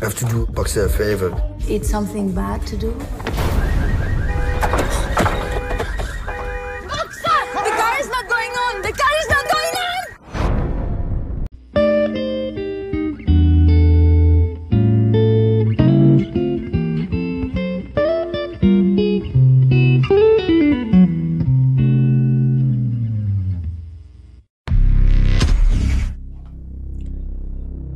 I 0.00 0.04
have 0.06 0.14
to 0.14 0.24
do 0.24 0.46
Boxer 0.46 0.86
a 0.86 0.88
favor. 0.88 1.30
It's 1.68 1.90
something 1.90 2.32
bad 2.34 2.66
to 2.68 2.76
do? 2.78 2.92
Boxer! 6.88 7.38
The 7.52 7.70
car 7.76 8.00
is 8.00 8.08
not 8.08 8.26
going 8.26 8.50
on! 8.50 8.80
The 8.80 8.92
car 8.92 9.12
is 9.20 9.28
not 9.28 9.44
going 9.52 9.76
on! 9.76 9.90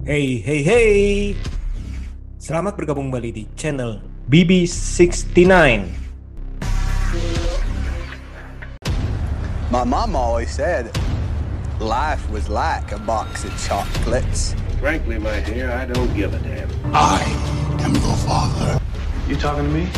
Hey, 0.05 0.37
hey, 0.37 0.63
hey. 0.63 1.34
Selamat 2.45 2.77
bergabung 2.77 3.09
kembali 3.09 3.31
di 3.33 3.45
channel 3.57 4.05
BB69. 4.29 5.57
My 9.73 9.81
mom 9.89 10.13
always 10.13 10.53
said 10.53 10.93
life 11.81 12.21
was 12.29 12.53
like 12.53 12.93
a 12.93 13.01
box 13.01 13.49
of 13.49 13.53
chocolates. 13.57 14.53
Frankly, 14.77 15.17
my 15.17 15.41
dear, 15.49 15.73
I 15.73 15.89
don't 15.89 16.13
give 16.13 16.37
a 16.37 16.41
damn. 16.45 16.69
I 16.93 17.25
am 17.81 17.97
your 17.97 18.19
father. 18.29 18.77
You 19.25 19.41
talking 19.41 19.65
to 19.65 19.73
me? 19.73 19.89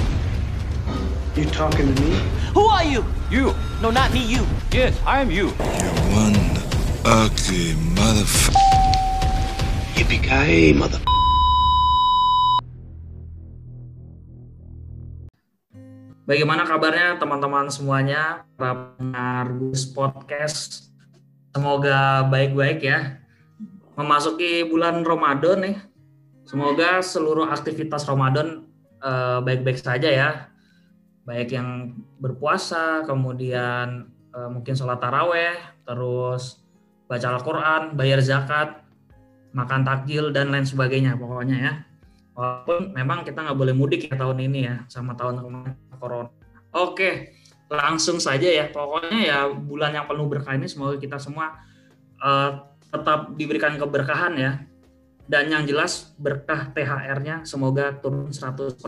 You 1.35 1.51
talking 1.51 1.91
to 1.91 1.95
me? 1.99 2.15
Who 2.55 2.63
are 2.71 2.87
you? 2.87 3.03
You. 3.27 3.59
No, 3.83 3.91
not 3.91 4.15
me, 4.15 4.23
you. 4.23 4.47
Yes, 4.71 4.95
I 5.03 5.19
am 5.19 5.35
you. 5.35 5.51
You're 5.83 5.99
one 6.15 6.39
ugly 7.03 7.75
motherfucker. 7.99 8.55
Yippee-ki-yay, 9.99 10.79
mother... 10.79 11.03
Bagaimana 16.27 16.67
kabarnya 16.67 17.23
teman-teman 17.23 17.71
semuanya, 17.71 18.43
para 18.59 18.99
pendengar 18.99 19.47
Podcast? 19.95 20.91
Semoga 21.55 22.27
baik-baik 22.27 22.83
ya. 22.83 23.23
Memasuki 23.95 24.67
bulan 24.67 25.07
Ramadan 25.07 25.63
nih. 25.63 25.79
Semoga 26.43 26.99
seluruh 26.99 27.47
aktivitas 27.47 28.11
Ramadan 28.11 28.67
eh, 28.99 29.39
baik-baik 29.39 29.79
saja 29.79 30.11
ya. 30.11 30.51
Baik 31.23 31.55
yang 31.55 31.95
berpuasa, 32.19 33.07
kemudian 33.07 34.11
eh, 34.35 34.49
mungkin 34.51 34.75
sholat 34.75 34.99
taraweh, 34.99 35.55
terus 35.87 36.59
baca 37.07 37.39
Al-Quran, 37.39 37.95
bayar 37.95 38.19
zakat, 38.19 38.83
makan 39.55 39.87
takjil, 39.87 40.35
dan 40.35 40.51
lain 40.51 40.67
sebagainya 40.67 41.15
pokoknya 41.15 41.57
ya. 41.63 41.73
Walaupun 42.35 42.99
memang 42.99 43.23
kita 43.23 43.47
nggak 43.47 43.59
boleh 43.63 43.79
mudik 43.79 44.11
ya 44.11 44.19
tahun 44.19 44.43
ini 44.43 44.61
ya, 44.67 44.83
sama 44.91 45.15
tahun 45.15 45.39
kemarin 45.39 45.86
corona. 45.97 46.31
Oke, 46.77 47.37
langsung 47.73 48.23
saja 48.23 48.47
ya. 48.47 48.69
Pokoknya 48.71 49.21
ya 49.21 49.39
bulan 49.51 49.97
yang 49.97 50.07
penuh 50.07 50.27
berkah 50.29 50.55
ini 50.55 50.69
semoga 50.69 51.01
kita 51.01 51.19
semua 51.19 51.59
eh, 52.21 52.51
tetap 52.93 53.35
diberikan 53.35 53.75
keberkahan 53.77 54.35
ya. 54.39 54.53
Dan 55.27 55.51
yang 55.51 55.67
jelas 55.67 56.15
berkah 56.23 56.71
THR-nya 56.71 57.43
semoga 57.43 57.99
turun 57.99 58.31
100%. 58.31 58.79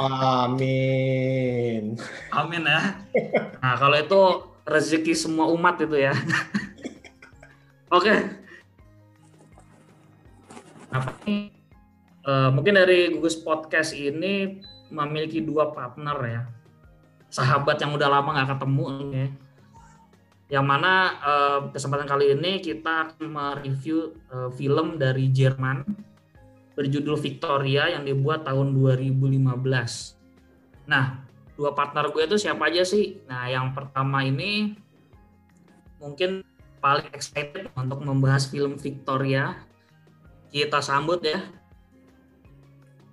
Amin. 0.00 1.92
Amin 2.32 2.62
ya. 2.64 3.04
Nah, 3.60 3.74
kalau 3.76 3.96
itu 4.00 4.22
rezeki 4.64 5.12
semua 5.12 5.52
umat 5.52 5.76
itu 5.84 5.92
ya. 6.00 6.16
Oke. 7.96 8.16
Apa 10.88 11.12
nih? 11.28 11.52
Eh, 12.28 12.48
mungkin 12.52 12.76
dari 12.76 13.08
Gugus 13.12 13.40
Podcast 13.40 13.96
ini 13.96 14.60
memiliki 14.88 15.44
dua 15.44 15.72
partner 15.72 16.18
ya. 16.24 16.42
Sahabat 17.28 17.76
yang 17.80 17.92
udah 17.96 18.08
lama 18.08 18.28
nggak 18.34 18.50
ketemu 18.56 18.84
ya. 19.12 19.28
Yang 20.48 20.64
mana 20.64 20.92
eh, 21.20 21.60
kesempatan 21.76 22.08
kali 22.08 22.32
ini 22.32 22.64
kita 22.64 23.20
mereview 23.20 24.16
eh, 24.32 24.50
film 24.56 24.96
dari 24.96 25.28
Jerman 25.28 25.84
berjudul 26.78 27.18
Victoria 27.18 27.90
yang 27.90 28.06
dibuat 28.06 28.46
tahun 28.46 28.70
2015. 28.70 29.50
Nah, 30.86 31.26
dua 31.58 31.74
partner 31.74 32.06
gue 32.14 32.22
itu 32.22 32.38
siapa 32.38 32.70
aja 32.70 32.86
sih? 32.86 33.18
Nah, 33.26 33.50
yang 33.50 33.74
pertama 33.74 34.22
ini 34.22 34.78
mungkin 35.98 36.46
paling 36.78 37.10
excited 37.10 37.66
untuk 37.74 37.98
membahas 38.06 38.46
film 38.46 38.78
Victoria. 38.78 39.58
Kita 40.54 40.78
sambut 40.78 41.18
ya. 41.26 41.42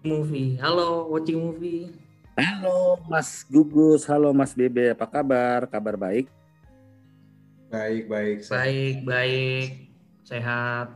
Movie. 0.06 0.56
Halo, 0.62 1.10
watching 1.10 1.42
movie. 1.42 1.90
Halo 2.38 3.02
Mas 3.08 3.42
Gugus, 3.48 4.06
halo 4.06 4.30
Mas 4.32 4.54
Bebe, 4.54 4.92
apa 4.92 5.10
kabar? 5.10 5.66
Kabar 5.66 5.98
baik? 5.98 6.30
Baik, 7.68 8.06
baik. 8.06 8.38
Baik, 8.46 8.96
baik. 9.02 9.68
Sehat. 10.22 10.94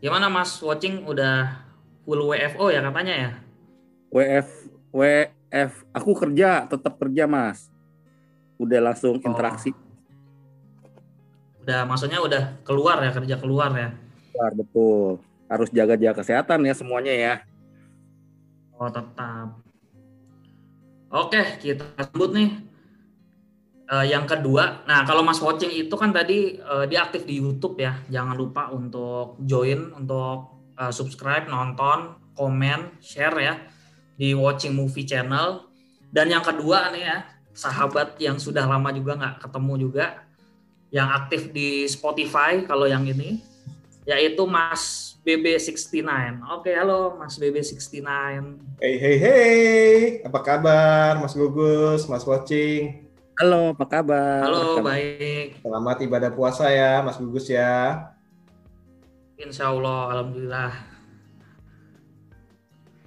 Gimana 0.00 0.26
Mas 0.26 0.58
watching 0.58 1.06
udah 1.06 1.62
full 2.02 2.26
WFO 2.26 2.68
ya 2.68 2.82
katanya 2.82 3.14
ya? 3.14 3.30
WF, 4.08 4.48
WF, 4.90 5.72
aku 5.92 6.10
kerja, 6.16 6.66
tetap 6.66 6.98
kerja 6.98 7.28
Mas. 7.28 7.70
Udah 8.58 8.82
langsung 8.82 9.14
Oh. 9.14 9.22
interaksi, 9.22 9.70
Udah 11.62 11.84
maksudnya 11.84 12.18
udah 12.18 12.56
keluar 12.64 12.98
ya 13.04 13.12
kerja 13.12 13.36
keluar 13.36 13.70
ya. 13.76 13.92
keluar 14.32 14.52
betul. 14.56 15.20
Harus 15.48 15.72
jaga-jaga 15.72 16.20
kesehatan 16.20 16.64
ya 16.68 16.74
semuanya 16.76 17.12
ya. 17.12 17.34
Oh 18.76 18.92
tetap. 18.92 19.58
Oke 21.08 21.40
kita 21.58 21.88
sebut 22.04 22.30
nih 22.36 22.68
Eh, 23.88 24.06
yang 24.12 24.28
kedua. 24.28 24.84
Nah 24.84 25.08
kalau 25.08 25.24
Mas 25.24 25.40
watching 25.40 25.72
itu 25.72 25.96
kan 25.96 26.12
tadi 26.12 26.60
eh, 26.60 26.84
dia 26.92 27.08
aktif 27.08 27.24
di 27.24 27.40
YouTube 27.40 27.80
ya. 27.80 27.96
Jangan 28.12 28.36
lupa 28.36 28.68
untuk 28.68 29.40
join, 29.48 29.96
untuk 29.96 30.52
eh, 30.76 30.92
subscribe, 30.92 31.48
nonton, 31.48 32.20
komen, 32.36 33.00
share 33.00 33.36
ya 33.40 33.56
di 34.20 34.36
watching 34.36 34.76
movie 34.76 35.08
channel. 35.08 35.72
Dan 36.12 36.28
yang 36.28 36.44
kedua 36.44 36.92
nih 36.92 37.04
ya 37.08 37.18
sahabat 37.56 38.20
yang 38.20 38.36
sudah 38.36 38.68
lama 38.68 38.92
juga 38.92 39.16
nggak 39.16 39.48
ketemu 39.48 39.74
juga 39.88 40.06
yang 40.92 41.08
aktif 41.08 41.52
di 41.52 41.88
Spotify 41.88 42.64
kalau 42.64 42.88
yang 42.88 43.04
ini 43.04 43.40
yaitu 44.08 44.44
Mas 44.48 45.16
BB69. 45.28 46.08
Oke, 46.56 46.72
halo 46.72 47.20
Mas 47.20 47.36
BB69. 47.36 48.00
Hey, 48.80 48.96
hey, 48.96 49.16
hey. 49.20 49.96
Apa 50.24 50.40
kabar 50.40 51.20
Mas 51.20 51.36
Gugus, 51.36 52.08
Mas 52.08 52.24
Watching? 52.24 53.04
Halo, 53.36 53.76
apa 53.76 53.84
kabar? 53.84 54.40
Halo, 54.48 54.80
Kabar- 54.80 54.96
baik. 54.96 55.60
Selamat 55.60 55.96
ibadah 56.00 56.32
puasa 56.32 56.72
ya 56.72 57.04
Mas 57.04 57.20
Gugus 57.20 57.44
ya. 57.52 58.08
Insya 59.36 59.68
Allah, 59.68 60.16
Alhamdulillah. 60.16 60.72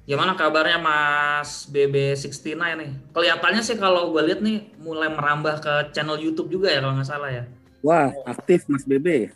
Gimana 0.06 0.38
kabarnya 0.38 0.78
Mas 0.78 1.66
BB69 1.74 2.54
nih? 2.78 2.92
Kelihatannya 3.18 3.66
sih 3.66 3.82
kalau 3.82 4.14
gue 4.14 4.22
lihat 4.30 4.46
nih 4.46 4.78
mulai 4.78 5.10
merambah 5.10 5.58
ke 5.58 5.74
channel 5.90 6.22
YouTube 6.22 6.54
juga 6.54 6.70
ya 6.70 6.86
kalau 6.86 6.94
nggak 7.02 7.10
salah 7.10 7.34
ya. 7.34 7.44
Wah, 7.82 8.14
aktif 8.30 8.70
Mas 8.70 8.86
Bebe. 8.86 9.34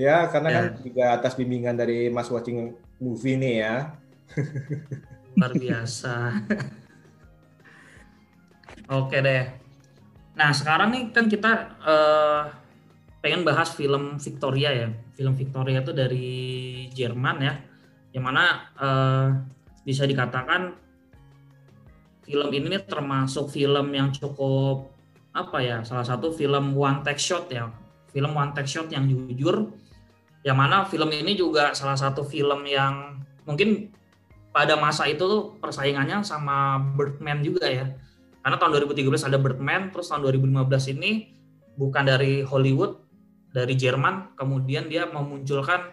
Ya, 0.00 0.24
karena 0.32 0.48
Ya. 0.48 0.56
kan 0.56 0.64
juga 0.80 1.04
atas 1.12 1.36
bimbingan 1.36 1.76
dari 1.76 2.08
Mas 2.08 2.32
Watching 2.32 2.72
Movie 2.96 3.36
nih 3.36 3.54
ya. 3.60 3.76
Luar 5.36 5.52
biasa. 5.52 6.40
Oke 8.88 9.20
deh. 9.20 9.44
Nah 10.40 10.50
sekarang 10.56 10.88
nih 10.96 11.02
kan 11.12 11.28
kita 11.28 11.52
eh, 11.84 12.42
pengen 13.20 13.44
bahas 13.44 13.76
film 13.76 14.16
Victoria 14.16 14.72
ya. 14.72 14.88
Film 15.12 15.36
Victoria 15.36 15.84
itu 15.84 15.92
dari 15.92 16.28
Jerman 16.96 17.36
ya. 17.44 17.54
Yang 18.16 18.24
mana 18.24 18.44
eh, 18.80 19.26
bisa 19.84 20.08
dikatakan 20.08 20.72
film 22.24 22.48
ini 22.54 22.66
nih 22.78 22.82
termasuk 22.88 23.52
film 23.52 23.90
yang 23.90 24.14
cukup 24.14 24.92
apa 25.30 25.62
ya 25.62 25.82
salah 25.86 26.06
satu 26.06 26.34
film 26.34 26.74
one 26.74 27.02
take 27.06 27.18
shot 27.22 27.46
ya 27.50 27.70
film 28.10 28.34
one 28.34 28.50
take 28.54 28.66
shot 28.70 28.90
yang 28.90 29.06
jujur 29.06 29.70
yang 30.40 30.56
mana 30.56 30.88
film 30.88 31.12
ini 31.12 31.36
juga 31.36 31.76
salah 31.76 31.96
satu 31.96 32.24
film 32.24 32.64
yang 32.64 33.20
mungkin 33.44 33.92
pada 34.50 34.74
masa 34.74 35.06
itu 35.06 35.22
tuh 35.22 35.42
persaingannya 35.60 36.24
sama 36.26 36.80
Birdman 36.96 37.44
juga 37.44 37.70
ya. 37.70 37.86
Karena 38.40 38.56
tahun 38.56 38.88
2013 38.88 39.28
ada 39.28 39.38
Birdman, 39.38 39.92
terus 39.92 40.08
tahun 40.08 40.24
2015 40.26 40.96
ini 40.96 41.28
bukan 41.76 42.08
dari 42.08 42.40
Hollywood, 42.40 42.98
dari 43.52 43.76
Jerman, 43.76 44.32
kemudian 44.34 44.88
dia 44.88 45.04
memunculkan 45.06 45.92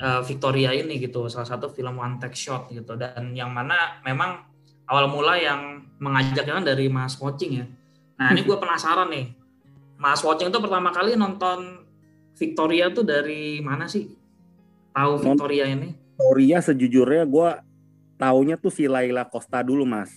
eh, 0.00 0.20
Victoria 0.24 0.72
ini 0.72 0.96
gitu, 0.96 1.28
salah 1.28 1.46
satu 1.46 1.68
film 1.68 2.00
one 2.00 2.16
take 2.16 2.34
shot 2.34 2.72
gitu. 2.72 2.96
Dan 2.96 3.36
yang 3.36 3.52
mana 3.52 4.00
memang 4.02 4.40
awal 4.88 5.12
mula 5.12 5.36
yang 5.36 5.84
mengajaknya 6.00 6.58
kan 6.58 6.64
dari 6.64 6.88
Mas 6.88 7.20
Watching 7.20 7.52
ya. 7.60 7.66
Nah 8.16 8.32
ini 8.32 8.40
gue 8.40 8.56
penasaran 8.62 9.12
nih, 9.12 9.36
Mas 10.00 10.24
Watching 10.24 10.48
itu 10.48 10.58
pertama 10.58 10.90
kali 10.90 11.12
nonton 11.12 11.85
Victoria 12.36 12.92
tuh 12.92 13.04
dari 13.04 13.64
mana 13.64 13.88
sih? 13.88 14.12
Tahu 14.92 15.12
Victoria 15.24 15.64
ini? 15.72 15.96
Victoria 15.96 16.58
sejujurnya 16.60 17.24
gue 17.24 17.48
taunya 18.20 18.56
tuh 18.60 18.72
si 18.72 18.84
Laila 18.84 19.24
Costa 19.24 19.64
dulu 19.64 19.88
mas. 19.88 20.12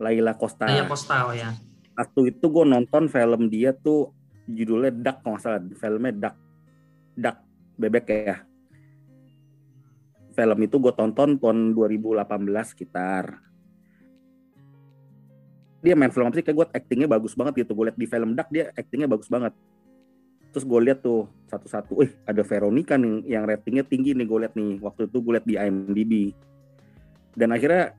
Laila 0.00 0.32
Costa. 0.36 0.68
Saya 0.68 0.88
Costa 0.88 1.28
oh 1.28 1.34
ya. 1.36 1.52
Waktu 1.96 2.36
itu 2.36 2.44
gue 2.48 2.64
nonton 2.64 3.08
film 3.08 3.48
dia 3.48 3.72
tuh 3.72 4.12
judulnya 4.48 4.92
Duck 4.92 5.24
kalau 5.24 5.36
nggak 5.36 5.44
salah. 5.44 5.60
Filmnya 5.76 6.12
Duck. 6.12 6.36
Duck 7.16 7.36
bebek 7.76 8.06
ya. 8.08 8.36
Film 10.36 10.58
itu 10.60 10.76
gue 10.76 10.92
tonton 10.92 11.40
tahun 11.40 11.72
2018 11.72 12.24
sekitar. 12.64 13.40
Dia 15.80 15.96
main 15.96 16.12
film 16.12 16.28
apa 16.28 16.36
sih? 16.36 16.44
Kayak 16.44 16.56
gue 16.56 16.66
actingnya 16.76 17.08
bagus 17.08 17.32
banget 17.32 17.64
gitu. 17.64 17.72
Gue 17.72 17.88
liat 17.88 17.96
di 17.96 18.08
film 18.08 18.36
Duck 18.36 18.48
dia 18.52 18.72
actingnya 18.76 19.08
bagus 19.08 19.28
banget. 19.32 19.56
Terus 20.56 20.64
gue 20.64 20.80
liat 20.88 21.04
tuh 21.04 21.28
satu-satu, 21.52 22.00
eh 22.00 22.16
ada 22.24 22.40
Veronica 22.40 22.96
nih 22.96 23.28
yang 23.28 23.44
ratingnya 23.44 23.84
tinggi 23.84 24.16
nih 24.16 24.24
gue 24.24 24.38
liat 24.40 24.56
nih. 24.56 24.80
Waktu 24.80 25.04
itu 25.04 25.20
gue 25.20 25.32
liat 25.36 25.44
di 25.44 25.60
IMDb. 25.60 26.32
Dan 27.36 27.52
akhirnya 27.52 27.92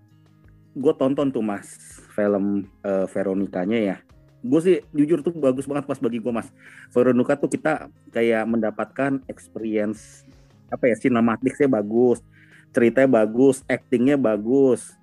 gue 0.74 0.94
tonton 0.98 1.30
tuh 1.30 1.45
mas 1.45 2.01
film 2.18 2.65
uh, 2.81 3.06
Veronicanya 3.06 3.77
ya. 3.77 3.98
Gue 4.42 4.57
sih 4.65 4.81
jujur 4.89 5.21
tuh 5.21 5.38
bagus 5.38 5.69
banget 5.69 5.86
pas 5.86 6.01
bagi 6.01 6.18
gue 6.18 6.33
mas. 6.33 6.50
Veronica 6.89 7.38
tuh 7.38 7.45
kita 7.45 7.94
kayak 8.09 8.50
mendapatkan 8.50 9.21
experience 9.30 10.25
apa 10.74 10.89
ya 10.89 10.98
sinematiknya 10.98 11.69
bagus, 11.69 12.25
ceritanya 12.74 13.21
bagus, 13.21 13.62
actingnya 13.69 14.18
bagus. 14.18 14.98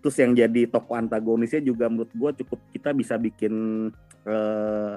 Terus 0.00 0.16
yang 0.24 0.32
jadi 0.32 0.72
tokoh 0.72 0.96
antagonisnya 0.96 1.60
juga 1.60 1.92
menurut 1.92 2.08
gue 2.16 2.30
cukup 2.40 2.64
kita 2.72 2.96
bisa 2.96 3.20
bikin 3.20 3.52
uh, 4.24 4.96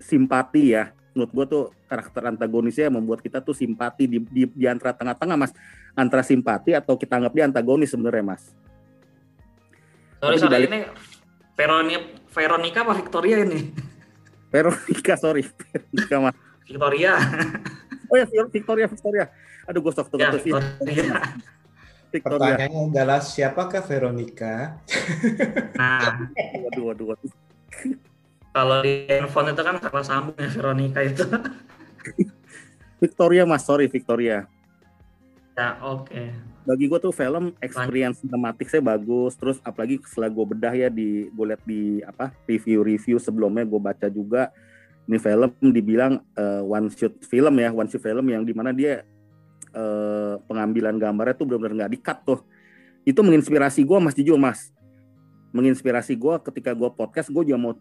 simpati 0.00 0.80
ya. 0.80 0.96
Menurut 1.12 1.30
gue 1.30 1.44
tuh 1.44 1.62
karakter 1.84 2.22
antagonisnya 2.24 2.88
membuat 2.88 3.20
kita 3.20 3.44
tuh 3.44 3.52
simpati 3.52 4.08
di, 4.08 4.18
di, 4.24 4.48
di 4.48 4.64
antara 4.64 4.96
tengah-tengah 4.96 5.36
mas. 5.36 5.52
Antara 5.92 6.24
simpati 6.24 6.72
atau 6.72 6.96
kita 6.96 7.20
anggap 7.20 7.32
dia 7.32 7.44
antagonis 7.44 7.92
sebenarnya 7.92 8.24
mas. 8.24 8.42
Sorry, 10.18 10.36
Tapi 10.36 10.40
sorry 10.40 10.52
dibalik- 10.56 10.70
ini 10.70 10.80
Veronica, 11.52 12.00
Veronica 12.32 12.78
apa 12.80 12.92
Victoria 12.96 13.36
ini? 13.44 13.60
Veronica 14.48 15.14
sorry. 15.20 15.42
Veronica 15.44 16.16
mas. 16.18 16.36
Victoria. 16.64 17.12
Oh 18.08 18.16
ya 18.16 18.24
Victoria 18.48 18.86
Victoria. 18.88 19.24
Aduh 19.68 19.80
gue 19.80 19.92
stok 19.92 20.08
ya, 20.16 20.32
tuh 20.32 20.40
sih. 20.40 20.52
Victoria. 20.52 21.12
Victoria. 22.08 22.56
Pertanyaannya 22.56 22.80
adalah 22.92 23.20
siapakah 23.20 23.80
Veronica? 23.84 24.76
Nah, 25.76 26.28
Waduh 26.60 26.84
waduh 26.92 27.06
waduh. 27.12 27.30
Kalau 28.52 28.84
di 28.84 29.08
handphone 29.08 29.56
itu 29.56 29.62
kan 29.64 29.76
salah 29.80 30.04
sambung 30.04 30.36
ya 30.36 30.48
Veronica 30.52 31.00
itu. 31.00 31.24
Victoria 33.02 33.42
mas 33.48 33.64
sorry 33.66 33.88
Victoria. 33.90 34.46
ya, 35.58 35.76
oke. 35.82 36.52
bagi 36.62 36.86
gue 36.86 37.00
tuh 37.02 37.10
film 37.10 37.50
experience 37.58 38.22
cinematiknya 38.22 38.94
bagus 38.94 39.34
terus 39.34 39.58
apalagi 39.66 39.98
setelah 40.06 40.30
gue 40.30 40.44
bedah 40.54 40.70
ya 40.78 40.88
di 40.88 41.26
gue 41.28 41.44
lihat 41.50 41.62
di 41.66 41.98
apa 42.06 42.30
review-review 42.46 43.18
sebelumnya 43.18 43.66
gue 43.66 43.80
baca 43.82 44.06
juga 44.06 44.54
ini 45.10 45.18
film 45.18 45.50
dibilang 45.74 46.22
eh, 46.38 46.62
one 46.62 46.86
shot 46.94 47.18
film 47.26 47.58
ya 47.58 47.74
one 47.74 47.90
shot 47.90 47.98
film 47.98 48.30
yang 48.30 48.46
di 48.46 48.54
mana 48.54 48.70
dia 48.70 49.02
eh, 49.74 50.34
pengambilan 50.46 50.96
gambarnya 51.02 51.34
tuh 51.34 51.50
benar-benar 51.50 51.84
nggak 51.84 51.92
di-cut 51.98 52.18
tuh 52.22 52.40
itu 53.02 53.18
menginspirasi 53.18 53.82
gue 53.82 53.98
mas 53.98 54.14
jujur 54.14 54.38
mas 54.38 54.70
menginspirasi 55.50 56.14
gue 56.14 56.34
ketika 56.46 56.72
gue 56.72 56.88
podcast 56.94 57.28
gue 57.28 57.42
juga 57.42 57.58
mau 57.58 57.74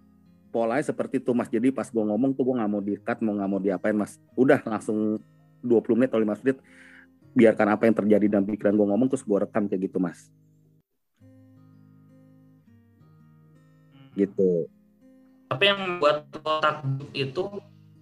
polanya 0.51 0.83
seperti 0.83 1.23
itu 1.23 1.31
mas. 1.31 1.47
Jadi 1.47 1.71
pas 1.71 1.87
gue 1.87 2.03
ngomong 2.03 2.35
tuh 2.35 2.43
gue 2.43 2.55
nggak 2.59 2.71
mau 2.71 2.81
di-cut 2.83 3.17
mau 3.23 3.33
nggak 3.33 3.49
mau 3.49 3.59
diapain 3.63 3.95
mas. 3.95 4.19
Udah 4.35 4.59
langsung 4.67 5.23
20 5.63 5.97
menit 5.97 6.11
atau 6.11 6.19
15 6.19 6.43
menit 6.43 6.57
biarkan 7.31 7.67
apa 7.71 7.83
yang 7.87 7.95
terjadi 7.95 8.25
dalam 8.27 8.45
pikiran 8.45 8.75
gue 8.75 8.87
ngomong 8.91 9.07
terus 9.07 9.23
gue 9.23 9.37
rekam 9.39 9.65
kayak 9.71 9.87
gitu 9.87 9.97
mas. 10.03 10.27
Gitu. 14.19 14.67
Tapi 15.47 15.63
yang 15.63 15.99
buat 16.03 16.27
lo 16.43 16.59
takjub 16.59 17.09
itu, 17.15 17.43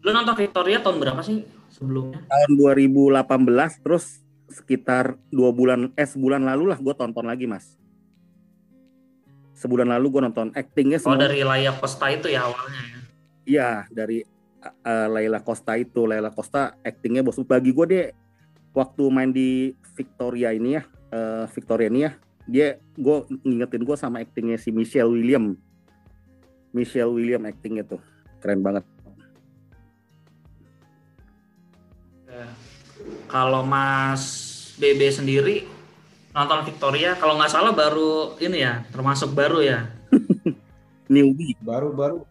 lu 0.02 0.10
nonton 0.10 0.34
Victoria 0.38 0.81
tahun 0.81 0.98
berapa 1.02 1.22
sih 1.22 1.45
sebelumnya? 1.69 2.25
tahun 2.25 2.52
2018 2.57 3.86
terus 3.86 4.25
sekitar 4.50 5.16
dua 5.30 5.54
bulan 5.54 5.94
eh 5.94 6.10
sebulan 6.10 6.42
lalu 6.42 6.74
lah 6.74 6.78
gue 6.81 6.94
tonton 6.98 7.25
lagi 7.30 7.45
mas 7.45 7.78
sebulan 9.60 9.92
lalu 9.92 10.08
gue 10.16 10.22
nonton 10.24 10.48
actingnya 10.56 11.04
Oh 11.04 11.12
semua. 11.12 11.20
dari 11.20 11.44
Layak 11.44 11.84
Costa 11.84 12.08
itu 12.08 12.32
ya 12.32 12.48
awalnya 12.48 12.80
ya. 12.80 12.98
iya 13.44 13.70
dari 13.92 14.24
uh, 14.64 15.08
Laila 15.12 15.44
Costa 15.44 15.76
itu. 15.76 16.08
Laila 16.08 16.32
Costa 16.32 16.80
actingnya 16.80 17.20
bos 17.22 17.36
bagi 17.44 17.76
gue 17.76 17.86
dia 17.86 18.04
waktu 18.72 19.04
main 19.12 19.36
di 19.36 19.76
Victoria 20.00 20.56
ini 20.56 20.80
ya 20.80 20.84
eh, 21.12 21.44
Victoria 21.52 21.92
ini 21.92 22.08
ya 22.08 22.12
dia 22.48 22.68
gue 22.96 23.18
ngingetin 23.44 23.84
gue 23.84 23.98
sama 24.00 24.24
actingnya 24.24 24.56
si 24.56 24.72
Michelle 24.72 25.12
William. 25.12 25.54
Michelle 26.72 27.12
William 27.12 27.44
actingnya 27.44 27.84
tuh 27.84 28.00
keren 28.40 28.64
banget. 28.64 28.86
Kalau 33.30 33.62
Mas 33.66 34.24
BB 34.78 35.02
sendiri 35.12 35.56
nonton 36.40 36.64
Victoria, 36.64 37.20
kalau 37.20 37.36
nggak 37.36 37.52
salah 37.52 37.76
baru 37.76 38.40
ini 38.40 38.64
ya, 38.64 38.88
termasuk 38.96 39.36
baru 39.36 39.60
ya. 39.60 39.92
newbie 41.12 41.60
Baru-baru 41.60 42.24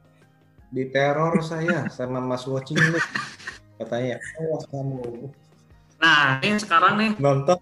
diteror 0.73 1.45
saya 1.45 1.85
sama 1.93 2.25
Mas 2.25 2.49
Watching 2.49 2.81
nih. 2.81 3.05
Katanya, 3.77 4.17
awas 4.41 4.65
kamu 4.73 5.29
Nah, 5.99 6.41
ini 6.41 6.57
sekarang 6.57 6.95
nih 6.97 7.11
nonton 7.21 7.61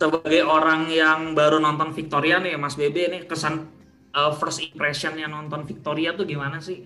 sebagai 0.00 0.42
orang 0.48 0.88
yang 0.88 1.36
baru 1.36 1.60
nonton 1.60 1.92
Victoria 1.94 2.40
nih, 2.42 2.58
Mas 2.58 2.74
BB 2.74 2.96
nih 3.06 3.22
kesan 3.28 3.68
uh, 4.16 4.32
first 4.34 4.64
impressionnya 4.64 5.28
nonton 5.28 5.62
Victoria 5.62 6.16
tuh 6.16 6.26
gimana 6.26 6.58
sih? 6.58 6.82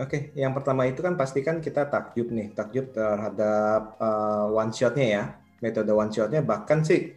Oke, 0.00 0.32
yang 0.32 0.56
pertama 0.56 0.88
itu 0.88 1.04
kan 1.04 1.12
pasti 1.12 1.44
kan 1.44 1.60
kita 1.60 1.84
takjub 1.92 2.32
nih, 2.32 2.56
takjub 2.56 2.88
terhadap 2.88 4.00
uh, 4.00 4.48
one 4.48 4.72
shotnya 4.72 5.04
ya, 5.04 5.22
metode 5.60 5.92
one 5.92 6.08
shotnya. 6.08 6.40
Bahkan 6.40 6.88
sih, 6.88 7.12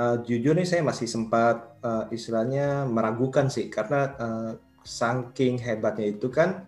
uh, 0.00 0.16
jujur 0.24 0.56
nih 0.56 0.64
saya 0.64 0.80
masih 0.80 1.04
sempat 1.04 1.76
uh, 1.84 2.08
istilahnya 2.08 2.88
meragukan 2.88 3.52
sih, 3.52 3.68
karena 3.68 4.16
uh, 4.16 4.50
saking 4.80 5.60
hebatnya 5.60 6.08
itu 6.08 6.32
kan, 6.32 6.64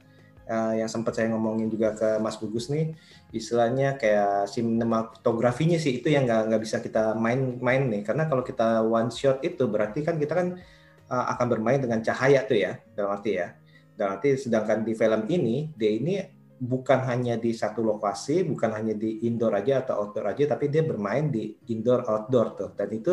uh, 0.52 0.76
yang 0.76 0.84
sempat 0.84 1.16
saya 1.16 1.32
ngomongin 1.32 1.72
juga 1.72 1.96
ke 1.96 2.20
Mas 2.20 2.37
Gugus 2.37 2.69
nih, 2.69 2.93
istilahnya 3.32 3.96
kayak 3.96 4.52
sinematografinya 4.52 5.81
sih 5.81 5.96
itu 5.96 6.12
yang 6.12 6.28
nggak 6.28 6.52
nggak 6.52 6.60
bisa 6.60 6.84
kita 6.84 7.17
main-main 7.17 7.88
nih, 7.88 8.05
karena 8.05 8.29
kalau 8.29 8.44
kita 8.44 8.84
one 8.84 9.08
shot 9.08 9.41
itu 9.41 9.65
berarti 9.65 10.05
kan 10.05 10.20
kita 10.20 10.36
kan 10.36 10.60
uh, 11.08 11.24
akan 11.32 11.46
bermain 11.48 11.81
dengan 11.81 12.05
cahaya 12.05 12.44
tuh 12.44 12.60
ya, 12.60 12.77
dalam 12.93 13.17
arti 13.17 13.41
ya. 13.41 13.56
Dan 13.94 14.19
nanti 14.19 14.34
sedangkan 14.34 14.82
di 14.82 14.93
film 14.98 15.22
ini, 15.31 15.70
dia 15.74 15.91
ini 15.94 16.19
bukan 16.58 17.03
hanya 17.06 17.34
di 17.39 17.51
satu 17.55 17.82
lokasi, 17.82 18.46
bukan 18.46 18.70
hanya 18.74 18.94
di 18.94 19.27
indoor 19.27 19.55
aja 19.55 19.82
atau 19.86 20.06
outdoor 20.06 20.34
aja, 20.34 20.55
tapi 20.55 20.70
dia 20.70 20.82
bermain 20.82 21.31
di 21.31 21.55
indoor 21.70 22.06
outdoor 22.06 22.46
tuh. 22.58 22.70
Dan 22.74 22.89
itu 22.94 23.13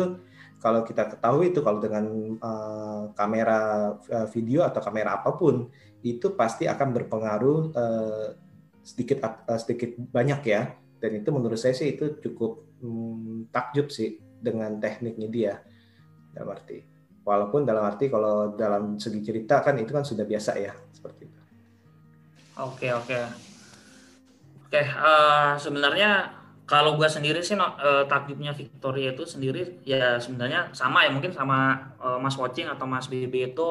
kalau 0.62 0.86
kita 0.86 1.10
ketahui 1.10 1.50
itu 1.50 1.60
kalau 1.62 1.78
dengan 1.82 2.06
uh, 2.38 3.10
kamera 3.14 3.92
uh, 3.98 4.26
video 4.30 4.62
atau 4.62 4.82
kamera 4.82 5.18
apa 5.18 5.34
pun, 5.34 5.70
itu 6.02 6.34
pasti 6.34 6.66
akan 6.66 6.88
berpengaruh 6.94 7.58
uh, 7.74 8.26
sedikit 8.82 9.22
uh, 9.22 9.58
sedikit 9.58 9.94
banyak 9.98 10.40
ya. 10.46 10.74
Dan 11.02 11.18
itu 11.18 11.34
menurut 11.34 11.58
saya 11.58 11.74
sih 11.74 11.98
itu 11.98 12.18
cukup 12.22 12.78
hmm, 12.78 13.50
takjub 13.50 13.90
sih 13.90 14.22
dengan 14.38 14.78
tekniknya 14.78 15.28
dia. 15.30 15.54
Dalam 16.30 16.54
arti. 16.54 16.91
Walaupun 17.22 17.62
dalam 17.62 17.86
arti 17.86 18.10
kalau 18.10 18.58
dalam 18.58 18.98
segi 18.98 19.22
cerita 19.22 19.62
kan 19.62 19.78
itu 19.78 19.94
kan 19.94 20.02
sudah 20.02 20.26
biasa 20.26 20.58
ya 20.58 20.74
seperti 20.90 21.30
itu. 21.30 21.40
Oke 22.58 22.90
oke. 22.90 23.18
Oke 24.66 24.82
eh, 24.82 25.52
sebenarnya 25.56 26.34
kalau 26.66 26.98
gua 26.98 27.06
sendiri 27.06 27.44
sih 27.44 27.54
no- 27.54 27.78
eh, 27.78 28.04
takjubnya 28.10 28.50
Victoria 28.50 29.14
itu 29.14 29.22
sendiri 29.22 29.84
ya 29.86 30.18
sebenarnya 30.18 30.74
sama 30.74 31.06
ya 31.06 31.10
mungkin 31.14 31.30
sama 31.30 31.78
eh, 32.02 32.18
Mas 32.18 32.34
Watching 32.34 32.66
atau 32.66 32.90
Mas 32.90 33.06
BB 33.06 33.54
itu 33.54 33.70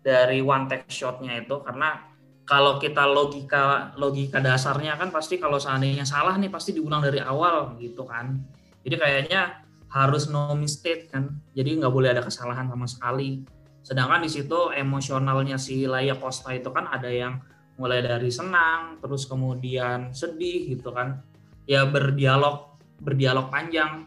dari 0.00 0.40
one 0.42 0.66
take 0.66 0.88
shotnya 0.90 1.36
itu 1.38 1.60
karena 1.62 2.08
kalau 2.48 2.82
kita 2.82 3.06
logika 3.06 3.94
logika 3.94 4.42
dasarnya 4.42 4.98
kan 4.98 5.14
pasti 5.14 5.38
kalau 5.38 5.60
seandainya 5.62 6.02
salah 6.02 6.34
nih 6.34 6.50
pasti 6.50 6.74
diulang 6.74 6.98
dari 6.98 7.22
awal 7.22 7.78
gitu 7.78 8.02
kan. 8.02 8.34
Jadi 8.82 8.96
kayaknya 8.98 9.69
harus 9.90 10.30
no 10.30 10.54
mistake 10.54 11.10
kan. 11.10 11.34
Jadi 11.52 11.82
nggak 11.82 11.92
boleh 11.92 12.14
ada 12.14 12.22
kesalahan 12.22 12.70
sama 12.70 12.86
sekali. 12.86 13.42
Sedangkan 13.82 14.22
di 14.22 14.30
situ 14.30 14.70
emosionalnya 14.70 15.58
si 15.58 15.84
Laia 15.84 16.14
Costa 16.14 16.54
itu 16.54 16.70
kan 16.70 16.86
ada 16.86 17.10
yang 17.10 17.42
mulai 17.80 18.04
dari 18.04 18.28
senang, 18.30 19.00
terus 19.02 19.26
kemudian 19.26 20.14
sedih 20.14 20.78
gitu 20.78 20.94
kan. 20.94 21.24
Ya 21.66 21.82
berdialog 21.88 22.78
berdialog 23.02 23.50
panjang. 23.50 24.06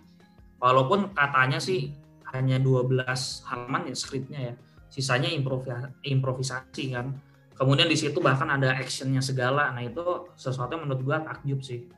Walaupun 0.64 1.12
katanya 1.12 1.60
sih 1.60 1.92
hanya 2.32 2.56
12 2.62 3.04
halaman 3.52 3.92
ya 3.92 3.96
skripnya 3.98 4.40
ya. 4.40 4.54
Sisanya 4.88 5.28
improvi- 5.28 5.74
improvisasi 6.06 6.96
kan. 6.96 7.12
Kemudian 7.54 7.90
di 7.90 7.98
situ 7.98 8.24
bahkan 8.24 8.48
ada 8.48 8.78
actionnya 8.78 9.20
segala. 9.20 9.74
Nah 9.76 9.84
itu 9.84 10.32
sesuatu 10.38 10.78
yang 10.78 10.88
menurut 10.88 11.02
gua 11.04 11.18
takjub 11.26 11.60
sih. 11.60 11.90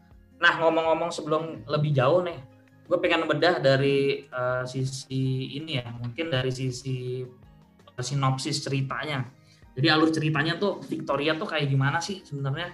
Nah 0.41 0.57
ngomong-ngomong 0.59 1.11
sebelum 1.11 1.67
lebih 1.67 1.95
jauh 1.95 2.23
nih, 2.23 2.54
gue 2.85 2.97
pengen 3.01 3.25
bedah 3.25 3.57
dari 3.57 4.29
uh, 4.29 4.61
sisi 4.65 5.57
ini 5.57 5.81
ya, 5.81 5.89
mungkin 5.89 6.29
dari 6.29 6.53
sisi 6.53 7.25
uh, 7.89 8.03
sinopsis 8.03 8.61
ceritanya. 8.61 9.25
Jadi 9.75 9.87
alur 9.91 10.13
ceritanya 10.13 10.55
tuh 10.55 10.79
Victoria 10.85 11.35
tuh 11.35 11.49
kayak 11.49 11.67
gimana 11.67 11.99
sih 11.99 12.23
sebenarnya? 12.23 12.71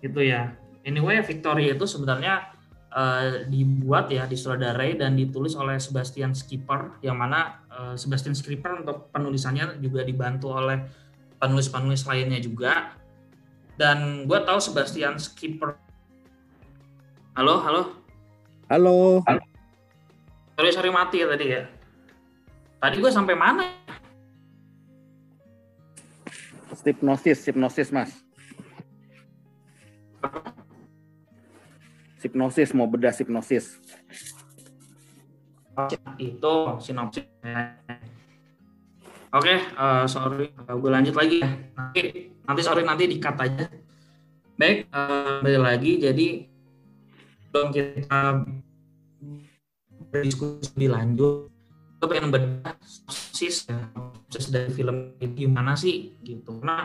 Gitu 0.00 0.20
ya. 0.24 0.56
Anyway, 0.82 1.20
Victoria 1.22 1.76
itu 1.76 1.86
sebenarnya 1.86 2.50
uh, 2.90 3.46
dibuat 3.46 4.10
ya, 4.10 4.26
disutradarai 4.26 4.98
dan 4.98 5.14
ditulis 5.14 5.54
oleh 5.54 5.78
Sebastian 5.78 6.34
Skipper, 6.34 6.98
yang 7.04 7.20
mana 7.20 7.62
uh, 7.70 7.94
Sebastian 7.94 8.34
Skipper 8.34 8.82
untuk 8.82 9.12
penulisannya 9.14 9.78
juga 9.78 10.02
dibantu 10.02 10.54
oleh 10.56 10.82
penulis-penulis 11.38 12.02
lainnya 12.08 12.40
juga. 12.42 12.96
Dan 13.76 14.24
gue 14.24 14.38
tahu 14.40 14.58
Sebastian 14.58 15.20
Skipper 15.20 15.86
Halo, 17.36 17.60
halo. 17.60 18.05
Halo. 18.66 19.22
Sorry, 20.58 20.70
sorry 20.74 20.90
mati 20.90 21.22
ya 21.22 21.30
tadi 21.30 21.54
ya. 21.54 21.70
Tadi 22.82 22.98
gue 22.98 23.12
sampai 23.14 23.38
mana? 23.38 23.62
Hipnosis, 26.82 27.46
hipnosis 27.46 27.94
mas. 27.94 28.10
Hipnosis, 32.18 32.74
mau 32.74 32.90
bedah 32.90 33.14
hipnosis. 33.14 33.78
Itu 36.18 36.82
sinopsis. 36.82 37.26
Oke, 39.30 39.54
uh, 39.78 40.10
sorry, 40.10 40.50
uh, 40.66 40.74
gue 40.74 40.90
lanjut 40.90 41.14
lagi 41.14 41.38
ya. 41.38 41.50
Nanti, 41.74 42.34
nanti 42.42 42.60
sorry 42.66 42.82
nanti 42.82 43.06
dikat 43.06 43.36
aja. 43.38 43.70
Baik, 44.58 44.90
uh, 44.90 45.58
lagi. 45.62 46.02
Jadi 46.02 46.55
sebelum 47.46 47.68
kita 47.70 48.20
berdiskusi 50.10 50.74
lebih 50.74 50.90
lanjut 50.90 51.48
gue 51.96 52.06
pengen 52.12 52.28
bedah 52.28 52.76
sosis 52.84 53.64
ya 53.70 53.88
proses 54.28 54.52
dari 54.52 54.68
film 54.68 55.16
ini 55.16 55.48
gimana 55.48 55.72
sih 55.72 56.12
gitu. 56.20 56.60
Nah 56.60 56.84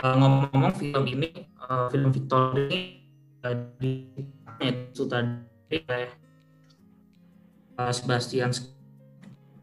ngomong-ngomong 0.00 0.72
film 0.80 1.04
ini 1.06 1.28
uh, 1.60 1.92
film 1.92 2.08
Victor 2.08 2.56
ini 2.56 3.04
uh, 3.44 3.54
di 3.76 4.08
sutradari 4.96 6.08
uh, 7.76 7.92
Sebastian 7.92 8.50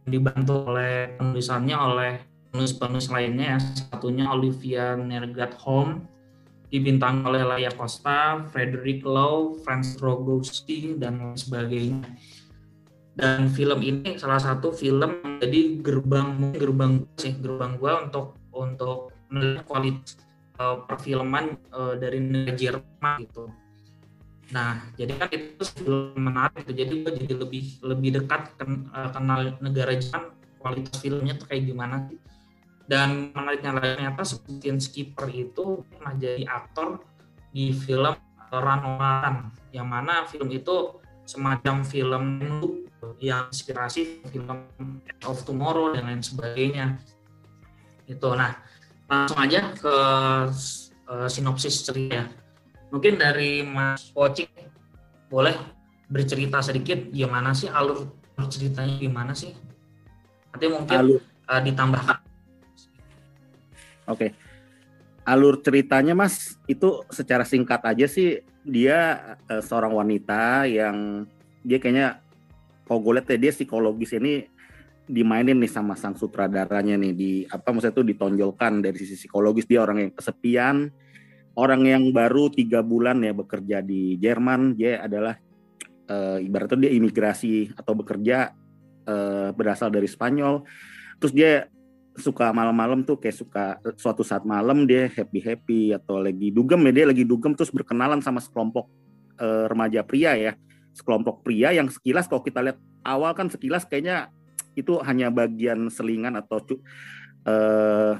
dibantu 0.05 0.69
oleh 0.69 1.17
penulisannya 1.17 1.77
oleh 1.77 2.13
penulis-penulis 2.53 3.09
lainnya 3.09 3.57
ya 3.57 3.59
satunya 3.59 4.29
Olivia 4.29 4.93
Nergat 4.93 5.57
Holm 5.61 6.05
dibintang 6.71 7.27
oleh 7.27 7.43
Laya 7.43 7.69
Costa, 7.75 8.47
Frederick 8.49 9.03
Lowe, 9.03 9.59
Franz 9.61 9.99
Rogowski, 9.99 10.95
dan 10.95 11.19
lain 11.19 11.35
sebagainya. 11.35 12.07
Dan 13.11 13.51
film 13.51 13.83
ini 13.83 14.15
salah 14.15 14.39
satu 14.39 14.71
film 14.71 15.19
jadi 15.43 15.83
gerbang 15.83 16.55
gerbang 16.55 17.03
sih 17.19 17.35
gerbang 17.43 17.75
gua 17.75 18.07
untuk 18.07 18.39
untuk 18.55 19.11
melihat 19.27 19.67
kualitas 19.67 20.15
uh, 20.63 20.87
perfilman 20.87 21.59
uh, 21.75 21.99
dari 21.99 22.23
negara 22.23 22.55
Jerman 22.55 23.27
gitu. 23.27 23.51
Nah, 24.55 24.79
jadi 24.95 25.11
kan 25.19 25.27
itu 25.27 25.63
film 25.75 26.23
menarik 26.23 26.63
itu. 26.63 26.71
Jadi 26.71 26.93
gua 27.03 27.11
jadi 27.11 27.33
lebih 27.35 27.63
lebih 27.83 28.09
dekat 28.23 28.55
ken, 28.55 28.87
uh, 28.95 29.11
kenal 29.11 29.59
negara 29.59 29.91
Jerman, 29.91 30.31
kualitas 30.55 30.95
filmnya 31.03 31.35
tuh 31.35 31.51
kayak 31.51 31.67
gimana 31.67 32.07
sih 32.07 32.30
dan 32.91 33.31
menariknya 33.31 33.71
lagi 33.71 33.95
ternyata 33.95 34.21
Sebastian 34.27 34.83
Skipper 34.83 35.31
itu 35.31 35.87
pernah 35.87 36.11
jadi 36.19 36.43
aktor 36.43 36.99
di 37.55 37.71
film 37.71 38.19
Ranoman 38.51 39.47
yang 39.71 39.87
mana 39.87 40.27
film 40.27 40.51
itu 40.51 40.99
semacam 41.23 41.87
film 41.87 42.23
yang 43.23 43.47
inspirasi 43.47 44.19
film 44.27 44.67
of 45.23 45.39
Tomorrow 45.47 45.95
dan 45.95 46.11
lain 46.11 46.19
sebagainya. 46.19 46.99
Itu 48.11 48.35
nah 48.35 48.59
langsung 49.07 49.39
aja 49.39 49.71
ke 49.71 49.95
uh, 51.07 51.27
sinopsis 51.31 51.87
cerita 51.87 52.27
mungkin 52.91 53.15
dari 53.15 53.63
Mas 53.63 54.11
Pocik 54.11 54.51
boleh 55.31 55.55
bercerita 56.11 56.59
sedikit 56.59 57.07
gimana 57.07 57.55
sih 57.55 57.71
alur 57.71 58.11
ceritanya 58.51 58.99
gimana 58.99 59.31
sih? 59.31 59.55
Nanti 60.51 60.67
mungkin 60.67 60.99
alur. 60.99 61.23
Uh, 61.47 61.61
ditambahkan 61.63 62.30
Oke. 64.11 64.29
Okay. 64.29 64.31
Alur 65.21 65.61
ceritanya 65.61 66.17
Mas 66.17 66.57
itu 66.65 67.05
secara 67.13 67.45
singkat 67.45 67.79
aja 67.85 68.09
sih 68.09 68.41
dia 68.65 69.37
uh, 69.47 69.61
seorang 69.61 69.93
wanita 69.93 70.65
yang 70.65 71.25
dia 71.61 71.77
kayaknya 71.77 72.21
kalau 72.85 72.99
gue 73.05 73.23
ya, 73.23 73.37
dia 73.37 73.53
psikologis 73.53 74.17
ini 74.17 74.49
dimainin 75.07 75.57
nih 75.57 75.71
sama 75.71 75.97
sang 75.97 76.15
sutradaranya 76.15 76.95
nih 76.95 77.13
di 77.13 77.31
apa 77.49 77.73
maksudnya 77.73 77.95
itu 77.99 78.03
ditonjolkan 78.15 78.83
dari 78.83 78.97
sisi 78.97 79.15
psikologis 79.15 79.65
dia 79.65 79.81
orang 79.83 80.07
yang 80.07 80.11
kesepian 80.13 80.75
orang 81.57 81.81
yang 81.83 82.03
baru 82.15 82.47
tiga 82.53 82.79
bulan 82.85 83.19
ya 83.25 83.35
bekerja 83.35 83.83
di 83.83 84.15
Jerman 84.21 84.77
dia 84.77 85.03
adalah 85.03 85.35
uh, 86.07 86.37
ibaratnya 86.39 86.87
dia 86.87 86.91
imigrasi 86.95 87.75
atau 87.75 87.97
bekerja 87.97 88.55
uh, 89.09 89.49
berasal 89.51 89.91
dari 89.91 90.07
Spanyol 90.07 90.63
terus 91.19 91.33
dia 91.35 91.67
suka 92.19 92.51
malam-malam 92.51 93.07
tuh 93.07 93.15
kayak 93.15 93.37
suka 93.39 93.65
suatu 93.95 94.19
saat 94.21 94.43
malam 94.43 94.83
dia 94.83 95.07
happy 95.07 95.39
happy 95.39 95.81
atau 95.95 96.19
lagi 96.19 96.51
dugem 96.51 96.83
ya 96.89 96.91
dia 96.91 97.05
lagi 97.07 97.23
dugem 97.23 97.55
terus 97.55 97.71
berkenalan 97.71 98.19
sama 98.19 98.43
sekelompok 98.43 98.87
uh, 99.39 99.65
remaja 99.71 100.03
pria 100.03 100.35
ya. 100.35 100.53
Sekelompok 100.91 101.47
pria 101.47 101.71
yang 101.71 101.87
sekilas 101.87 102.27
kalau 102.27 102.43
kita 102.43 102.59
lihat 102.59 102.77
awal 103.07 103.31
kan 103.31 103.47
sekilas 103.47 103.87
kayaknya 103.87 104.27
itu 104.75 104.99
hanya 105.03 105.31
bagian 105.31 105.87
selingan 105.87 106.35
atau 106.35 106.59
uh, 107.47 108.19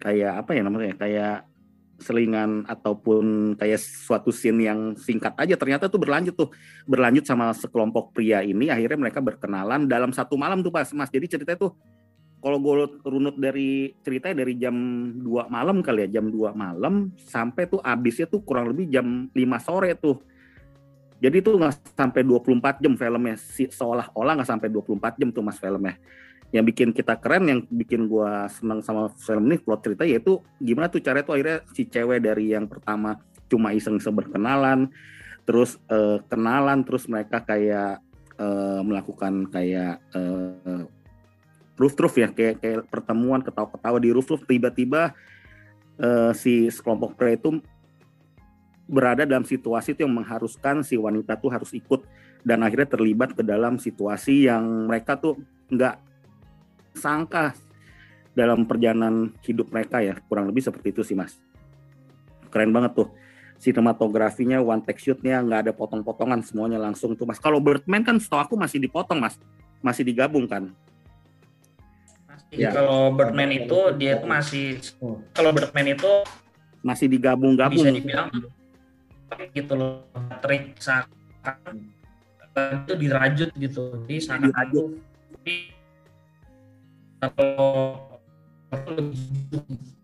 kayak 0.00 0.40
apa 0.40 0.50
ya 0.56 0.62
namanya 0.64 0.96
kayak 0.96 1.44
selingan 2.00 2.64
ataupun 2.64 3.54
kayak 3.60 3.76
suatu 3.76 4.32
scene 4.32 4.64
yang 4.64 4.96
singkat 4.96 5.36
aja. 5.36 5.52
Ternyata 5.60 5.92
tuh 5.92 6.00
berlanjut 6.00 6.32
tuh 6.32 6.48
berlanjut 6.88 7.28
sama 7.28 7.52
sekelompok 7.52 8.16
pria 8.16 8.40
ini 8.40 8.72
akhirnya 8.72 8.96
mereka 8.96 9.20
berkenalan 9.20 9.84
dalam 9.84 10.16
satu 10.16 10.40
malam 10.40 10.64
tuh 10.64 10.72
pas 10.72 10.88
mas 10.96 11.12
jadi 11.12 11.28
ceritanya 11.36 11.60
tuh 11.60 11.76
kalau 12.40 12.56
gue 12.56 12.74
runut 13.04 13.36
dari 13.36 13.92
ceritanya 14.00 14.42
dari 14.42 14.56
jam 14.56 14.72
2 15.20 15.52
malam 15.52 15.84
kali 15.84 16.08
ya, 16.08 16.20
jam 16.20 16.32
2 16.32 16.56
malam 16.56 17.12
sampai 17.20 17.68
tuh 17.68 17.84
abisnya 17.84 18.24
tuh 18.24 18.40
kurang 18.40 18.72
lebih 18.72 18.88
jam 18.88 19.28
5 19.28 19.36
sore 19.60 19.92
tuh. 20.00 20.24
Jadi 21.20 21.44
tuh 21.44 21.60
nggak 21.60 21.92
sampai 21.92 22.24
24 22.24 22.80
jam 22.80 22.96
filmnya, 22.96 23.36
seolah-olah 23.68 24.40
nggak 24.40 24.50
sampai 24.56 24.72
24 24.72 25.20
jam 25.20 25.28
tuh 25.28 25.44
mas 25.44 25.60
filmnya. 25.60 26.00
Yang 26.48 26.64
bikin 26.72 26.88
kita 26.96 27.20
keren, 27.20 27.44
yang 27.44 27.60
bikin 27.68 28.08
gue 28.08 28.32
seneng 28.48 28.80
sama 28.80 29.12
film 29.20 29.44
ini 29.52 29.60
plot 29.60 29.84
cerita 29.84 30.08
yaitu 30.08 30.40
gimana 30.56 30.88
tuh 30.88 31.04
caranya 31.04 31.28
tuh 31.28 31.36
akhirnya 31.36 31.58
si 31.76 31.84
cewek 31.86 32.24
dari 32.24 32.56
yang 32.56 32.64
pertama 32.64 33.20
cuma 33.52 33.76
iseng-iseng 33.76 34.16
berkenalan, 34.16 34.88
terus 35.44 35.76
uh, 35.92 36.24
kenalan, 36.32 36.88
terus 36.88 37.04
mereka 37.04 37.44
kayak 37.44 38.00
uh, 38.40 38.80
melakukan 38.80 39.44
kayak 39.52 40.00
uh, 41.80 41.84
roof-roof 41.88 42.14
ya 42.20 42.28
kayak 42.28 42.60
kayak 42.60 42.80
pertemuan 42.92 43.40
ketawa-ketawa 43.40 43.96
di 43.96 44.12
roof-roof. 44.12 44.44
Tiba-tiba 44.44 45.16
uh, 45.96 46.32
si 46.36 46.68
sekelompok 46.68 47.16
pria 47.16 47.40
itu 47.40 47.64
berada 48.90 49.24
dalam 49.24 49.46
situasi 49.46 49.96
itu 49.96 50.04
yang 50.04 50.12
mengharuskan 50.12 50.84
si 50.84 50.98
wanita 51.00 51.38
tuh 51.40 51.48
harus 51.48 51.70
ikut 51.72 52.04
dan 52.42 52.60
akhirnya 52.66 52.90
terlibat 52.90 53.32
ke 53.38 53.42
dalam 53.46 53.78
situasi 53.78 54.50
yang 54.50 54.90
mereka 54.90 55.16
tuh 55.16 55.38
nggak 55.70 55.96
sangka 56.98 57.54
dalam 58.34 58.66
perjalanan 58.66 59.32
hidup 59.46 59.72
mereka 59.72 60.02
ya. 60.04 60.18
Kurang 60.28 60.50
lebih 60.50 60.60
seperti 60.60 60.92
itu 60.92 61.02
sih 61.06 61.16
mas. 61.16 61.38
Keren 62.50 62.74
banget 62.74 62.98
tuh 62.98 63.08
sinematografinya 63.60 64.58
one 64.58 64.82
take 64.82 64.98
shootnya 64.98 65.38
nggak 65.44 65.68
ada 65.68 65.72
potong-potongan 65.76 66.42
semuanya 66.42 66.82
langsung 66.82 67.14
tuh 67.14 67.24
mas. 67.28 67.38
Kalau 67.38 67.62
Birdman 67.62 68.02
kan 68.02 68.18
setahu 68.18 68.40
aku 68.42 68.54
masih 68.58 68.82
dipotong 68.82 69.22
mas. 69.22 69.38
Masih 69.80 70.04
digabung 70.04 70.44
kan 70.44 70.74
Ya. 72.50 72.74
Kalau 72.74 73.12
Birdman 73.14 73.50
itu 73.52 73.78
dia 73.94 74.18
itu 74.18 74.26
masih 74.26 74.66
oh. 74.98 75.20
kalau 75.36 75.52
Birdman 75.52 75.94
itu 75.94 76.12
masih 76.80 77.06
digabung-gabung. 77.06 77.78
Bisa 77.78 77.92
dibilang 77.92 78.28
gitu 79.54 79.72
loh 79.78 80.02
trik 80.42 80.74
seakan 80.80 81.94
itu 82.56 82.92
dirajut 82.98 83.50
gitu. 83.54 83.82
Jadi 84.08 84.16
seakan 84.18 84.50
dirajut. 84.50 84.86
Kalau 87.20 88.08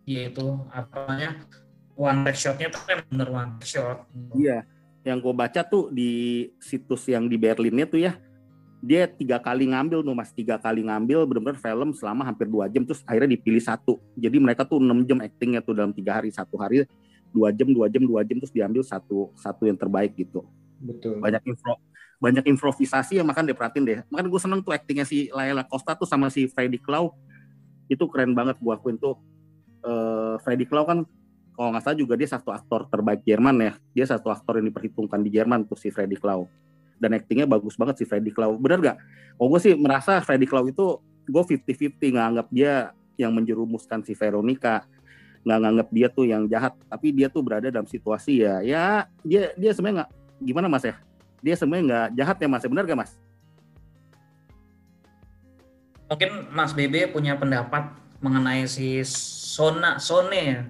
ya 0.07 0.23
itu 0.31 0.47
apa 0.71 0.95
namanya 1.03 1.31
one 1.97 2.21
take 2.29 2.39
shotnya 2.39 2.69
tuh 2.71 2.83
kan 2.87 2.99
bener 3.11 3.29
one 3.33 3.53
shot. 3.65 4.07
Iya, 4.37 4.63
yang 5.03 5.19
gue 5.19 5.35
baca 5.35 5.61
tuh 5.67 5.91
di 5.91 6.47
situs 6.59 7.07
yang 7.11 7.27
di 7.27 7.39
Berlinnya 7.39 7.87
tuh 7.89 8.03
ya 8.03 8.15
dia 8.85 9.09
tiga 9.09 9.41
kali 9.41 9.73
ngambil 9.73 10.05
tuh 10.05 10.13
mas. 10.13 10.31
Tiga 10.33 10.61
kali 10.61 10.85
ngambil 10.85 11.25
benar-benar 11.25 11.59
film 11.59 11.97
selama 11.97 12.23
hampir 12.29 12.49
dua 12.49 12.69
jam 12.69 12.85
terus 12.85 13.01
akhirnya 13.09 13.37
dipilih 13.37 13.63
satu. 13.63 13.97
Jadi 14.17 14.37
mereka 14.37 14.69
tuh 14.69 14.81
enam 14.83 15.05
jam 15.05 15.19
actingnya 15.21 15.65
tuh 15.65 15.73
dalam 15.77 15.93
tiga 15.97 16.21
hari. 16.21 16.29
Satu 16.29 16.61
hari 16.61 16.85
dua 17.33 17.53
jam 17.53 17.69
dua 17.73 17.89
jam 17.89 18.05
dua 18.05 18.21
jam 18.23 18.37
terus 18.41 18.53
diambil 18.53 18.85
satu 18.85 19.33
satu 19.37 19.65
yang 19.69 19.77
terbaik 19.77 20.13
gitu. 20.17 20.45
Betul. 20.77 21.25
banyak 21.25 21.41
info 21.49 21.73
banyak 22.21 22.45
improvisasi 22.53 23.17
yang 23.17 23.29
makan 23.29 23.49
diperhatiin 23.49 23.85
deh. 23.85 23.99
Makan 24.13 24.29
gue 24.29 24.41
seneng 24.41 24.61
tuh 24.61 24.73
aktingnya 24.77 25.09
si 25.09 25.33
Laila 25.33 25.65
Costa 25.65 25.97
tuh 25.97 26.09
sama 26.09 26.29
si 26.29 26.49
Freddy 26.49 26.81
Klau. 26.81 27.17
Itu 27.89 28.09
keren 28.09 28.37
banget 28.37 28.61
gue 28.61 28.73
akuin 28.73 28.97
tuh. 29.01 29.21
Eh, 29.85 30.37
Freddy 30.45 30.69
Klau 30.69 30.85
kan 30.85 31.05
kalau 31.57 31.73
nggak 31.73 31.85
salah 31.85 31.97
juga 31.97 32.17
dia 32.17 32.29
satu 32.29 32.53
aktor 32.53 32.89
terbaik 32.93 33.25
Jerman 33.25 33.57
ya. 33.61 33.73
Dia 33.93 34.05
satu 34.09 34.33
aktor 34.33 34.61
yang 34.61 34.69
diperhitungkan 34.69 35.21
di 35.21 35.33
Jerman 35.33 35.65
tuh 35.65 35.77
si 35.77 35.89
Freddy 35.89 36.17
Klau 36.17 36.49
dan 36.97 37.17
aktingnya 37.17 37.45
bagus 37.45 37.77
banget 37.77 38.01
si 38.01 38.05
Freddy 38.09 38.33
Klau 38.33 38.57
bener 38.57 38.81
gak? 38.81 38.99
Oh 39.37 39.53
gue 39.53 39.61
sih 39.61 39.77
merasa 39.77 40.21
Freddy 40.25 40.49
Klau 40.49 40.65
itu 40.69 41.01
gue 41.27 41.43
50-50 41.43 42.15
nggak 42.15 42.27
anggap 42.33 42.49
dia 42.55 42.95
yang 43.19 43.33
menjerumuskan 43.35 44.05
si 44.07 44.15
Veronica 44.15 44.87
nggak 45.47 45.59
nganggap 45.63 45.89
dia 45.95 46.09
tuh 46.11 46.27
yang 46.27 46.43
jahat 46.51 46.75
tapi 46.91 47.15
dia 47.15 47.31
tuh 47.31 47.43
berada 47.43 47.71
dalam 47.71 47.87
situasi 47.87 48.43
ya 48.43 48.63
ya 48.67 49.07
dia 49.23 49.55
dia 49.55 49.71
sebenarnya 49.71 50.03
nggak 50.03 50.11
gimana 50.43 50.67
mas 50.67 50.83
ya 50.83 50.95
dia 51.39 51.55
sebenarnya 51.55 51.85
nggak 51.87 52.07
jahat 52.19 52.37
ya 52.43 52.49
mas 52.51 52.63
ya 52.67 52.71
benar 52.71 52.85
gak 52.87 53.01
mas 53.01 53.13
Mungkin 56.07 56.55
Mas 56.55 56.71
BB 56.71 57.11
punya 57.11 57.35
pendapat 57.35 57.91
mengenai 58.23 58.63
si 58.71 59.03
Sona 59.03 59.99
Sone 59.99 60.39
ya. 60.39 60.61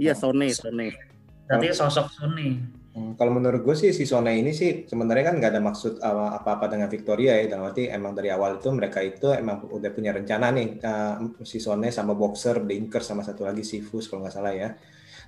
iya 0.00 0.12
Sone 0.16 0.48
Sone 0.56 0.96
Berarti 1.44 1.68
sosok 1.76 2.08
Sone. 2.14 2.79
Hmm, 2.90 3.14
Kalau 3.14 3.30
menurut 3.30 3.62
gue 3.62 3.76
sih 3.78 3.94
si 3.94 4.02
Sona 4.02 4.34
ini 4.34 4.50
sih 4.50 4.82
sebenarnya 4.82 5.30
kan 5.30 5.34
nggak 5.38 5.50
ada 5.54 5.62
maksud 5.62 6.02
uh, 6.02 6.34
apa-apa 6.42 6.66
dengan 6.66 6.90
Victoria 6.90 7.38
ya. 7.38 7.54
Dalam 7.54 7.70
arti 7.70 7.86
emang 7.86 8.18
dari 8.18 8.34
awal 8.34 8.58
itu 8.58 8.66
mereka 8.74 8.98
itu 8.98 9.30
emang 9.30 9.62
udah 9.70 9.90
punya 9.94 10.10
rencana 10.10 10.50
nih 10.50 10.68
uh, 10.82 11.22
si 11.46 11.62
Sone 11.62 11.94
sama 11.94 12.18
Boxer, 12.18 12.66
Dinker 12.66 13.06
sama 13.06 13.22
satu 13.22 13.46
lagi 13.46 13.62
si 13.62 13.78
Fus 13.78 14.10
kalau 14.10 14.26
nggak 14.26 14.34
salah 14.34 14.50
ya. 14.50 14.74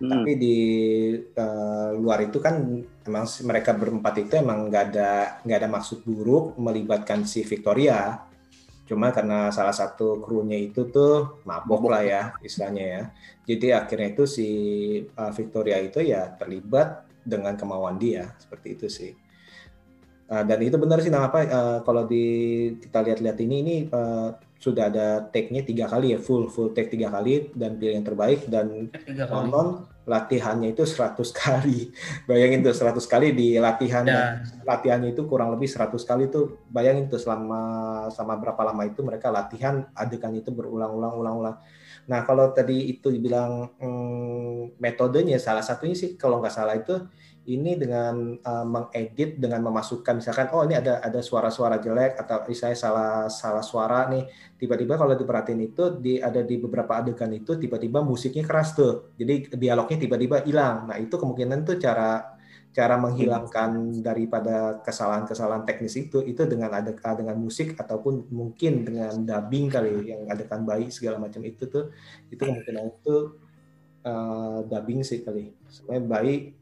Hmm. 0.02 0.10
Tapi 0.10 0.32
di 0.34 0.58
uh, 1.14 1.94
luar 1.94 2.26
itu 2.26 2.42
kan 2.42 2.82
emang 3.06 3.24
mereka 3.46 3.70
berempat 3.78 4.14
itu 4.18 4.34
emang 4.42 4.66
nggak 4.66 4.84
ada 4.90 5.10
nggak 5.46 5.58
ada 5.62 5.68
maksud 5.70 6.02
buruk 6.02 6.58
melibatkan 6.58 7.22
si 7.22 7.46
Victoria. 7.46 8.26
Cuma 8.90 9.14
karena 9.14 9.54
salah 9.54 9.72
satu 9.72 10.18
krunya 10.18 10.58
itu 10.58 10.90
tuh 10.90 11.38
mabok 11.46 11.94
lah 11.94 12.02
ya 12.02 12.22
istilahnya 12.42 12.84
ya. 12.90 13.02
Jadi 13.46 13.66
akhirnya 13.70 14.08
itu 14.18 14.26
si 14.26 14.48
uh, 15.14 15.30
Victoria 15.30 15.78
itu 15.78 16.02
ya 16.02 16.26
terlibat 16.34 17.11
dengan 17.22 17.54
kemauan 17.54 17.96
dia 17.96 18.34
seperti 18.38 18.68
itu 18.78 18.86
sih. 18.90 19.12
Uh, 20.32 20.44
dan 20.46 20.58
itu 20.64 20.78
benar 20.80 21.02
sih 21.02 21.12
nah 21.12 21.28
apa 21.28 21.44
uh, 21.44 21.78
kalau 21.84 22.08
di 22.08 22.24
kita 22.80 23.04
lihat-lihat 23.04 23.36
ini 23.42 23.56
ini 23.60 23.76
uh, 23.92 24.32
sudah 24.56 24.88
ada 24.88 25.26
take-nya 25.28 25.66
tiga 25.66 25.90
kali 25.90 26.14
ya 26.14 26.18
full 26.22 26.46
full 26.46 26.70
take 26.70 26.88
tiga 26.94 27.10
kali 27.10 27.50
dan 27.52 27.76
pilih 27.76 27.98
yang 27.98 28.06
terbaik 28.06 28.46
dan 28.46 28.88
konon 29.26 29.90
latihannya 30.02 30.74
itu 30.74 30.82
100 30.82 31.18
kali. 31.42 31.90
Bayangin 32.26 32.62
tuh 32.62 32.74
100 32.74 32.98
kali 33.06 33.34
di 33.34 33.58
latihan 33.58 34.02
Ya. 34.02 34.42
latihannya 34.66 35.14
itu 35.14 35.26
kurang 35.30 35.54
lebih 35.54 35.70
100 35.70 35.94
kali 36.02 36.26
tuh 36.26 36.58
bayangin 36.70 37.06
tuh 37.06 37.22
selama 37.22 37.62
sama 38.10 38.34
berapa 38.34 38.58
lama 38.66 38.82
itu 38.82 39.02
mereka 39.06 39.30
latihan 39.30 39.86
adegan 39.94 40.34
itu 40.34 40.50
berulang-ulang 40.50 41.14
ulang-ulang. 41.18 41.56
Nah, 42.10 42.26
kalau 42.26 42.50
tadi 42.50 42.90
itu 42.90 43.12
dibilang 43.14 43.78
hmm, 43.78 44.80
metodenya 44.82 45.38
salah 45.38 45.62
satunya 45.62 45.94
sih 45.94 46.18
kalau 46.18 46.42
nggak 46.42 46.54
salah 46.54 46.74
itu 46.74 46.98
ini 47.42 47.74
dengan 47.74 48.38
uh, 48.38 48.62
mengedit 48.62 49.34
dengan 49.34 49.66
memasukkan 49.66 50.22
misalkan 50.22 50.46
oh 50.54 50.62
ini 50.62 50.78
ada 50.78 51.02
ada 51.02 51.18
suara-suara 51.18 51.82
jelek 51.82 52.14
atau 52.14 52.46
misalnya 52.46 52.78
salah 52.78 53.12
salah 53.26 53.64
suara 53.66 54.06
nih. 54.10 54.30
Tiba-tiba 54.54 54.94
kalau 54.94 55.18
diperhatiin 55.18 55.62
itu 55.62 55.98
di 55.98 56.22
ada 56.22 56.38
di 56.46 56.54
beberapa 56.62 57.02
adegan 57.02 57.34
itu 57.34 57.58
tiba-tiba 57.58 57.98
musiknya 58.06 58.46
keras 58.46 58.78
tuh. 58.78 59.10
Jadi 59.18 59.58
dialognya 59.58 59.98
tiba-tiba 59.98 60.46
hilang. 60.46 60.86
Nah 60.86 60.96
itu 61.02 61.18
kemungkinan 61.18 61.66
tuh 61.66 61.82
cara 61.82 62.38
cara 62.72 62.96
menghilangkan 62.96 64.00
daripada 64.00 64.80
kesalahan-kesalahan 64.80 65.68
teknis 65.68 65.92
itu 65.92 66.24
itu 66.24 66.48
dengan 66.48 66.72
ada 66.72 66.88
dengan 67.12 67.36
musik 67.36 67.76
ataupun 67.76 68.32
mungkin 68.32 68.88
dengan 68.88 69.12
dubbing 69.12 69.68
kali 69.68 70.08
yang 70.08 70.24
adegan 70.32 70.64
bayi 70.64 70.88
segala 70.88 71.20
macam 71.20 71.44
itu 71.44 71.68
tuh 71.68 71.92
itu 72.32 72.40
kemungkinan 72.40 72.96
itu 72.96 73.36
uh, 74.08 74.64
dubbing 74.64 75.04
sih 75.04 75.20
kali. 75.20 75.52
Supaya 75.68 76.00
bayi 76.00 76.56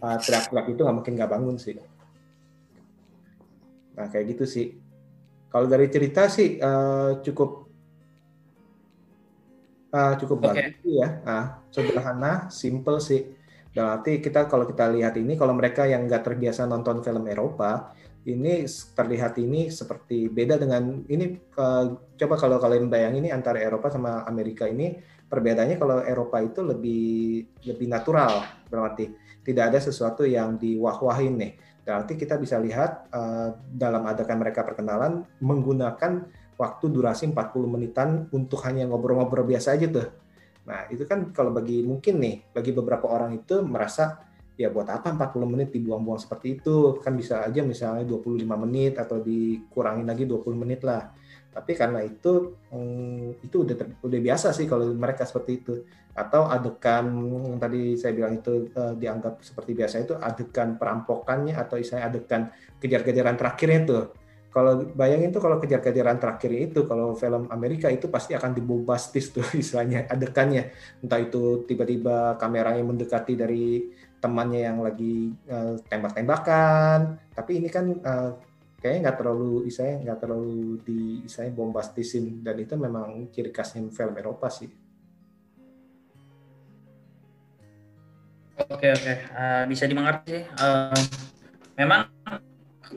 uh, 0.00 0.16
teriak-teriak 0.16 0.66
itu 0.72 0.80
nggak 0.80 0.96
mungkin 0.96 1.12
nggak 1.12 1.32
bangun 1.36 1.56
sih. 1.60 1.76
Nah 4.00 4.06
kayak 4.08 4.24
gitu 4.32 4.44
sih. 4.48 4.80
Kalau 5.52 5.68
dari 5.68 5.92
cerita 5.92 6.24
sih 6.32 6.56
uh, 6.56 7.20
cukup 7.20 7.68
uh, 9.92 10.16
cukup 10.16 10.40
Oke. 10.40 10.46
bagus 10.56 10.88
ya. 10.88 11.08
Ah 11.28 11.60
sederhana 11.68 12.48
simple 12.48 12.96
sih 12.96 13.33
dalam 13.74 13.98
arti 13.98 14.22
kita 14.22 14.46
kalau 14.46 14.64
kita 14.70 14.86
lihat 14.94 15.18
ini 15.18 15.34
kalau 15.34 15.50
mereka 15.50 15.82
yang 15.82 16.06
nggak 16.06 16.22
terbiasa 16.22 16.64
nonton 16.70 17.02
film 17.02 17.26
Eropa 17.26 17.90
ini 18.24 18.64
terlihat 18.70 19.36
ini 19.42 19.68
seperti 19.68 20.30
beda 20.30 20.56
dengan 20.56 21.02
ini 21.10 21.36
eh, 21.36 21.84
coba 21.92 22.34
kalau 22.38 22.56
kalian 22.62 22.86
bayangin 22.86 23.26
ini 23.26 23.30
antara 23.34 23.58
Eropa 23.58 23.90
sama 23.90 24.22
Amerika 24.24 24.64
ini 24.70 24.94
perbedaannya 25.26 25.76
kalau 25.76 26.00
Eropa 26.06 26.38
itu 26.40 26.62
lebih 26.62 27.04
lebih 27.66 27.86
natural 27.90 28.46
dalam 28.70 28.86
arti 28.88 29.10
tidak 29.44 29.74
ada 29.74 29.78
sesuatu 29.82 30.24
yang 30.24 30.56
diwah-wahin 30.56 31.36
nih. 31.36 31.52
Dalam 31.84 32.00
arti 32.00 32.16
kita 32.16 32.40
bisa 32.40 32.56
lihat 32.56 33.12
eh, 33.12 33.48
dalam 33.74 34.08
adegan 34.08 34.40
mereka 34.40 34.64
perkenalan 34.64 35.26
menggunakan 35.42 36.24
waktu 36.56 36.84
durasi 36.88 37.28
40 37.28 37.66
menitan 37.66 38.30
untuk 38.30 38.62
hanya 38.64 38.86
ngobrol-ngobrol 38.86 39.44
biasa 39.44 39.74
aja 39.74 39.90
tuh 39.90 40.23
Nah, 40.64 40.88
itu 40.88 41.04
kan 41.04 41.32
kalau 41.32 41.52
bagi 41.52 41.84
mungkin 41.84 42.20
nih, 42.20 42.52
bagi 42.56 42.72
beberapa 42.72 43.08
orang 43.12 43.36
itu 43.36 43.60
merasa 43.60 44.24
ya 44.54 44.70
buat 44.70 44.86
apa 44.86 45.10
40 45.12 45.44
menit 45.50 45.68
dibuang-buang 45.74 46.20
seperti 46.20 46.60
itu? 46.60 46.98
Kan 47.04 47.16
bisa 47.20 47.44
aja 47.44 47.60
misalnya 47.60 48.08
25 48.08 48.44
menit 48.64 48.96
atau 48.96 49.20
dikurangin 49.20 50.08
lagi 50.08 50.24
20 50.24 50.56
menit 50.56 50.80
lah. 50.80 51.12
Tapi 51.54 51.72
karena 51.78 52.02
itu 52.02 52.58
hmm, 52.72 53.46
itu 53.46 53.56
udah 53.62 53.76
ter- 53.78 53.98
udah 54.02 54.20
biasa 54.24 54.50
sih 54.50 54.66
kalau 54.66 54.90
mereka 54.96 55.28
seperti 55.28 55.52
itu. 55.60 55.74
Atau 56.16 56.46
adegan 56.48 57.06
yang 57.44 57.58
tadi 57.60 57.94
saya 58.00 58.16
bilang 58.16 58.40
itu 58.40 58.72
eh, 58.72 58.94
dianggap 58.96 59.44
seperti 59.44 59.76
biasa 59.76 59.94
itu 60.02 60.14
adegan 60.16 60.80
perampokannya 60.80 61.54
atau 61.54 61.76
istilahnya 61.78 62.08
adegan 62.10 62.42
kejar-kejaran 62.80 63.36
terakhirnya 63.36 63.80
tuh 63.84 64.23
kalau 64.54 64.86
bayangin 64.94 65.34
tuh 65.34 65.42
kalau 65.42 65.58
kejar-kejaran 65.58 66.22
terakhir 66.22 66.70
itu 66.70 66.86
kalau 66.86 67.18
film 67.18 67.50
Amerika 67.50 67.90
itu 67.90 68.06
pasti 68.06 68.38
akan 68.38 68.54
dibombastis 68.54 69.34
tuh 69.34 69.42
istilahnya 69.58 70.06
adegannya 70.06 70.70
entah 71.02 71.18
itu 71.18 71.66
tiba-tiba 71.66 72.38
kameranya 72.38 72.86
mendekati 72.86 73.34
dari 73.34 73.90
temannya 74.22 74.62
yang 74.62 74.78
lagi 74.78 75.34
eh, 75.50 75.74
tembak-tembakan. 75.90 77.18
Tapi 77.34 77.52
ini 77.58 77.66
kan 77.66 77.98
eh, 77.98 78.30
kayaknya 78.78 79.10
nggak 79.10 79.18
terlalu 79.18 79.66
istilahnya 79.66 79.96
nggak 80.06 80.20
terlalu 80.22 80.58
di 80.86 81.00
istilahnya 81.26 81.54
bombastisin 81.58 82.46
dan 82.46 82.54
itu 82.54 82.78
memang 82.78 83.34
ciri 83.34 83.50
khasnya 83.50 83.90
film 83.90 84.14
Eropa 84.14 84.48
sih. 84.54 84.70
Oke 88.54 88.86
oke, 88.86 89.14
Eh, 89.18 89.64
bisa 89.66 89.84
dimengerti. 89.90 90.46
Eh, 90.46 91.00
memang 91.74 92.06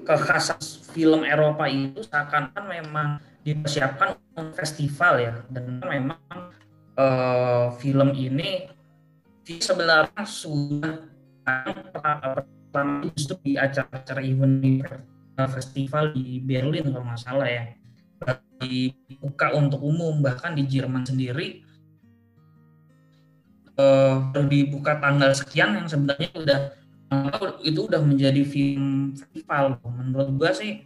kekhasan 0.05 0.86
film 0.97 1.21
Eropa 1.21 1.69
itu 1.69 2.01
seakan-akan 2.01 2.65
memang 2.65 3.21
dipersiapkan 3.45 4.17
untuk 4.33 4.57
festival 4.57 5.13
ya, 5.21 5.33
dan 5.53 5.77
memang 5.85 6.17
eh, 6.97 7.65
film 7.77 8.17
ini 8.17 8.65
sebenarnya 9.45 10.25
sudah 10.25 11.05
pertama 11.45 13.05
justru 13.13 13.37
di 13.45 13.53
acara-acara 13.61 14.25
event 14.25 14.81
eh, 15.37 15.49
festival 15.53 16.17
di 16.17 16.41
Berlin 16.41 16.89
kalau 16.89 17.05
nggak 17.05 17.21
salah 17.21 17.45
ya, 17.45 17.77
dibuka 18.57 19.53
untuk 19.53 19.85
umum 19.85 20.25
bahkan 20.25 20.57
di 20.57 20.65
Jerman 20.65 21.05
sendiri. 21.05 21.61
Baru 23.77 24.49
dibuka 24.49 24.97
tanggal 24.97 25.37
sekian 25.37 25.77
yang 25.77 25.85
sebenarnya 25.85 26.33
udah 26.33 26.59
eh, 26.73 26.76
itu 27.63 27.79
udah 27.87 28.01
menjadi 28.03 28.43
film 28.43 29.15
festival 29.15 29.79
menurut 29.83 30.27
gua 30.35 30.51
sih 30.51 30.83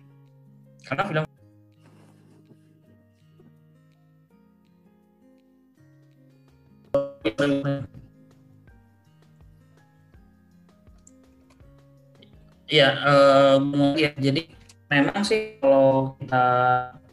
karena 0.86 1.04
film 1.10 1.26
eh, 13.04 13.58
mungkin 13.60 14.00
ya. 14.00 14.12
jadi 14.16 14.42
memang 14.88 15.22
sih 15.28 15.60
kalau 15.60 16.16
kita 16.22 16.48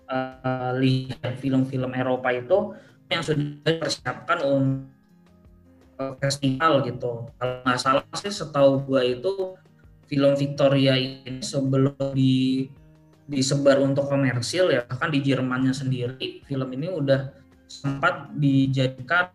eh, 0.06 0.70
lihat 0.78 1.34
film-film 1.42 1.92
Eropa 1.96 2.28
itu 2.30 2.76
yang 3.08 3.24
sudah 3.24 3.42
dipersiapkan 3.64 4.38
untuk 4.44 4.97
festival 6.22 6.86
gitu. 6.86 7.26
Kalau 7.36 7.54
nggak 7.66 7.78
salah 7.78 8.04
sih 8.16 8.32
setahu 8.32 8.86
gua 8.86 9.02
itu 9.02 9.58
film 10.08 10.32
Victoria 10.34 10.96
ini 10.96 11.44
sebelum 11.44 11.94
di 12.16 12.66
disebar 13.28 13.76
untuk 13.84 14.08
komersil 14.08 14.72
ya 14.72 14.88
bahkan 14.88 15.12
di 15.12 15.20
Jermannya 15.20 15.76
sendiri 15.76 16.48
film 16.48 16.72
ini 16.72 16.88
udah 16.88 17.28
sempat 17.68 18.32
dijadikan 18.40 19.28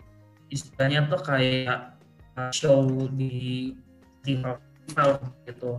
istilahnya 0.49 1.06
tuh 1.13 1.21
kayak 1.21 1.93
uh, 2.34 2.49
show 2.49 2.89
di 3.13 3.78
festival 4.26 5.21
gitu 5.45 5.71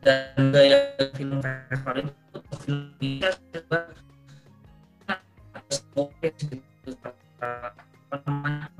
dan 0.00 0.32
gaya 0.56 0.96
film 1.12 1.44
festival 1.44 1.94
itu 2.00 2.38
film 2.64 2.88
juga 2.96 3.30
slow 5.68 6.08
pace 6.24 6.48
gitu 6.48 6.96
apa 8.08 8.16
namanya 8.24 8.72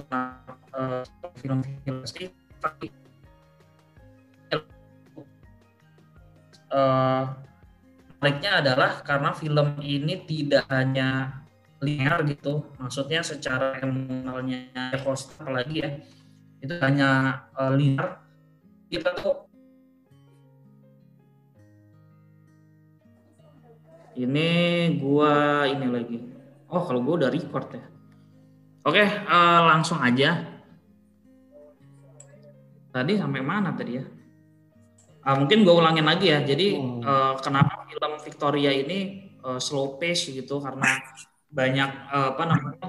film-film 1.39 1.97
sih 2.07 2.27
tapi 2.63 2.87
menariknya 8.23 8.51
adalah 8.63 8.91
karena 9.05 9.29
film 9.35 9.67
ini 9.83 10.23
tidak 10.25 10.65
hanya 10.71 11.43
linear 11.83 12.23
gitu 12.25 12.63
maksudnya 12.79 13.19
secara 13.21 13.77
emosionalnya 13.83 14.95
host 15.03 15.35
apalagi 15.37 15.83
ya 15.83 15.89
itu 16.63 16.79
hanya 16.79 17.43
uh, 17.59 17.75
linear. 17.75 18.23
Kita 18.87 19.11
tuh 19.19 19.51
ini 24.17 24.49
gua 25.01 25.63
ini 25.69 25.87
lagi. 25.89 26.17
Oh 26.69 26.81
kalau 26.85 27.01
gua 27.01 27.25
udah 27.25 27.31
record 27.33 27.67
ya. 27.73 27.83
Oke 28.83 29.03
uh, 29.03 29.61
langsung 29.69 30.01
aja. 30.03 30.53
Tadi 32.93 33.17
sampai 33.17 33.41
mana 33.41 33.73
tadi 33.73 33.97
ya? 33.97 34.05
Uh, 35.23 35.35
mungkin 35.39 35.63
gue 35.65 35.73
ulangin 35.73 36.05
lagi 36.05 36.29
ya. 36.29 36.43
Jadi 36.43 36.77
uh, 36.77 37.33
kenapa 37.41 37.89
film 37.89 38.13
Victoria 38.21 38.69
ini 38.69 39.31
uh, 39.41 39.57
slow 39.57 39.97
pace 39.97 40.29
gitu? 40.29 40.61
Karena 40.61 40.99
banyak 41.49 41.89
uh, 42.11 42.37
apa 42.37 42.43
namanya 42.43 42.87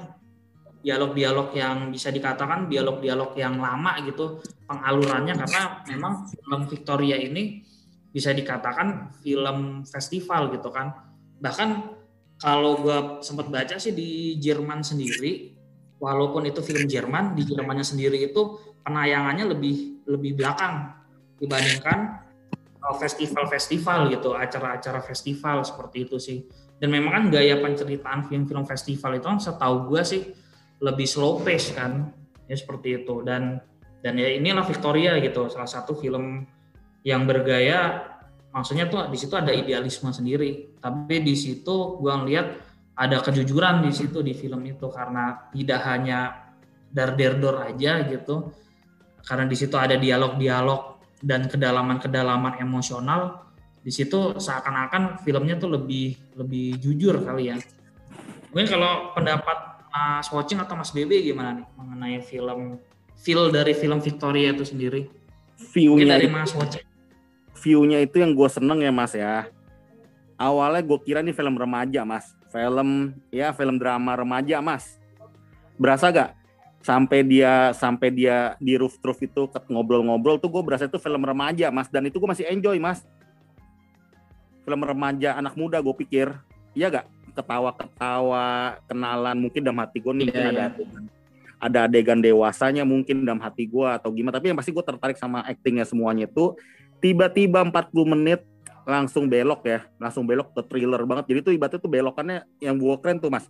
dialog-dialog 0.84 1.56
yang 1.56 1.88
bisa 1.88 2.12
dikatakan 2.12 2.68
dialog-dialog 2.68 3.32
yang 3.38 3.56
lama 3.56 3.96
gitu 4.04 4.44
pengalurannya. 4.66 5.40
Karena 5.40 5.62
memang 5.88 6.28
film 6.28 6.60
Victoria 6.68 7.16
ini 7.16 7.64
bisa 8.12 8.34
dikatakan 8.34 9.14
film 9.24 9.82
festival 9.88 10.52
gitu 10.52 10.68
kan 10.68 11.13
bahkan 11.38 11.96
kalau 12.38 12.82
gue 12.82 13.22
sempat 13.22 13.48
baca 13.48 13.78
sih 13.78 13.94
di 13.94 14.36
Jerman 14.42 14.82
sendiri 14.82 15.54
walaupun 16.02 16.44
itu 16.44 16.60
film 16.60 16.84
Jerman 16.84 17.32
di 17.38 17.46
Jermannya 17.46 17.86
sendiri 17.86 18.20
itu 18.20 18.74
penayangannya 18.84 19.56
lebih 19.56 20.04
lebih 20.04 20.36
belakang 20.36 20.92
dibandingkan 21.40 22.24
festival-festival 22.92 24.12
gitu 24.12 24.36
acara-acara 24.36 25.00
festival 25.00 25.64
seperti 25.64 26.04
itu 26.04 26.20
sih. 26.20 26.44
Dan 26.76 26.92
memang 26.92 27.16
kan 27.16 27.24
gaya 27.32 27.56
penceritaan 27.64 28.28
film-film 28.28 28.68
festival 28.68 29.16
itu 29.16 29.24
kan 29.24 29.40
setahu 29.40 29.88
gue 29.88 30.02
sih 30.04 30.22
lebih 30.84 31.08
slow 31.08 31.40
pace 31.40 31.72
kan 31.72 32.12
ya 32.44 32.56
seperti 32.60 33.00
itu. 33.00 33.24
Dan 33.24 33.56
dan 34.04 34.20
ya 34.20 34.28
inilah 34.36 34.68
Victoria 34.68 35.16
gitu 35.24 35.48
salah 35.48 35.70
satu 35.70 35.96
film 35.96 36.44
yang 37.08 37.24
bergaya 37.24 38.12
maksudnya 38.54 38.86
tuh 38.86 39.10
di 39.10 39.18
situ 39.18 39.34
ada 39.34 39.50
idealisme 39.50 40.14
sendiri. 40.14 40.78
Tapi 40.78 41.18
di 41.26 41.34
situ 41.34 41.98
gua 41.98 42.22
ngeliat 42.22 42.46
ada 42.94 43.18
kejujuran 43.18 43.82
di 43.82 43.90
situ 43.90 44.22
di 44.22 44.30
film 44.32 44.62
itu. 44.62 44.86
Karena 44.86 45.50
tidak 45.50 45.80
hanya 45.82 46.48
dar 46.94 47.18
der 47.18 47.42
dor 47.42 47.58
aja 47.66 48.06
gitu. 48.06 48.54
Karena 49.26 49.50
di 49.50 49.56
situ 49.58 49.74
ada 49.74 49.98
dialog-dialog 49.98 51.02
dan 51.18 51.50
kedalaman-kedalaman 51.50 52.62
emosional. 52.62 53.50
Di 53.84 53.92
situ 53.92 54.38
seakan-akan 54.38 55.20
filmnya 55.26 55.58
tuh 55.58 55.74
lebih 55.74 56.16
lebih 56.38 56.78
jujur 56.78 57.20
kali 57.20 57.52
ya. 57.52 57.58
Mungkin 58.54 58.70
kalau 58.70 59.10
pendapat 59.12 59.82
Mas 59.90 60.30
Watching 60.30 60.62
atau 60.62 60.78
Mas 60.78 60.94
BB 60.94 61.26
gimana 61.26 61.58
nih? 61.58 61.66
Mengenai 61.74 62.16
film 62.22 62.78
feel 63.18 63.50
dari 63.50 63.74
film 63.74 63.98
Victoria 63.98 64.54
itu 64.54 64.62
sendiri? 64.62 65.10
View-nya 65.74 66.16
dari 66.16 66.30
Mas 66.30 66.54
Watching. 66.54 66.93
View-nya 67.64 68.04
itu 68.04 68.20
yang 68.20 68.36
gue 68.36 68.48
seneng 68.52 68.84
ya 68.84 68.92
Mas 68.92 69.16
ya. 69.16 69.48
Awalnya 70.36 70.84
gue 70.84 70.98
kira 71.00 71.24
nih 71.24 71.32
film 71.32 71.56
remaja 71.56 72.04
Mas. 72.04 72.36
Film 72.52 73.16
ya 73.32 73.56
film 73.56 73.80
drama 73.80 74.12
remaja 74.12 74.60
Mas. 74.60 75.00
Berasa 75.80 76.12
gak? 76.12 76.36
Sampai 76.84 77.24
dia 77.24 77.72
sampai 77.72 78.12
dia 78.12 78.60
di 78.60 78.76
roof 78.76 79.00
roof 79.00 79.16
itu 79.24 79.48
ngobrol-ngobrol 79.72 80.36
tuh 80.36 80.52
gue 80.52 80.60
berasa 80.60 80.84
itu 80.84 81.00
film 81.00 81.24
remaja 81.24 81.72
Mas 81.72 81.88
dan 81.88 82.04
itu 82.04 82.20
gue 82.20 82.28
masih 82.28 82.44
enjoy 82.52 82.76
Mas. 82.76 83.00
Film 84.68 84.84
remaja 84.84 85.40
anak 85.40 85.56
muda 85.56 85.80
gue 85.80 85.96
pikir. 85.96 86.28
Iya 86.76 87.00
gak? 87.00 87.06
ketawa-ketawa 87.34 88.78
kenalan 88.86 89.36
mungkin 89.36 89.60
dalam 89.66 89.82
hati 89.82 89.98
gue 89.98 90.14
nih 90.14 90.26
yeah, 90.30 90.48
ada 90.48 90.54
yeah. 90.54 90.70
adegan 90.70 91.04
ada 91.58 91.78
adegan 91.90 92.20
dewasanya 92.22 92.82
mungkin 92.86 93.26
dalam 93.26 93.42
hati 93.42 93.66
gue 93.66 93.88
atau 93.90 94.14
gimana 94.14 94.38
tapi 94.38 94.54
yang 94.54 94.58
pasti 94.58 94.70
gue 94.70 94.84
tertarik 94.86 95.18
sama 95.18 95.42
aktingnya 95.42 95.82
semuanya 95.82 96.30
itu 96.30 96.54
tiba-tiba 96.98 97.62
40 97.64 98.14
menit 98.14 98.44
langsung 98.84 99.26
belok 99.26 99.64
ya. 99.64 99.80
Langsung 99.96 100.28
belok 100.28 100.52
ke 100.52 100.62
thriller 100.68 101.02
banget. 101.08 101.32
Jadi 101.32 101.38
tuh 101.40 101.52
ibaratnya 101.56 101.80
tuh 101.80 101.92
belokannya 101.92 102.38
yang 102.60 102.76
gue 102.76 102.94
keren 103.00 103.18
tuh 103.18 103.32
mas. 103.32 103.48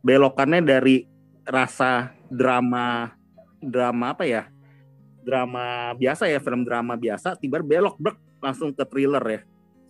Belokannya 0.00 0.64
dari 0.64 1.04
rasa 1.44 2.16
drama 2.32 3.12
drama 3.60 4.16
apa 4.16 4.24
ya? 4.24 4.48
Drama 5.20 5.92
biasa 5.94 6.26
ya 6.32 6.40
film 6.40 6.64
drama 6.64 6.96
biasa 6.96 7.36
tiba 7.36 7.60
belok 7.60 8.00
brek 8.00 8.16
langsung 8.40 8.72
ke 8.72 8.84
thriller 8.88 9.24
ya. 9.28 9.40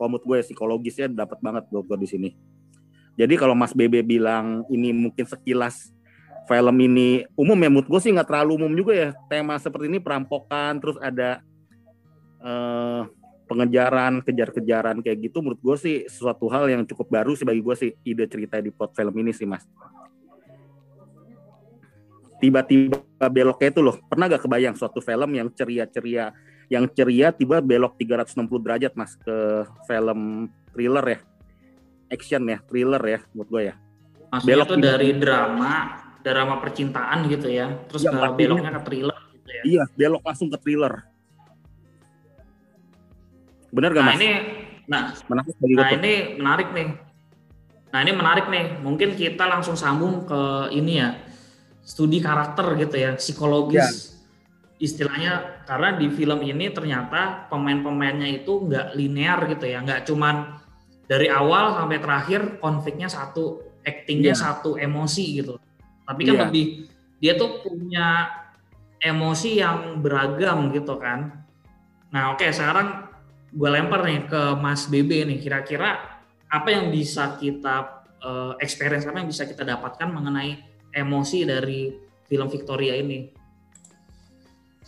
Menurut 0.01 0.25
gue 0.27 0.39
psikologisnya 0.43 1.07
dapat 1.13 1.39
banget 1.39 1.69
gue 1.71 1.99
di 2.01 2.09
sini. 2.09 2.31
Jadi 3.21 3.37
kalau 3.37 3.53
Mas 3.53 3.77
Bebe 3.77 4.01
bilang 4.01 4.65
ini 4.73 4.97
mungkin 4.97 5.29
sekilas 5.29 5.93
film 6.49 6.77
ini 6.81 7.29
umum 7.37 7.55
ya, 7.61 7.69
menurut 7.69 7.87
gue 7.87 8.01
sih 8.01 8.11
nggak 8.11 8.27
terlalu 8.27 8.65
umum 8.65 8.73
juga 8.73 8.93
ya. 8.97 9.11
Tema 9.29 9.61
seperti 9.61 9.93
ini 9.93 10.01
perampokan, 10.01 10.81
terus 10.81 10.97
ada 10.99 11.45
uh, 12.41 13.07
pengejaran, 13.47 14.25
kejar-kejaran 14.25 15.01
kayak 15.05 15.31
gitu. 15.31 15.41
Menurut 15.45 15.61
gue 15.61 15.77
sih 15.77 15.97
sesuatu 16.07 16.49
hal 16.49 16.69
yang 16.71 16.83
cukup 16.87 17.09
baru 17.09 17.33
sih 17.37 17.47
bagi 17.47 17.63
gue 17.63 17.77
sih 17.77 17.91
ide 18.05 18.27
cerita 18.27 18.59
di 18.59 18.75
plot 18.75 18.97
film 18.97 19.15
ini 19.21 19.33
sih 19.33 19.47
Mas. 19.49 19.65
Tiba-tiba 22.41 23.29
beloknya 23.29 23.69
itu 23.69 23.81
loh, 23.85 24.01
pernah 24.09 24.25
gak 24.25 24.49
kebayang 24.49 24.73
suatu 24.73 25.05
film 25.05 25.37
yang 25.37 25.53
ceria-ceria, 25.53 26.33
yang 26.73 26.89
ceria 26.89 27.37
tiba 27.37 27.61
belok 27.61 28.01
360 28.01 28.49
derajat 28.65 28.93
Mas 28.97 29.13
ke 29.21 29.69
film 29.85 30.49
thriller 30.73 31.05
ya 31.05 31.21
action 32.11 32.43
ya, 32.51 32.59
thriller 32.67 33.03
ya 33.07 33.19
buat 33.33 33.49
gue 33.49 33.63
ya. 33.71 33.75
Maksudnya 34.31 34.51
belok 34.51 34.67
tuh 34.67 34.79
dari 34.83 35.11
drama, 35.17 35.73
drama 36.21 36.55
percintaan 36.59 37.19
gitu 37.31 37.49
ya, 37.51 37.67
terus 37.87 38.03
ya, 38.05 38.11
ke 38.11 38.19
beloknya 38.35 38.71
ke 38.79 38.83
thriller 38.87 39.19
gitu 39.35 39.49
ya. 39.49 39.63
Iya, 39.65 39.83
belok 39.95 40.23
langsung 40.27 40.51
ke 40.51 40.59
thriller. 40.59 41.07
Bener 43.71 43.91
gak 43.95 44.05
nah, 44.05 44.11
mas? 44.13 44.19
Ini, 44.19 44.31
nah, 44.87 45.03
menarik 45.31 45.55
nah 45.59 45.89
ini 45.95 46.13
menarik 46.39 46.69
nih. 46.75 46.89
Nah 47.91 47.99
ini 48.07 48.13
menarik 48.15 48.47
nih, 48.47 48.67
mungkin 48.87 49.19
kita 49.19 49.51
langsung 49.51 49.75
sambung 49.75 50.23
ke 50.23 50.71
ini 50.71 51.03
ya, 51.03 51.19
studi 51.83 52.23
karakter 52.23 52.79
gitu 52.79 52.97
ya, 52.99 53.11
psikologis. 53.19 53.83
Ya 53.83 53.89
istilahnya 54.81 55.61
karena 55.69 55.93
di 55.93 56.09
film 56.09 56.41
ini 56.41 56.73
ternyata 56.73 57.53
pemain-pemainnya 57.53 58.33
itu 58.33 58.65
nggak 58.65 58.97
linear 58.97 59.45
gitu 59.53 59.69
ya 59.69 59.85
nggak 59.85 60.09
cuman 60.09 60.57
dari 61.05 61.29
awal 61.29 61.77
sampai 61.77 61.99
terakhir 61.99 62.41
konfliknya 62.63 63.11
satu, 63.11 63.61
actingnya 63.83 64.31
yeah. 64.31 64.41
satu, 64.41 64.79
emosi 64.79 65.43
gitu. 65.43 65.59
Tapi 66.07 66.21
kan 66.23 66.35
yeah. 66.39 66.43
lebih 66.47 66.65
dia 67.19 67.35
tuh 67.35 67.67
punya 67.67 68.31
emosi 69.03 69.59
yang 69.59 69.99
beragam 69.99 70.71
gitu 70.71 70.97
kan. 71.03 71.45
Nah 72.15 72.33
oke 72.33 72.47
okay, 72.47 72.55
sekarang 72.55 73.10
gue 73.51 73.71
lempar 73.71 74.07
nih 74.07 74.31
ke 74.31 74.43
Mas 74.59 74.87
BB 74.87 75.27
nih 75.27 75.39
kira-kira 75.43 76.23
apa 76.51 76.69
yang 76.71 76.91
bisa 76.91 77.35
kita 77.39 78.07
uh, 78.23 78.55
experience 78.63 79.07
apa 79.07 79.23
yang 79.23 79.31
bisa 79.31 79.47
kita 79.47 79.67
dapatkan 79.67 80.09
mengenai 80.11 80.59
emosi 80.95 81.47
dari 81.47 81.91
film 82.27 82.47
Victoria 82.51 82.95
ini 82.95 83.41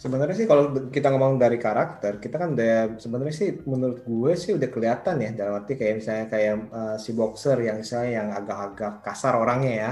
Sebenarnya 0.03 0.35
sih 0.35 0.51
kalau 0.51 0.75
kita 0.91 1.15
ngomong 1.15 1.39
dari 1.39 1.63
karakter, 1.63 2.19
kita 2.19 2.35
kan 2.35 2.59
udah 2.59 2.99
sebenarnya 2.99 3.35
sih 3.39 3.63
menurut 3.63 4.03
gue 4.03 4.33
sih 4.35 4.51
udah 4.51 4.67
kelihatan 4.67 5.15
ya 5.23 5.31
dalam 5.31 5.63
arti 5.63 5.79
kayak 5.79 6.03
misalnya 6.03 6.27
kayak 6.27 6.55
uh, 6.75 6.97
si 6.99 7.15
boxer 7.15 7.55
yang 7.63 7.79
misalnya 7.79 8.11
yang 8.19 8.29
agak-agak 8.35 8.99
kasar 9.07 9.39
orangnya 9.39 9.75
ya, 9.79 9.91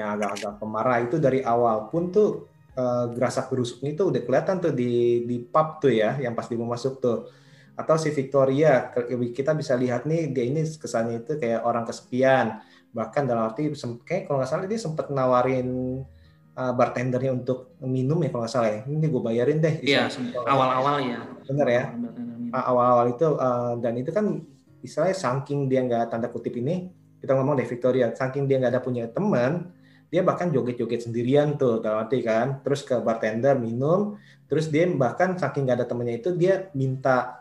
yang 0.00 0.08
agak-agak 0.16 0.56
pemarah 0.56 1.04
itu 1.04 1.20
dari 1.20 1.44
awal 1.44 1.92
pun 1.92 2.08
tuh 2.08 2.48
uh, 2.72 3.12
gerasak 3.12 3.52
gerusuknya 3.52 3.92
itu 3.92 4.08
udah 4.08 4.22
kelihatan 4.24 4.56
tuh 4.64 4.72
di 4.72 5.28
di 5.28 5.36
pub 5.44 5.76
tuh 5.76 5.92
ya, 5.92 6.16
yang 6.16 6.32
pas 6.32 6.48
dia 6.48 6.56
mau 6.56 6.72
masuk 6.72 6.96
tuh. 6.96 7.28
Atau 7.78 7.96
si 7.96 8.12
Victoria, 8.12 8.92
kita 9.34 9.56
bisa 9.56 9.74
lihat 9.74 10.04
nih 10.04 10.30
dia 10.30 10.44
ini 10.44 10.62
kesannya 10.62 11.24
itu 11.24 11.40
kayak 11.40 11.64
orang 11.64 11.88
kesepian, 11.88 12.60
bahkan 12.90 13.24
dalam 13.24 13.48
arti 13.48 13.70
kayak 14.04 14.26
kalau 14.28 14.42
nggak 14.42 14.50
salah 14.50 14.66
dia 14.66 14.80
sempat 14.80 15.08
nawarin 15.08 16.02
uh, 16.58 16.72
bartendernya 16.74 17.32
untuk 17.32 17.78
minum 17.80 18.18
ya 18.20 18.28
kalau 18.28 18.42
nggak 18.44 18.52
salah 18.52 18.70
ya. 18.70 18.80
Ini 18.84 19.06
gue 19.06 19.22
bayarin 19.22 19.58
deh 19.62 19.74
iya 19.80 20.10
awal-awal 20.44 20.96
ya. 21.00 21.18
Bener 21.46 21.68
ya? 21.68 21.84
Awal-awal 22.50 23.14
itu 23.14 23.26
uh, 23.38 23.74
dan 23.78 23.94
itu 23.96 24.10
kan 24.10 24.44
istilahnya 24.84 25.16
saking 25.16 25.70
dia 25.70 25.80
nggak 25.84 26.10
tanda 26.10 26.28
kutip 26.32 26.56
ini 26.56 26.88
kita 27.20 27.36
ngomong 27.36 27.60
deh 27.60 27.68
Victoria 27.68 28.16
saking 28.16 28.48
dia 28.48 28.56
nggak 28.56 28.72
ada 28.76 28.82
punya 28.82 29.04
teman 29.12 29.70
dia 30.10 30.26
bahkan 30.26 30.50
joget-joget 30.50 31.06
sendirian 31.06 31.54
tuh 31.54 31.78
dalam 31.78 32.02
arti 32.02 32.18
kan. 32.18 32.58
Terus 32.66 32.82
ke 32.82 32.98
bartender 32.98 33.54
minum 33.54 34.18
terus 34.50 34.66
dia 34.66 34.82
bahkan 34.90 35.38
saking 35.38 35.70
nggak 35.70 35.78
ada 35.78 35.86
temennya 35.86 36.18
itu 36.18 36.34
dia 36.34 36.66
minta 36.74 37.39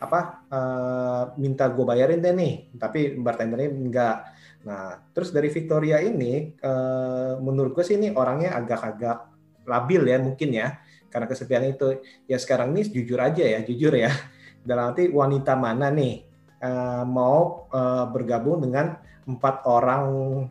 apa 0.00 0.48
uh, 0.48 1.24
minta 1.36 1.68
gue 1.68 1.84
bayarin 1.84 2.24
deh 2.24 2.32
nih 2.32 2.72
tapi 2.80 3.20
bartendernya 3.20 3.68
enggak. 3.68 4.16
Nah 4.64 4.96
terus 5.12 5.28
dari 5.28 5.52
Victoria 5.52 6.00
ini 6.00 6.56
uh, 6.64 7.36
menurut 7.36 7.76
gue 7.76 7.84
sih 7.84 8.00
ini 8.00 8.08
orangnya 8.16 8.56
agak-agak 8.56 9.28
labil 9.68 10.08
ya 10.08 10.16
mungkin 10.16 10.50
ya 10.56 10.80
karena 11.12 11.28
kesepian 11.28 11.68
itu. 11.68 12.00
Ya 12.24 12.40
sekarang 12.40 12.72
ini 12.72 12.88
jujur 12.88 13.20
aja 13.20 13.44
ya 13.44 13.60
jujur 13.60 13.92
ya. 13.92 14.08
Dalam 14.68 14.96
arti 14.96 15.12
wanita 15.12 15.52
mana 15.56 15.92
nih 15.92 16.24
uh, 16.64 17.04
mau 17.04 17.68
uh, 17.68 18.08
bergabung 18.08 18.64
dengan 18.64 18.96
empat 19.28 19.68
orang 19.68 20.04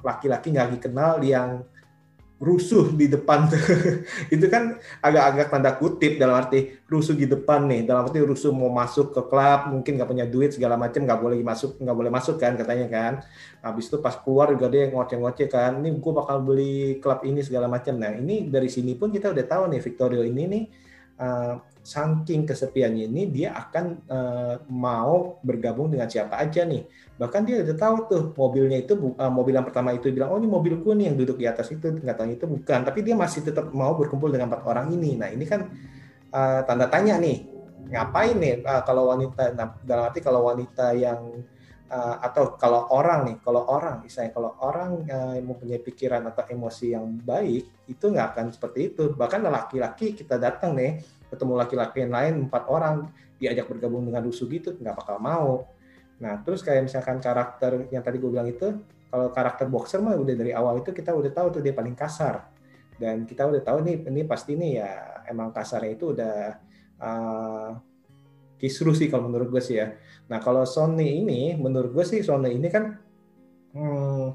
laki-laki 0.05 0.53
nggak 0.53 0.77
dikenal 0.77 1.19
yang 1.25 1.65
rusuh 2.39 2.95
di 2.95 3.12
depan 3.12 3.52
itu 4.34 4.45
kan 4.47 4.80
agak-agak 5.04 5.47
tanda 5.52 5.71
kutip 5.75 6.15
dalam 6.15 6.39
arti 6.39 6.80
rusuh 6.88 7.12
di 7.12 7.28
depan 7.28 7.67
nih. 7.67 7.84
Dalam 7.84 8.08
arti 8.08 8.23
rusuh 8.23 8.56
mau 8.56 8.71
masuk 8.71 9.12
ke 9.12 9.21
klub 9.28 9.62
mungkin 9.75 9.99
nggak 9.99 10.10
punya 10.10 10.25
duit 10.25 10.56
segala 10.56 10.80
macam 10.80 11.04
nggak 11.04 11.19
boleh 11.19 11.43
masuk 11.43 11.75
nggak 11.78 11.97
boleh 11.99 12.12
masuk 12.12 12.39
kan 12.39 12.56
katanya 12.56 12.88
kan. 12.88 13.13
Habis 13.60 13.91
itu 13.91 13.99
pas 13.99 14.15
keluar 14.15 14.56
juga 14.56 14.71
dia 14.71 14.88
ngoceh-ngoceh 14.88 15.47
kan 15.52 15.84
ini 15.84 15.99
gue 15.99 16.13
bakal 16.15 16.39
beli 16.39 17.04
klub 17.04 17.28
ini 17.28 17.43
segala 17.43 17.67
macam 17.67 17.99
nah 17.99 18.15
ini 18.15 18.47
dari 18.47 18.71
sini 18.71 18.95
pun 18.95 19.12
kita 19.12 19.36
udah 19.36 19.45
tahu 19.45 19.63
nih 19.75 19.82
Victorio 19.84 20.23
ini 20.23 20.43
nih 20.47 20.63
uh, 21.19 21.54
saking 21.79 22.43
kesepiannya 22.43 23.07
ini 23.07 23.23
dia 23.31 23.55
akan 23.55 23.85
uh, 24.11 24.55
mau 24.69 25.39
bergabung 25.41 25.89
dengan 25.89 26.11
siapa 26.11 26.37
aja 26.37 26.67
nih. 26.67 26.85
Bahkan 27.15 27.41
dia 27.47 27.63
udah 27.63 27.75
tahu 27.75 27.95
tuh 28.07 28.23
mobilnya 28.35 28.77
itu 28.79 28.95
uh, 28.95 29.31
mobil 29.31 29.55
yang 29.55 29.65
pertama 29.65 29.95
itu 29.95 30.11
bilang 30.11 30.35
oh 30.35 30.39
ini 30.39 30.49
mobilku 30.49 30.91
nih 30.93 31.11
yang 31.11 31.17
duduk 31.17 31.39
di 31.39 31.47
atas 31.47 31.71
itu. 31.71 31.89
Nggak 31.89 32.17
tahu 32.19 32.29
itu 32.35 32.45
bukan 32.45 32.79
tapi 32.83 32.99
dia 33.01 33.15
masih 33.15 33.41
tetap 33.41 33.71
mau 33.71 33.95
berkumpul 33.95 34.29
dengan 34.29 34.51
empat 34.51 34.63
orang 34.67 34.91
ini. 34.91 35.17
Nah 35.17 35.31
ini 35.31 35.45
kan 35.47 35.71
uh, 36.35 36.61
tanda 36.67 36.85
tanya 36.91 37.17
nih 37.17 37.47
ngapain 37.89 38.37
nih 38.37 38.61
uh, 38.61 38.83
kalau 38.85 39.09
wanita 39.09 39.55
nah, 39.57 39.73
dalam 39.81 40.03
arti 40.11 40.19
kalau 40.21 40.45
wanita 40.45 40.93
yang 40.93 41.41
uh, 41.89 42.15
atau 42.21 42.53
kalau 42.53 42.85
orang 42.93 43.33
nih 43.33 43.37
kalau 43.41 43.65
orang 43.65 44.05
misalnya 44.05 44.31
kalau 44.35 44.51
orang 44.61 45.09
uh, 45.09 45.37
mempunyai 45.41 45.81
pikiran 45.81 46.21
atau 46.29 46.45
emosi 46.45 46.93
yang 46.93 47.17
baik 47.17 47.89
itu 47.89 48.05
nggak 48.05 48.27
akan 48.35 48.45
seperti 48.53 48.93
itu. 48.93 49.15
Bahkan 49.17 49.41
laki-laki 49.49 50.13
kita 50.13 50.37
datang 50.37 50.77
nih 50.77 51.18
ketemu 51.29 51.53
laki-laki 51.55 51.97
yang 52.03 52.13
lain 52.13 52.33
empat 52.49 52.63
orang 52.67 53.09
diajak 53.39 53.69
bergabung 53.71 54.03
dengan 54.03 54.25
rusuh 54.25 54.49
gitu 54.51 54.75
nggak 54.75 54.95
bakal 54.99 55.17
mau. 55.21 55.69
Nah 56.19 56.43
terus 56.43 56.59
kayak 56.59 56.91
misalkan 56.91 57.23
karakter 57.23 57.87
yang 57.93 58.03
tadi 58.03 58.19
gue 58.19 58.29
bilang 58.29 58.49
itu 58.49 58.81
kalau 59.09 59.33
karakter 59.33 59.65
boxer 59.65 60.03
mah 60.03 60.13
udah 60.13 60.35
dari 60.37 60.53
awal 60.53 60.83
itu 60.83 60.93
kita 60.93 61.15
udah 61.15 61.31
tahu 61.33 61.59
tuh 61.59 61.61
dia 61.63 61.73
paling 61.73 61.95
kasar. 61.95 62.45
Dan 62.99 63.23
kita 63.23 63.47
udah 63.47 63.63
tahu 63.63 63.79
nih 63.87 63.95
ini 64.11 64.21
pasti 64.27 64.59
nih 64.59 64.71
ya 64.83 64.91
emang 65.31 65.55
kasarnya 65.55 65.91
itu 65.95 66.05
udah 66.11 66.35
uh, 66.99 67.69
kisru 68.59 68.91
sih 68.91 69.07
kalau 69.07 69.31
menurut 69.31 69.49
gue 69.49 69.63
sih 69.63 69.79
ya. 69.79 69.95
Nah 70.27 70.43
kalau 70.43 70.67
Sony 70.67 71.23
ini 71.23 71.55
menurut 71.55 71.95
gue 71.95 72.05
sih 72.05 72.19
Sony 72.19 72.59
ini 72.59 72.67
kan 72.67 72.99
hmm, 73.71 74.25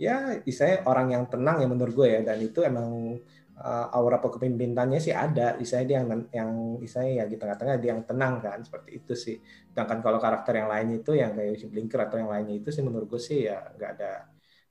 ya 0.00 0.40
istilahnya 0.48 0.88
orang 0.88 1.06
yang 1.12 1.24
tenang 1.28 1.60
ya 1.60 1.68
menurut 1.68 1.92
gue 1.92 2.08
ya. 2.08 2.20
Dan 2.24 2.40
itu 2.40 2.64
emang 2.64 3.20
uh, 3.60 3.96
aura 3.96 4.20
kepemimpinannya 4.20 5.00
sih 5.00 5.14
ada, 5.16 5.56
istilahnya 5.56 5.88
dia 5.88 5.98
yang 6.02 6.08
yang 6.32 6.50
istilahnya 6.84 7.12
ya 7.20 7.24
di 7.24 7.36
tengah-tengah 7.40 7.76
dia 7.80 7.90
yang 7.96 8.02
tenang 8.04 8.34
kan 8.44 8.58
seperti 8.60 8.90
itu 9.00 9.12
sih. 9.16 9.36
Sedangkan 9.72 10.04
kalau 10.04 10.18
karakter 10.20 10.60
yang 10.60 10.68
lain 10.68 10.88
itu 11.00 11.16
yang 11.16 11.32
kayak 11.32 11.56
si 11.56 11.66
Blinker 11.68 12.00
atau 12.04 12.20
yang 12.20 12.30
lainnya 12.30 12.56
itu 12.60 12.68
sih 12.68 12.84
menurut 12.84 13.08
gue 13.08 13.20
sih 13.20 13.48
ya 13.48 13.64
nggak 13.76 13.90
ada 13.96 14.12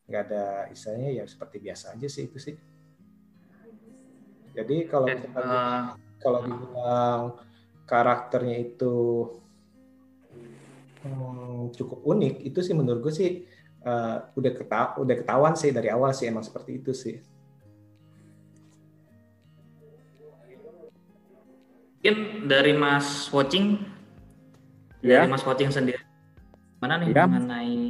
nggak 0.06 0.22
ada 0.30 0.44
istilahnya 0.70 1.10
ya 1.22 1.24
seperti 1.26 1.58
biasa 1.62 1.86
aja 1.98 2.08
sih 2.10 2.24
itu 2.30 2.38
sih. 2.38 2.56
Jadi 4.56 4.88
kalau 4.88 5.08
uh, 5.12 5.82
kalau 6.22 6.40
dibilang 6.46 7.22
karakternya 7.86 8.58
itu 8.66 8.96
hmm, 11.04 11.76
cukup 11.76 12.00
unik, 12.08 12.36
itu 12.48 12.60
sih 12.64 12.74
menurut 12.74 13.02
gue 13.04 13.14
sih 13.14 13.32
uh, 13.84 14.32
udah 14.34 14.52
ketahuan 14.56 14.96
udah 15.04 15.16
ketahuan 15.22 15.54
sih 15.60 15.76
dari 15.76 15.92
awal 15.92 16.16
sih 16.16 16.30
emang 16.30 16.46
seperti 16.46 16.72
itu 16.80 16.94
sih. 16.96 17.35
Mungkin 22.06 22.46
dari 22.46 22.70
Mas 22.78 23.34
Watching 23.34 23.82
ya. 25.02 25.26
dari 25.26 25.34
Mas 25.34 25.42
Watching 25.42 25.74
sendiri 25.74 25.98
mana 26.78 27.02
nih 27.02 27.18
ya. 27.18 27.26
mengenai 27.26 27.90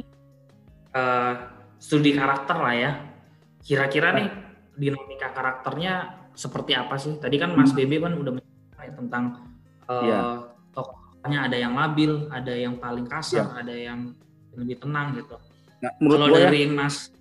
uh, 0.96 1.32
studi 1.76 2.16
karakter 2.16 2.56
lah 2.56 2.72
ya 2.72 2.92
kira-kira 3.60 4.16
nih 4.16 4.32
dinamika 4.72 5.36
karakternya 5.36 6.24
seperti 6.32 6.72
apa 6.72 6.96
sih 6.96 7.20
tadi 7.20 7.36
kan 7.36 7.52
Mas 7.52 7.76
hmm. 7.76 7.84
Bebe 7.84 8.00
kan 8.00 8.16
udah 8.16 8.32
ya, 8.80 8.92
tentang 8.96 9.52
uh, 9.84 10.00
ya. 10.08 10.20
tokohnya 10.72 11.52
ada 11.52 11.56
yang 11.60 11.76
labil 11.76 12.32
ada 12.32 12.56
yang 12.56 12.80
paling 12.80 13.04
kasar 13.04 13.52
ya. 13.52 13.60
ada 13.60 13.74
yang 13.76 14.16
lebih 14.56 14.80
tenang 14.80 15.12
gitu 15.12 15.36
nah, 15.84 15.92
kalau 15.92 16.40
ya. 16.40 16.48
dari 16.48 16.64
ya, 16.64 16.72
Mas 16.72 17.12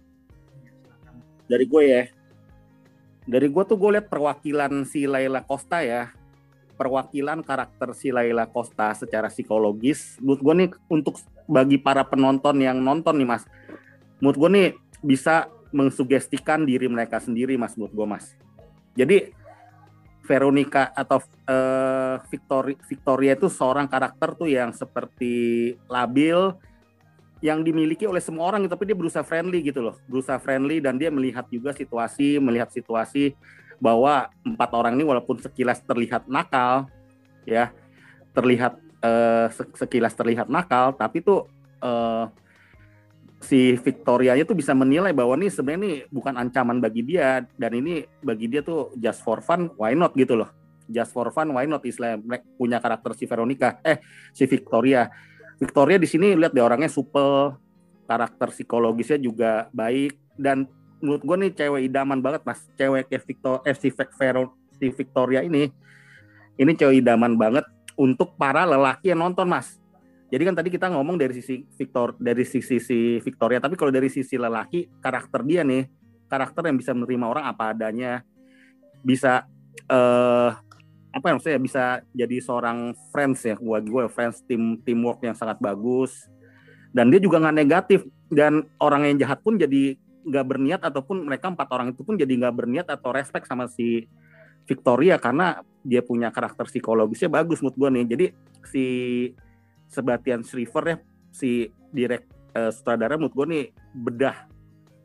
dari 1.44 1.68
gue 1.68 1.84
ya 1.84 2.04
dari 3.28 3.52
gue 3.52 3.64
tuh 3.68 3.76
gue 3.76 4.00
lihat 4.00 4.08
perwakilan 4.08 4.88
si 4.88 5.04
Laila 5.04 5.44
Costa 5.44 5.84
ya 5.84 6.16
perwakilan 6.76 7.42
karakter 7.42 7.96
si 7.96 8.12
Laila 8.12 8.46
Costa 8.52 8.92
secara 8.94 9.32
psikologis. 9.32 10.20
Menurut 10.20 10.42
gue 10.44 10.54
nih 10.54 10.70
untuk 10.92 11.18
bagi 11.48 11.80
para 11.80 12.04
penonton 12.06 12.60
yang 12.60 12.82
nonton 12.82 13.18
nih 13.22 13.28
mas 13.28 13.46
menurut 14.20 14.38
gue 14.38 14.50
nih 14.50 14.68
bisa 15.06 15.50
mengsugestikan 15.76 16.64
diri 16.64 16.88
mereka 16.88 17.20
sendiri 17.20 17.60
mas 17.60 17.76
menurut 17.76 17.94
gue 17.94 18.08
mas. 18.08 18.26
Jadi 18.96 19.18
Veronica 20.26 20.90
atau 20.90 21.22
uh, 21.46 22.18
Victoria, 22.34 22.78
Victoria 22.90 23.32
itu 23.38 23.46
seorang 23.46 23.86
karakter 23.86 24.34
tuh 24.34 24.50
yang 24.50 24.74
seperti 24.74 25.76
labil 25.86 26.58
yang 27.46 27.62
dimiliki 27.62 28.10
oleh 28.10 28.24
semua 28.24 28.50
orang 28.50 28.66
tapi 28.66 28.90
dia 28.90 28.98
berusaha 28.98 29.22
friendly 29.22 29.62
gitu 29.62 29.86
loh. 29.86 29.96
Berusaha 30.10 30.42
friendly 30.42 30.82
dan 30.82 30.98
dia 30.98 31.14
melihat 31.14 31.46
juga 31.52 31.76
situasi 31.76 32.42
melihat 32.42 32.74
situasi 32.74 33.38
bahwa 33.80 34.32
empat 34.44 34.70
orang 34.74 34.94
ini 34.96 35.04
walaupun 35.08 35.40
sekilas 35.40 35.84
terlihat 35.84 36.26
nakal 36.30 36.88
ya 37.46 37.72
terlihat 38.36 38.80
uh, 39.04 39.48
sekilas 39.76 40.14
terlihat 40.18 40.48
nakal 40.52 40.96
tapi 40.96 41.22
tuh 41.22 41.48
uh, 41.84 42.28
si 43.46 43.78
Victoria 43.78 44.34
itu 44.34 44.58
bisa 44.58 44.74
menilai 44.74 45.14
bahwa 45.14 45.38
ini 45.38 45.54
sebenarnya 45.54 45.80
ini 45.80 45.94
bukan 46.10 46.34
ancaman 46.34 46.82
bagi 46.82 47.06
dia 47.06 47.46
dan 47.60 47.72
ini 47.78 48.02
bagi 48.26 48.50
dia 48.50 48.66
tuh 48.66 48.96
just 48.98 49.22
for 49.22 49.44
fun 49.46 49.70
why 49.78 49.94
not 49.94 50.18
gitu 50.18 50.34
loh. 50.34 50.50
Just 50.86 51.14
for 51.14 51.30
fun 51.34 51.54
why 51.54 51.70
not 51.70 51.86
istilah 51.86 52.18
punya 52.58 52.82
karakter 52.82 53.14
si 53.14 53.30
Veronica 53.30 53.78
eh 53.86 54.02
si 54.34 54.50
Victoria. 54.50 55.10
Victoria 55.62 56.02
di 56.02 56.10
sini 56.10 56.34
lihat 56.34 56.52
deh 56.52 56.66
orangnya 56.66 56.90
supel 56.90 57.56
karakter 58.10 58.50
psikologisnya 58.54 59.22
juga 59.22 59.70
baik 59.74 60.18
dan 60.38 60.66
menurut 61.00 61.22
gue 61.24 61.36
nih 61.48 61.52
cewek 61.56 61.82
idaman 61.92 62.20
banget 62.20 62.42
mas. 62.44 62.64
Cewek 62.76 63.08
kayak 63.10 63.24
Victor 63.28 63.56
FC 63.66 63.92
Vero 63.94 64.56
si 64.76 64.92
Victoria 64.92 65.42
ini 65.44 65.72
ini 66.56 66.72
cewek 66.76 67.04
idaman 67.04 67.36
banget 67.36 67.64
untuk 67.96 68.36
para 68.36 68.68
lelaki 68.68 69.12
yang 69.12 69.24
nonton 69.24 69.48
mas. 69.48 69.80
Jadi 70.32 70.42
kan 70.42 70.56
tadi 70.58 70.70
kita 70.74 70.92
ngomong 70.92 71.16
dari 71.16 71.32
sisi 71.38 71.64
Victor 71.78 72.18
dari 72.18 72.44
sisi 72.44 72.82
si 72.82 73.22
Victoria 73.22 73.62
tapi 73.62 73.80
kalau 73.80 73.94
dari 73.94 74.12
sisi 74.12 74.36
lelaki 74.36 74.90
karakter 75.00 75.46
dia 75.46 75.62
nih 75.64 75.88
karakter 76.26 76.66
yang 76.68 76.78
bisa 76.82 76.92
menerima 76.92 77.26
orang 77.30 77.46
apa 77.46 77.72
adanya 77.72 78.26
bisa 79.06 79.46
eh 79.86 80.52
apa 81.16 81.32
yang 81.32 81.40
maksudnya 81.40 81.62
bisa 81.64 81.84
jadi 82.12 82.44
seorang 82.44 82.92
friends 83.16 83.48
ya 83.48 83.56
buat 83.56 83.88
gue 83.88 84.12
friends 84.12 84.44
tim 84.44 84.76
teamwork 84.84 85.24
yang 85.24 85.32
sangat 85.32 85.56
bagus. 85.64 86.28
Dan 86.92 87.12
dia 87.12 87.20
juga 87.24 87.40
nggak 87.40 87.56
negatif 87.56 88.04
dan 88.28 88.68
orang 88.80 89.08
yang 89.08 89.16
jahat 89.24 89.40
pun 89.40 89.56
jadi 89.56 89.96
nggak 90.26 90.46
berniat 90.46 90.82
ataupun 90.82 91.30
mereka 91.30 91.54
empat 91.54 91.70
orang 91.70 91.94
itu 91.94 92.02
pun 92.02 92.18
jadi 92.18 92.34
nggak 92.34 92.56
berniat 92.58 92.88
atau 92.90 93.14
respect 93.14 93.46
sama 93.46 93.70
si 93.70 94.10
Victoria 94.66 95.22
karena 95.22 95.62
dia 95.86 96.02
punya 96.02 96.34
karakter 96.34 96.66
psikologisnya 96.66 97.30
bagus 97.30 97.62
menurut 97.62 97.78
gue 97.78 97.90
nih. 97.94 98.06
Jadi 98.10 98.26
si 98.66 98.86
Sebastian 99.86 100.42
Shriver 100.42 100.84
ya 100.90 100.98
si 101.30 101.70
direct 101.94 102.26
uh, 102.58 102.74
sutradara 102.74 103.22
menurut 103.22 103.38
gue 103.38 103.46
nih 103.54 103.66
bedah 103.94 104.50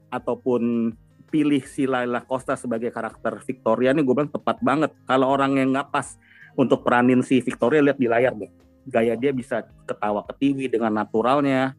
ataupun 0.09 0.95
pilih 1.31 1.63
si 1.63 1.87
Laila 1.87 2.25
Costa 2.27 2.59
sebagai 2.59 2.91
karakter 2.91 3.39
Victoria 3.45 3.93
nih 3.93 4.03
gue 4.03 4.15
bilang 4.17 4.33
tepat 4.33 4.59
banget. 4.65 4.91
Kalau 5.05 5.29
orang 5.29 5.61
yang 5.61 5.77
nggak 5.77 5.93
pas 5.93 6.17
untuk 6.57 6.83
peranin 6.83 7.21
si 7.21 7.45
Victoria 7.45 7.85
lihat 7.85 8.01
di 8.01 8.09
layar 8.09 8.33
deh. 8.35 8.51
Gaya 8.89 9.15
dia 9.15 9.31
bisa 9.31 9.69
ketawa 9.85 10.25
ketiwi 10.25 10.73
dengan 10.73 10.97
naturalnya 10.97 11.77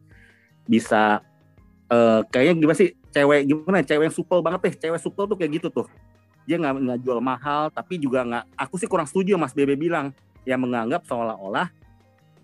bisa 0.62 1.20
uh, 1.92 2.20
kayaknya 2.32 2.54
gimana 2.56 2.78
sih 2.80 2.90
cewek 3.12 3.40
gimana 3.44 3.84
cewek 3.84 4.04
yang 4.08 4.16
supel 4.16 4.40
banget 4.40 4.60
deh 4.64 4.74
cewek 4.88 5.00
supel 5.00 5.28
tuh 5.28 5.36
kayak 5.36 5.60
gitu 5.60 5.68
tuh. 5.68 5.86
Dia 6.48 6.56
nggak 6.56 6.72
nggak 6.80 6.98
jual 7.04 7.20
mahal 7.20 7.68
tapi 7.68 8.00
juga 8.00 8.24
nggak 8.24 8.44
aku 8.56 8.80
sih 8.80 8.88
kurang 8.88 9.04
setuju 9.04 9.36
mas 9.36 9.52
Bebe 9.52 9.76
bilang 9.76 10.10
yang 10.48 10.58
menganggap 10.64 11.04
seolah-olah 11.06 11.70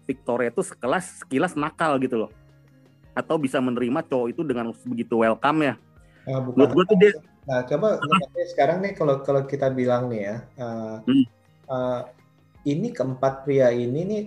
Victoria 0.05 0.53
itu 0.53 0.63
sekelas 0.63 1.25
sekilas 1.25 1.57
nakal 1.57 1.97
gitu 1.99 2.29
loh. 2.29 2.31
Atau 3.17 3.41
bisa 3.41 3.59
menerima 3.59 4.05
cowok 4.07 4.29
itu 4.37 4.45
dengan 4.45 4.71
begitu 4.87 5.19
welcome 5.19 5.65
ya. 5.65 5.75
Nah, 6.29 6.45
bukan 6.45 6.55
menurut 6.61 6.73
gue 6.77 6.85
tuh 6.93 6.99
dia 7.01 7.13
Nah, 7.49 7.65
coba 7.65 7.97
coba 7.97 8.45
sekarang 8.45 8.85
nih 8.85 8.93
kalau 8.93 9.25
kalau 9.25 9.49
kita 9.49 9.73
bilang 9.73 10.13
nih 10.13 10.21
ya, 10.29 10.37
uh, 10.61 11.01
Hmm. 11.09 11.25
uh, 11.65 12.01
ini 12.69 12.93
keempat 12.93 13.49
pria 13.49 13.73
ini 13.73 14.01
nih 14.05 14.23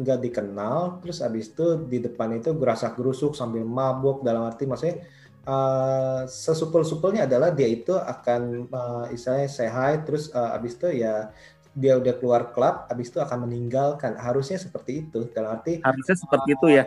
nggak 0.00 0.20
dikenal, 0.24 1.04
terus 1.04 1.20
abis 1.20 1.52
itu 1.52 1.84
di 1.84 2.00
depan 2.00 2.32
itu 2.36 2.56
gerasak 2.56 2.96
gerusuk 2.96 3.36
sambil 3.36 3.68
mabuk 3.68 4.24
dalam 4.24 4.48
arti 4.48 4.64
maksudnya 4.64 5.04
uh, 5.44 6.24
sesupel-supelnya 6.24 7.28
adalah 7.28 7.52
dia 7.52 7.68
itu 7.68 7.92
akan 7.92 8.72
uh, 8.72 9.06
istilahnya 9.12 9.48
say 9.52 9.68
hi, 9.68 10.00
terus 10.00 10.32
uh, 10.32 10.56
abis 10.56 10.80
itu 10.80 11.04
ya 11.04 11.28
dia 11.72 11.96
udah 11.96 12.14
keluar 12.20 12.52
klub, 12.52 12.88
abis 12.88 13.12
itu 13.12 13.20
akan 13.20 13.48
meninggalkan. 13.48 14.16
Harusnya 14.16 14.56
seperti 14.60 15.08
itu 15.08 15.28
dalam 15.32 15.56
arti 15.56 15.80
harusnya 15.80 16.16
seperti 16.16 16.52
itu 16.52 16.66
ya 16.68 16.84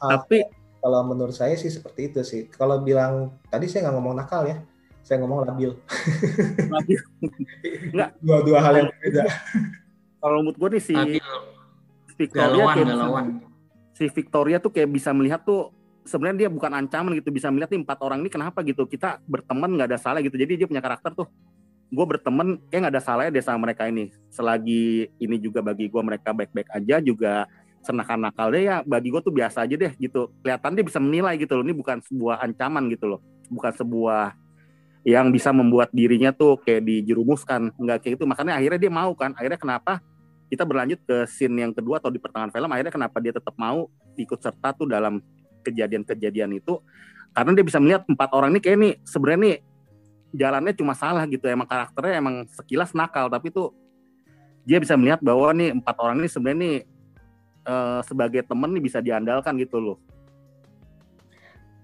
uh, 0.00 0.12
tapi 0.12 0.44
kalau 0.86 1.02
menurut 1.02 1.34
saya 1.34 1.58
sih 1.58 1.66
seperti 1.66 2.14
itu 2.14 2.20
sih. 2.22 2.46
Kalau 2.46 2.78
bilang 2.78 3.34
tadi 3.50 3.66
saya 3.66 3.90
nggak 3.90 3.96
ngomong 3.98 4.14
nakal 4.22 4.46
ya, 4.46 4.62
saya 5.02 5.18
ngomong 5.18 5.42
labil. 5.42 5.74
Dua-dua 8.22 8.58
hal 8.62 8.72
yang 8.78 8.88
berbeda. 8.94 9.26
kalau 10.26 10.42
menurut 10.42 10.58
gue 10.58 10.68
nih 10.74 10.82
si 10.82 10.92
Tapi 10.92 11.18
Victoria 12.16 12.42
galauan, 12.50 12.74
kayak 12.74 12.86
bisa- 12.86 12.98
galauan. 12.98 13.26
si 13.92 14.04
Victoria 14.10 14.56
tuh 14.58 14.70
kayak 14.70 14.90
bisa 14.90 15.10
melihat 15.12 15.40
tuh 15.40 15.70
sebenarnya 16.02 16.46
dia 16.46 16.50
bukan 16.50 16.70
ancaman 16.72 17.14
gitu 17.14 17.30
bisa 17.30 17.46
melihat 17.48 17.70
nih 17.70 17.82
empat 17.82 17.98
orang 18.00 18.18
ini 18.20 18.28
kenapa 18.28 18.60
gitu 18.60 18.84
kita 18.84 19.22
berteman 19.24 19.70
nggak 19.72 19.88
ada 19.90 19.98
salah 19.98 20.18
gitu 20.18 20.34
jadi 20.34 20.54
dia 20.54 20.66
punya 20.66 20.80
karakter 20.80 21.14
tuh 21.14 21.26
gue 21.86 22.04
berteman 22.04 22.58
kayak 22.66 22.80
nggak 22.82 22.94
ada 22.98 23.02
salahnya 23.02 23.30
deh 23.30 23.42
sama 23.42 23.62
mereka 23.62 23.86
ini 23.86 24.10
selagi 24.28 25.06
ini 25.16 25.36
juga 25.38 25.62
bagi 25.62 25.86
gue 25.86 26.02
mereka 26.02 26.34
baik-baik 26.34 26.66
aja 26.68 26.98
juga 26.98 27.46
senakal-nakal 27.80 28.50
deh 28.50 28.66
ya 28.66 28.76
bagi 28.82 29.14
gue 29.14 29.22
tuh 29.22 29.30
biasa 29.30 29.62
aja 29.62 29.74
deh 29.78 29.92
gitu 29.96 30.30
kelihatan 30.42 30.74
dia 30.74 30.84
bisa 30.84 30.98
menilai 30.98 31.38
gitu 31.38 31.54
loh 31.54 31.62
ini 31.62 31.74
bukan 31.74 32.02
sebuah 32.02 32.42
ancaman 32.42 32.90
gitu 32.90 33.06
loh 33.06 33.20
bukan 33.46 33.70
sebuah 33.70 34.34
yang 35.06 35.30
bisa 35.30 35.54
membuat 35.54 35.94
dirinya 35.94 36.34
tuh 36.34 36.58
kayak 36.58 36.82
dijerumuskan 36.82 37.70
nggak 37.78 37.98
kayak 38.02 38.12
gitu 38.18 38.26
makanya 38.26 38.58
akhirnya 38.58 38.80
dia 38.82 38.90
mau 38.90 39.14
kan 39.14 39.30
akhirnya 39.38 39.54
kenapa 39.54 40.02
kita 40.46 40.62
berlanjut 40.62 41.00
ke 41.02 41.16
scene 41.26 41.66
yang 41.66 41.72
kedua 41.74 41.98
atau 41.98 42.10
di 42.10 42.22
pertengahan 42.22 42.54
film 42.54 42.70
akhirnya 42.70 42.94
kenapa 42.94 43.18
dia 43.18 43.34
tetap 43.34 43.54
mau 43.58 43.90
ikut 44.14 44.38
serta 44.38 44.72
tuh 44.72 44.86
dalam 44.86 45.18
kejadian-kejadian 45.66 46.56
itu? 46.56 46.78
Karena 47.34 47.52
dia 47.52 47.64
bisa 47.66 47.78
melihat 47.82 48.06
empat 48.06 48.30
orang 48.32 48.54
ini 48.54 48.60
kayak 48.62 48.78
nih 48.78 48.94
sebenarnya 49.04 49.40
nih 49.42 49.56
jalannya 50.36 50.72
cuma 50.78 50.94
salah 50.94 51.24
gitu 51.28 51.44
emang 51.48 51.68
karakternya 51.68 52.14
emang 52.20 52.44
sekilas 52.52 52.92
nakal 52.92 53.30
tapi 53.30 53.48
tuh 53.48 53.72
dia 54.66 54.82
bisa 54.82 54.98
melihat 54.98 55.22
bahwa 55.22 55.54
nih 55.54 55.70
empat 55.74 55.96
orang 56.02 56.22
ini 56.22 56.28
sebenarnya 56.28 56.58
nih 56.58 56.76
eh, 57.66 58.00
sebagai 58.06 58.42
temen 58.42 58.70
nih 58.74 58.82
bisa 58.82 58.98
diandalkan 58.98 59.54
gitu 59.62 59.78
loh. 59.78 59.98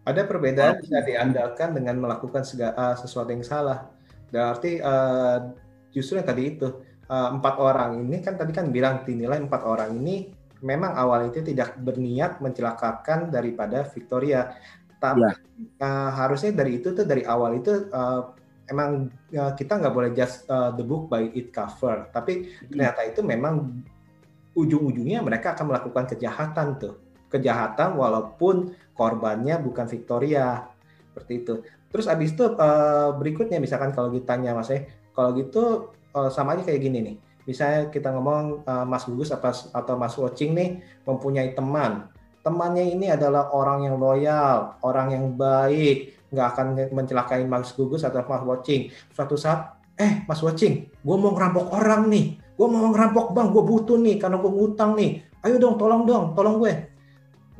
Ada 0.02 0.26
perbedaan 0.26 0.82
bisa 0.82 0.98
diandalkan 1.06 1.78
dengan 1.78 1.94
melakukan 2.02 2.42
sega- 2.42 2.74
uh, 2.74 2.98
sesuatu 2.98 3.30
yang 3.30 3.46
salah. 3.46 3.86
Berarti 4.34 4.82
uh, 4.82 5.54
justru 5.94 6.18
yang 6.18 6.26
tadi 6.26 6.58
itu 6.58 6.74
empat 7.12 7.54
orang 7.60 8.08
ini 8.08 8.24
kan 8.24 8.40
tadi 8.40 8.52
kan 8.56 8.72
bilang 8.72 9.04
dinilai 9.04 9.36
empat 9.36 9.62
orang 9.68 9.92
ini 10.00 10.32
memang 10.62 10.94
awal 10.94 11.28
itu 11.28 11.42
tidak 11.42 11.76
berniat 11.82 12.38
mencelakakan 12.40 13.28
daripada 13.28 13.84
Victoria. 13.90 14.54
Tapi 15.02 15.18
Ya. 15.18 15.34
uh, 15.82 16.10
harusnya 16.14 16.54
dari 16.54 16.78
itu 16.78 16.94
tuh 16.94 17.02
dari 17.02 17.26
awal 17.26 17.58
itu 17.58 17.90
uh, 17.90 18.30
emang 18.70 19.10
uh, 19.34 19.52
kita 19.58 19.82
nggak 19.82 19.94
boleh 19.94 20.10
just 20.14 20.46
uh, 20.46 20.70
the 20.72 20.86
book 20.86 21.10
by 21.10 21.26
its 21.34 21.50
cover. 21.50 22.06
Tapi 22.14 22.48
ternyata 22.70 23.02
itu 23.02 23.20
memang 23.26 23.82
ujung-ujungnya 24.54 25.24
mereka 25.24 25.58
akan 25.58 25.74
melakukan 25.74 26.04
kejahatan 26.14 26.78
tuh 26.78 26.94
kejahatan 27.32 27.96
walaupun 27.96 28.76
korbannya 28.92 29.56
bukan 29.64 29.88
Victoria 29.88 30.68
seperti 31.08 31.32
itu. 31.40 31.54
Terus 31.88 32.06
abis 32.08 32.36
itu 32.36 32.44
eh, 32.52 33.10
berikutnya 33.16 33.56
misalkan 33.56 33.96
kalau 33.96 34.12
ditanya 34.12 34.52
mas 34.52 34.68
eh 34.68 34.84
kalau 35.16 35.32
gitu 35.36 35.92
eh, 36.12 36.30
sama 36.30 36.54
aja 36.56 36.62
kayak 36.68 36.80
gini 36.80 36.98
nih. 37.00 37.16
Misalnya 37.42 37.90
kita 37.90 38.14
ngomong 38.14 38.62
eh, 38.62 38.86
Mas 38.86 39.04
Gugus 39.08 39.32
apa 39.34 39.50
atau 39.52 39.94
Mas 39.98 40.14
Watching 40.14 40.52
nih 40.54 40.68
mempunyai 41.08 41.56
teman. 41.56 42.08
Temannya 42.42 42.84
ini 42.90 43.06
adalah 43.06 43.54
orang 43.54 43.86
yang 43.86 43.96
loyal, 44.02 44.74
orang 44.82 45.14
yang 45.14 45.38
baik, 45.38 46.26
nggak 46.34 46.46
akan 46.56 46.66
mencelakai 46.90 47.46
Mas 47.46 47.70
Gugus 47.76 48.02
atau 48.02 48.24
Mas 48.26 48.42
Watching. 48.42 48.90
Suatu 49.14 49.38
saat, 49.38 49.78
eh 49.94 50.26
Mas 50.26 50.42
Watching, 50.42 50.90
gue 50.90 51.16
mau 51.20 51.30
ngerampok 51.36 51.70
orang 51.70 52.10
nih, 52.10 52.40
gue 52.40 52.66
mau 52.66 52.90
ngerampok 52.90 53.30
bang, 53.30 53.46
gue 53.54 53.62
butuh 53.62 53.94
nih 54.00 54.16
karena 54.18 54.42
gue 54.42 54.50
ngutang 54.50 54.98
nih. 54.98 55.22
Ayo 55.46 55.62
dong, 55.62 55.78
tolong 55.78 56.02
dong, 56.02 56.34
tolong 56.34 56.58
gue. 56.58 56.72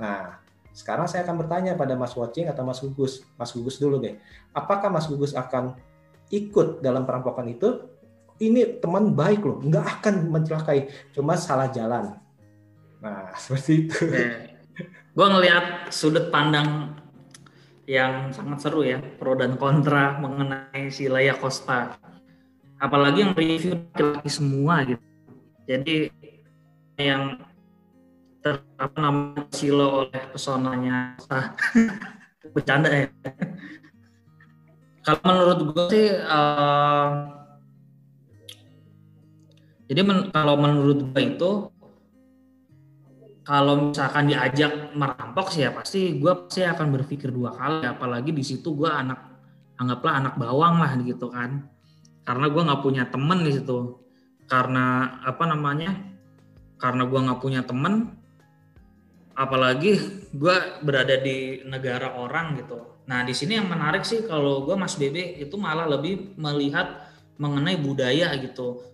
Nah, 0.03 0.43
sekarang 0.73 1.05
saya 1.05 1.29
akan 1.29 1.45
bertanya 1.45 1.77
pada 1.77 1.93
Mas 1.93 2.17
Watching 2.17 2.49
atau 2.49 2.65
Mas 2.65 2.81
Gugus. 2.81 3.23
Mas 3.37 3.53
Gugus 3.53 3.77
dulu 3.77 4.01
deh. 4.01 4.17
Apakah 4.57 4.89
Mas 4.89 5.05
Gugus 5.05 5.37
akan 5.37 5.77
ikut 6.33 6.81
dalam 6.81 7.05
perampokan 7.05 7.45
itu? 7.53 7.92
Ini 8.41 8.81
teman 8.81 9.13
baik 9.13 9.45
loh, 9.45 9.59
nggak 9.61 10.01
akan 10.01 10.15
mencelakai, 10.33 10.89
cuma 11.13 11.37
salah 11.37 11.69
jalan. 11.69 12.17
Nah, 13.03 13.35
seperti 13.43 13.89
itu. 13.89 13.99
Gue 15.13 15.27
ngelihat 15.29 15.93
sudut 15.93 16.33
pandang 16.33 16.97
yang 17.85 18.31
sangat 18.33 18.63
seru 18.63 18.87
ya, 18.87 19.03
pro 19.21 19.35
dan 19.37 19.59
kontra 19.59 20.17
mengenai 20.23 20.89
si 20.89 21.11
Leia 21.11 21.37
Costa. 21.37 21.99
Apalagi 22.81 23.27
yang 23.27 23.33
review 23.37 23.79
laki-laki 23.79 24.31
semua 24.31 24.83
gitu. 24.87 25.05
Jadi 25.69 25.97
yang 26.99 27.39
ter, 28.43 28.59
apa 28.79 28.99
namanya 28.99 29.47
silo 29.55 30.07
oleh 30.07 30.23
pesonanya 30.35 31.15
bercanda 32.55 32.91
ya. 32.91 33.07
Kalau 35.03 35.21
menurut 35.27 35.59
gue 35.75 35.87
sih, 35.91 36.09
eh, 36.15 37.07
jadi 39.93 40.09
men- 40.09 40.33
kalau 40.33 40.57
menurut 40.57 41.05
gue 41.13 41.21
itu 41.21 41.69
kalau 43.45 43.93
misalkan 43.93 44.33
diajak 44.33 44.97
merampok 44.97 45.53
sih 45.53 45.69
ya 45.69 45.71
pasti 45.77 46.17
gue 46.17 46.33
pasti 46.49 46.65
akan 46.65 46.97
berpikir 46.97 47.29
dua 47.29 47.53
kali. 47.53 47.85
Apalagi 47.85 48.33
di 48.33 48.41
situ 48.41 48.73
gue 48.73 48.89
anak 48.89 49.21
anggaplah 49.77 50.17
anak 50.17 50.35
bawang 50.41 50.81
lah 50.81 50.97
gitu 51.05 51.29
kan. 51.29 51.69
Karena 52.25 52.49
gue 52.49 52.63
nggak 52.65 52.81
punya 52.81 53.05
temen 53.13 53.45
di 53.45 53.53
situ. 53.53 54.01
Karena 54.49 55.21
apa 55.29 55.45
namanya? 55.45 55.93
Karena 56.81 57.05
gue 57.05 57.21
nggak 57.29 57.41
punya 57.45 57.61
temen 57.61 58.17
apalagi 59.37 59.97
gue 60.33 60.57
berada 60.81 61.21
di 61.21 61.61
negara 61.69 62.17
orang 62.17 62.57
gitu. 62.65 63.05
Nah 63.09 63.29
di 63.29 63.37
sini 63.37 63.61
yang 63.61 63.69
menarik 63.69 64.09
sih 64.09 64.25
kalau 64.25 64.65
gue 64.65 64.73
mas 64.73 64.97
Bebe 64.97 65.37
itu 65.37 65.61
malah 65.61 65.85
lebih 65.85 66.33
melihat 66.41 67.13
mengenai 67.41 67.81
budaya 67.81 68.33
gitu 68.39 68.92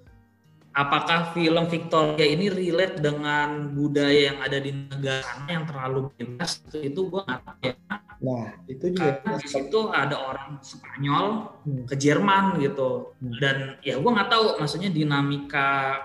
apakah 0.78 1.34
film 1.34 1.66
Victoria 1.66 2.22
ini 2.22 2.46
relate 2.46 3.02
dengan 3.02 3.74
budaya 3.74 4.30
yang 4.30 4.38
ada 4.38 4.58
di 4.62 4.70
negara 4.70 5.42
yang 5.50 5.66
terlalu 5.66 6.14
bebas? 6.14 6.62
Itu, 6.70 6.78
itu 6.86 7.00
gue 7.10 7.22
nggak 7.26 7.40
tahu 7.42 7.58
ya. 7.66 7.74
Nah, 8.18 8.46
itu 8.66 8.84
juga 8.94 9.22
karena 9.22 9.38
di 9.38 9.48
situ 9.50 9.80
ada 9.90 10.16
orang 10.18 10.50
Spanyol 10.62 11.26
Hmm. 11.66 11.84
ke 11.86 11.94
Jerman 11.98 12.62
gitu. 12.62 13.14
Hmm. 13.18 13.34
dan 13.42 13.56
ya 13.82 13.98
gue 13.98 14.10
nggak 14.10 14.30
tahu 14.30 14.44
maksudnya 14.62 14.90
dinamika 14.94 15.98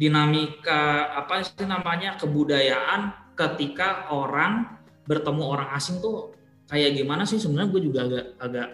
dinamika 0.00 1.12
apa 1.12 1.44
sih 1.44 1.68
namanya 1.68 2.16
kebudayaan 2.16 3.12
ketika 3.36 4.08
orang 4.08 4.80
bertemu 5.04 5.42
orang 5.44 5.68
asing 5.76 6.00
tuh 6.00 6.32
kayak 6.72 6.96
gimana 6.96 7.28
sih? 7.28 7.36
Sebenarnya 7.36 7.68
gue 7.68 7.82
juga 7.84 8.00
agak 8.08 8.24
agak 8.40 8.68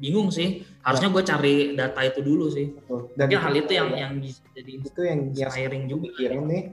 bingung 0.00 0.32
sih 0.32 0.64
harusnya 0.80 1.08
gue 1.12 1.22
cari 1.22 1.54
data 1.76 2.00
itu 2.04 2.20
dulu 2.24 2.46
sih. 2.48 2.72
Dan 3.16 3.28
mungkin 3.28 3.40
hal 3.40 3.54
itu 3.56 3.72
yang 3.76 3.88
yang 3.92 4.12
bisa 4.16 4.40
jadi 4.56 4.72
itu 4.80 5.00
yang 5.04 5.20
yang 5.36 5.50
inspiring 5.52 5.84
juga. 5.88 6.02
pikirin 6.12 6.44
nih. 6.48 6.64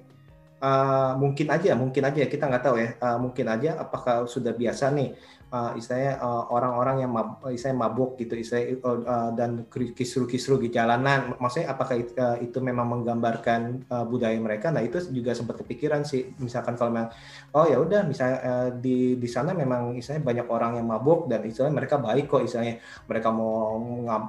Uh, 0.57 1.13
mungkin 1.21 1.53
aja 1.53 1.77
mungkin 1.77 2.01
aja 2.01 2.25
kita 2.25 2.49
nggak 2.49 2.63
tahu 2.65 2.75
ya. 2.81 2.89
Uh, 2.97 3.17
mungkin 3.21 3.45
aja 3.45 3.77
apakah 3.77 4.25
sudah 4.25 4.55
biasa 4.55 4.89
nih 4.95 5.13
uh, 5.51 5.71
istilahnya 5.79 6.19
uh, 6.19 6.51
orang-orang 6.51 7.03
yang 7.05 7.11
mab, 7.11 7.39
istilahnya 7.47 7.79
mabuk 7.87 8.19
gitu 8.19 8.35
istilahnya 8.35 8.79
uh, 8.83 9.31
dan 9.35 9.65
kisru-kisru 9.71 10.59
di 10.59 10.69
jalanan. 10.73 11.35
Maksudnya 11.39 11.71
apakah 11.71 11.95
itu, 11.95 12.11
uh, 12.19 12.37
itu 12.39 12.57
memang 12.59 12.87
menggambarkan 12.87 13.87
uh, 13.87 14.05
budaya 14.07 14.35
mereka? 14.39 14.71
Nah 14.71 14.83
itu 14.83 14.99
juga 15.11 15.31
sempat 15.37 15.63
kepikiran 15.63 16.03
sih. 16.03 16.35
Misalkan 16.39 16.75
kalau 16.75 16.91
memang 16.91 17.09
oh 17.55 17.65
ya 17.67 17.77
udah 17.79 18.01
misalnya 18.03 18.37
uh, 18.43 18.69
di 18.75 19.15
di 19.15 19.29
sana 19.29 19.55
memang 19.55 19.95
istilahnya 19.95 20.23
banyak 20.23 20.47
orang 20.51 20.71
yang 20.81 20.87
mabuk 20.87 21.31
dan 21.31 21.47
istilahnya 21.47 21.75
mereka 21.75 21.95
baik 21.99 22.25
kok 22.27 22.43
istilahnya. 22.43 22.83
Mereka 23.07 23.29
mau 23.31 23.79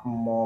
mau 0.07 0.43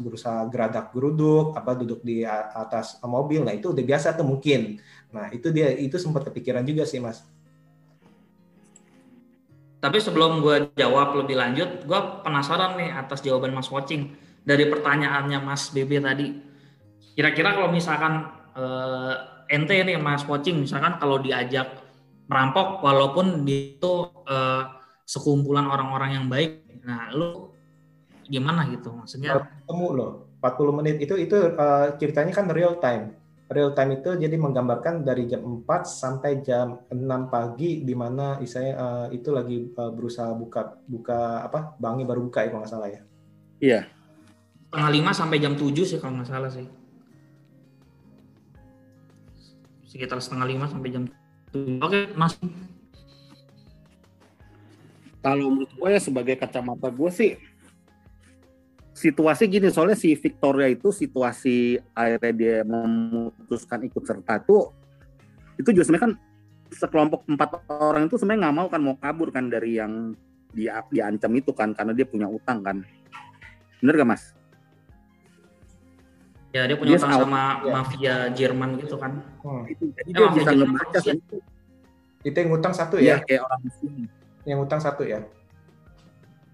berusaha 0.00 0.46
geradak 0.50 0.90
geruduk 0.90 1.54
apa 1.54 1.78
duduk 1.78 2.02
di 2.02 2.26
atas 2.26 2.98
mobil. 3.06 3.46
Nah 3.46 3.54
itu 3.54 3.70
udah 3.70 3.84
biasa 3.84 4.18
tuh 4.18 4.26
mungkin. 4.26 4.82
Nah 5.14 5.30
itu 5.30 5.54
dia 5.54 5.70
itu 5.72 5.96
sempat 5.96 6.26
kepikiran 6.26 6.66
juga 6.66 6.82
sih 6.82 6.98
mas 6.98 7.35
Tapi 9.76 9.98
sebelum 10.00 10.40
gue 10.40 10.72
jawab 10.74 11.14
lebih 11.20 11.36
lanjut, 11.36 11.84
gue 11.84 12.00
penasaran 12.24 12.80
nih 12.80 12.90
atas 12.96 13.20
jawaban 13.20 13.52
Mas 13.52 13.68
Watching 13.68 14.16
dari 14.46 14.70
pertanyaannya 14.70 15.38
Mas 15.42 15.74
BB 15.74 16.00
tadi. 16.00 16.32
Kira-kira 17.18 17.58
kalau 17.58 17.68
misalkan 17.68 18.30
eh, 18.56 19.14
ente 19.50 19.74
nih 19.74 19.98
Mas 19.98 20.22
Pocing 20.22 20.62
misalkan 20.62 20.98
kalau 21.02 21.18
diajak 21.18 21.82
merampok 22.30 22.82
walaupun 22.82 23.42
itu 23.46 23.92
eh, 24.26 24.62
sekumpulan 25.02 25.66
orang-orang 25.66 26.10
yang 26.22 26.26
baik. 26.30 26.62
Nah, 26.86 27.10
lu 27.10 27.50
gimana 28.26 28.70
gitu 28.70 28.94
maksudnya? 28.94 29.38
Ketemu 29.66 29.86
loh, 29.94 30.10
40 30.38 30.78
menit 30.78 30.96
itu 31.02 31.14
itu 31.18 31.36
eh, 31.54 31.86
ceritanya 31.98 32.32
kan 32.34 32.46
real 32.50 32.78
time. 32.78 33.14
Real 33.46 33.70
time 33.78 34.02
itu 34.02 34.10
jadi 34.18 34.34
menggambarkan 34.34 35.06
dari 35.06 35.30
jam 35.30 35.62
4 35.62 35.86
sampai 35.86 36.42
jam 36.42 36.82
6 36.90 36.98
pagi 37.30 37.86
di 37.86 37.94
mana 37.94 38.42
saya 38.42 38.74
eh, 38.74 39.06
itu 39.14 39.30
lagi 39.30 39.70
eh, 39.70 39.90
berusaha 39.94 40.34
buka 40.34 40.82
buka 40.82 41.46
apa? 41.46 41.78
Bangi 41.78 42.02
baru 42.02 42.26
buka 42.26 42.42
ya 42.42 42.50
kalau 42.50 42.66
nggak 42.66 42.72
salah 42.74 42.90
ya. 42.90 43.00
Iya. 43.62 43.80
Setengah 44.66 44.90
lima 44.90 45.10
sampai 45.14 45.38
jam 45.38 45.54
7 45.54 45.72
sih 45.86 45.98
kalau 46.02 46.18
nggak 46.18 46.30
salah 46.30 46.50
sih. 46.50 46.66
Sekitar 49.86 50.18
setengah 50.18 50.46
lima 50.50 50.66
sampai 50.66 50.90
jam 50.90 51.06
7. 51.54 51.78
Oke, 51.86 52.10
Mas. 52.18 52.34
Kalau 55.22 55.54
menurut 55.54 55.70
gue 55.70 55.88
ya 55.90 56.02
sebagai 56.02 56.34
kacamata 56.34 56.90
gue 56.90 57.10
sih 57.14 57.38
situasi 58.96 59.44
gini 59.44 59.68
soalnya 59.68 59.92
si 59.92 60.16
Victoria 60.16 60.66
itu 60.66 60.88
situasi 60.88 61.76
akhirnya 61.92 62.32
dia 62.32 62.56
memutuskan 62.64 63.84
ikut 63.84 64.00
serta 64.00 64.40
itu 64.40 64.72
itu 65.56 65.68
juga 65.70 65.84
sebenarnya 65.84 66.04
kan 66.06 66.12
sekelompok 66.66 67.28
empat 67.28 67.50
orang 67.68 68.08
itu 68.08 68.16
sebenarnya 68.16 68.48
nggak 68.48 68.56
mau 68.56 68.66
kan 68.66 68.80
mau 68.80 68.96
kabur 68.96 69.28
kan 69.28 69.46
dari 69.46 69.76
yang 69.76 70.16
dia 70.50 70.80
diancam 70.88 71.28
itu 71.36 71.52
kan 71.52 71.76
karena 71.76 71.92
dia 71.92 72.08
punya 72.08 72.24
utang 72.24 72.64
kan 72.64 72.80
bener 73.76 73.94
gak 73.94 74.08
mas? 74.08 74.32
Ya, 76.50 76.64
dia 76.64 76.72
punya 76.72 76.96
Dia 76.96 76.98
utang 76.98 77.12
out. 77.12 77.20
sama 77.22 77.42
Ya. 77.60 77.72
mafia 77.74 78.14
Jerman 78.32 78.80
gitu 78.80 78.96
kan. 78.96 79.20
Hmm. 79.44 79.68
Itu, 79.68 79.92
jadi 79.92 80.08
Eh, 80.08 80.14
dia 80.16 80.26
bisa 80.32 80.50
ngebaca 80.50 80.88
Rusia. 80.96 81.12
itu 81.12 81.36
Itu 82.24 82.36
yang 82.40 82.48
ngutang 82.48 82.72
satu 82.72 82.94
ya 82.96 83.04
ya? 83.06 83.16
kayak 83.20 83.42
orang 83.44 83.60
muslim 83.60 83.92
Yang 84.42 84.56
ngutang 84.56 84.80
satu 84.80 85.02
ya? 85.04 85.20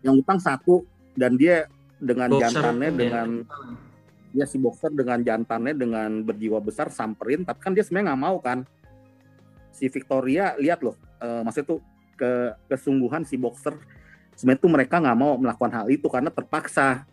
yang 0.03 0.15
utang 0.19 0.39
satu 0.43 0.75
dan 1.15 1.39
dia 1.39 1.71
dengan 2.03 2.29
Boxer. 2.35 2.51
jantannya 2.51 2.91
ya. 2.91 2.99
dengan 2.99 3.29
ya 4.33 4.45
si 4.49 4.57
boxer 4.57 4.91
dengan 4.91 5.21
jantannya 5.23 5.77
dengan 5.77 6.11
berjiwa 6.25 6.59
besar 6.59 6.89
samperin 6.89 7.45
tapi 7.45 7.61
kan 7.63 7.73
dia 7.77 7.87
sebenarnya 7.87 8.13
nggak 8.13 8.23
mau 8.27 8.37
kan. 8.43 8.59
Si 9.73 9.87
Victoria 9.87 10.59
lihat 10.59 10.83
loh 10.83 10.99
eh, 11.23 11.41
maksudnya 11.47 11.79
tuh 11.79 11.81
ke 12.19 12.59
kesungguhan 12.67 13.23
si 13.23 13.39
boxer 13.39 13.79
sebenarnya 14.35 14.61
tuh 14.61 14.73
mereka 14.73 14.97
nggak 14.99 15.19
mau 15.19 15.39
melakukan 15.39 15.73
hal 15.73 15.87
itu 15.89 16.11
karena 16.11 16.35
terpaksa. 16.35 17.07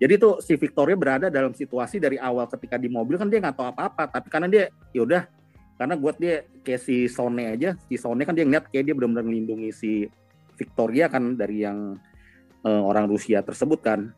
Jadi 0.00 0.16
tuh 0.16 0.40
si 0.40 0.56
Victoria 0.56 0.96
berada 0.96 1.28
dalam 1.28 1.52
situasi 1.52 2.00
dari 2.00 2.16
awal 2.16 2.48
ketika 2.48 2.80
di 2.80 2.88
mobil 2.88 3.20
kan 3.20 3.28
dia 3.28 3.36
nggak 3.36 3.52
tahu 3.52 3.68
apa-apa 3.68 4.08
tapi 4.08 4.28
karena 4.32 4.48
dia 4.48 4.64
yaudah 4.96 5.28
karena 5.76 5.92
buat 5.96 6.16
dia 6.16 6.44
kayak 6.64 6.80
si 6.80 7.04
Sone 7.04 7.52
aja 7.52 7.76
si 7.84 8.00
Sone 8.00 8.24
kan 8.24 8.32
dia 8.32 8.48
ngeliat 8.48 8.72
kayak 8.72 8.84
dia 8.88 8.94
benar-benar 8.96 9.28
melindungi 9.28 9.68
si 9.76 10.08
Victoria 10.56 11.12
kan 11.12 11.36
dari 11.36 11.64
yang 11.68 12.00
eh, 12.64 12.82
orang 12.82 13.08
Rusia 13.08 13.40
tersebut 13.40 13.80
kan. 13.80 14.12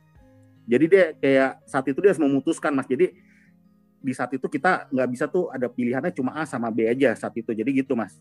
Jadi 0.66 0.84
dia 0.86 1.05
kayak 1.18 1.66
saat 1.66 1.86
itu 1.90 1.99
dia 1.99 2.14
harus 2.14 2.22
memutuskan 2.22 2.70
mas. 2.74 2.86
Jadi 2.86 3.11
di 4.03 4.12
saat 4.14 4.34
itu 4.34 4.47
kita 4.47 4.90
nggak 4.90 5.09
bisa 5.11 5.24
tuh 5.30 5.51
ada 5.51 5.70
pilihannya 5.70 6.11
cuma 6.14 6.34
A 6.38 6.47
sama 6.47 6.70
B 6.70 6.86
aja 6.86 7.14
saat 7.18 7.34
itu. 7.38 7.51
Jadi 7.51 7.82
gitu 7.82 7.99
mas. 7.99 8.18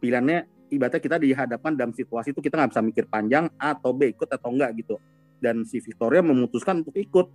Pilihannya 0.00 0.48
ibaratnya 0.72 1.00
kita 1.00 1.16
dihadapkan 1.20 1.72
dalam 1.76 1.92
situasi 1.92 2.32
itu 2.32 2.40
kita 2.40 2.56
nggak 2.56 2.70
bisa 2.72 2.82
mikir 2.84 3.04
panjang 3.08 3.48
A 3.60 3.76
atau 3.76 3.92
B 3.96 4.12
ikut 4.12 4.28
atau 4.28 4.48
enggak 4.52 4.72
gitu. 4.80 4.96
Dan 5.40 5.64
si 5.64 5.80
Victoria 5.80 6.20
memutuskan 6.20 6.84
untuk 6.84 6.96
ikut. 6.96 7.26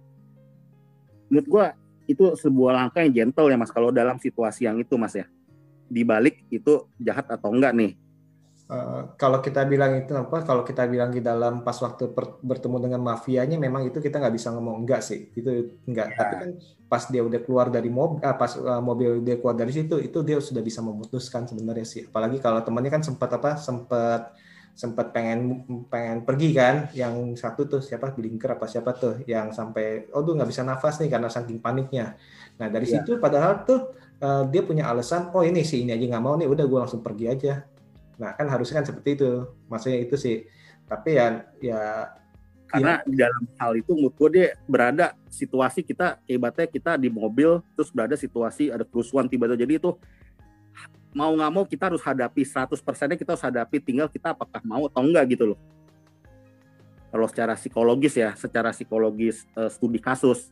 Menurut 1.27 1.47
gua 1.49 1.65
itu 2.07 2.37
sebuah 2.39 2.71
langkah 2.71 3.03
yang 3.03 3.11
gentle 3.11 3.51
ya 3.51 3.57
mas 3.59 3.73
kalau 3.73 3.91
dalam 3.91 4.15
situasi 4.21 4.69
yang 4.69 4.77
itu 4.77 4.93
mas 4.97 5.17
ya. 5.17 5.25
Dibalik 5.87 6.45
itu 6.53 6.85
jahat 7.01 7.27
atau 7.31 7.49
enggak 7.49 7.73
nih 7.73 8.06
Eh, 8.67 8.99
kalau 9.21 9.39
kita 9.45 9.59
bilang 9.71 9.91
itu 9.99 10.11
apa? 10.23 10.43
Kalau 10.47 10.63
kita 10.69 10.83
bilang 10.91 11.07
di 11.15 11.21
dalam 11.23 11.63
pas 11.65 11.77
waktu 11.85 12.03
per- 12.15 12.35
bertemu 12.49 12.77
dengan 12.83 12.99
mafianya, 13.09 13.55
memang 13.65 13.81
itu 13.87 13.97
kita 14.05 14.15
nggak 14.19 14.35
bisa 14.37 14.49
ngomong 14.55 14.75
enggak 14.83 14.99
sih, 15.07 15.19
itu 15.39 15.49
enggak. 15.87 16.07
Tapi 16.19 16.33
kan 16.41 16.49
pas 16.91 17.03
dia 17.13 17.21
udah 17.27 17.39
keluar 17.47 17.67
dari 17.75 17.87
mobil, 17.87 18.19
pas 18.41 18.51
eh, 18.59 18.81
mobil 18.89 19.09
dia 19.23 19.35
keluar 19.39 19.55
dari 19.61 19.71
situ, 19.71 19.95
itu 20.03 20.17
dia 20.27 20.37
sudah 20.43 20.59
bisa 20.69 20.81
memutuskan 20.83 21.43
sebenarnya 21.47 21.85
sih. 21.93 22.01
Apalagi 22.11 22.37
kalau 22.43 22.59
temannya 22.65 22.91
kan 22.95 23.03
sempat 23.07 23.29
apa? 23.39 23.49
Sempat 23.55 24.21
sempat 24.81 25.05
pengen 25.15 25.39
pengen 25.91 26.17
pergi 26.27 26.47
kan, 26.59 26.75
yang 27.01 27.15
satu 27.39 27.61
tuh 27.71 27.79
siapa 27.87 28.11
Blinker 28.15 28.49
apa 28.59 28.65
siapa 28.73 28.91
tuh, 29.01 29.13
yang 29.33 29.47
sampai 29.55 30.11
oh 30.13 30.21
tuh 30.27 30.33
nggak 30.37 30.49
bisa 30.51 30.61
nafas 30.67 30.99
nih 31.01 31.09
karena 31.13 31.29
saking 31.35 31.59
paniknya. 31.65 32.03
Nah 32.59 32.67
dari 32.73 32.85
Iya. 32.85 32.99
situ 32.99 33.15
padahal 33.23 33.63
tuh 33.67 33.79
eh, 34.23 34.43
dia 34.51 34.61
punya 34.67 34.83
alasan, 34.91 35.31
oh 35.35 35.43
ini 35.47 35.59
sih 35.69 35.79
ini 35.87 35.91
aja 35.95 36.05
nggak 36.11 36.23
mau 36.25 36.35
nih, 36.39 36.47
udah 36.53 36.65
gue 36.69 36.79
langsung 36.83 37.01
pergi 37.07 37.25
aja. 37.33 37.76
Nah, 38.17 38.33
kan 38.33 38.49
harusnya 38.49 38.81
kan 38.81 38.85
seperti 38.89 39.09
itu. 39.17 39.31
Maksudnya 39.69 39.97
itu 40.01 40.15
sih. 40.17 40.37
Tapi 40.89 41.09
ya 41.17 41.45
ya 41.61 41.81
karena 42.67 42.99
di 43.07 43.15
dalam 43.15 43.43
hal 43.55 43.79
itu 43.79 43.95
menurut 43.95 44.15
gue 44.19 44.29
dia 44.35 44.47
berada 44.67 45.15
situasi 45.31 45.87
kita 45.87 46.19
ibaratnya 46.27 46.67
kita 46.67 46.99
di 46.99 47.07
mobil 47.07 47.63
terus 47.79 47.87
berada 47.95 48.19
situasi 48.19 48.75
ada 48.75 48.83
kerusuhan 48.83 49.31
tiba-tiba. 49.31 49.55
Jadi 49.55 49.73
itu 49.79 49.95
mau 51.15 51.31
nggak 51.31 51.51
mau 51.53 51.63
kita 51.63 51.87
harus 51.87 52.03
hadapi 52.03 52.43
100 52.43 52.75
persennya 52.83 53.15
kita 53.15 53.33
harus 53.33 53.45
hadapi 53.47 53.79
tinggal 53.79 54.11
kita 54.11 54.35
apakah 54.35 54.59
mau 54.67 54.83
atau 54.91 54.99
enggak 54.99 55.37
gitu 55.37 55.55
loh. 55.55 55.59
Kalau 57.07 57.27
secara 57.31 57.55
psikologis 57.55 58.19
ya 58.19 58.35
secara 58.35 58.75
psikologis 58.75 59.47
eh, 59.55 59.71
studi 59.71 60.03
kasus. 60.03 60.51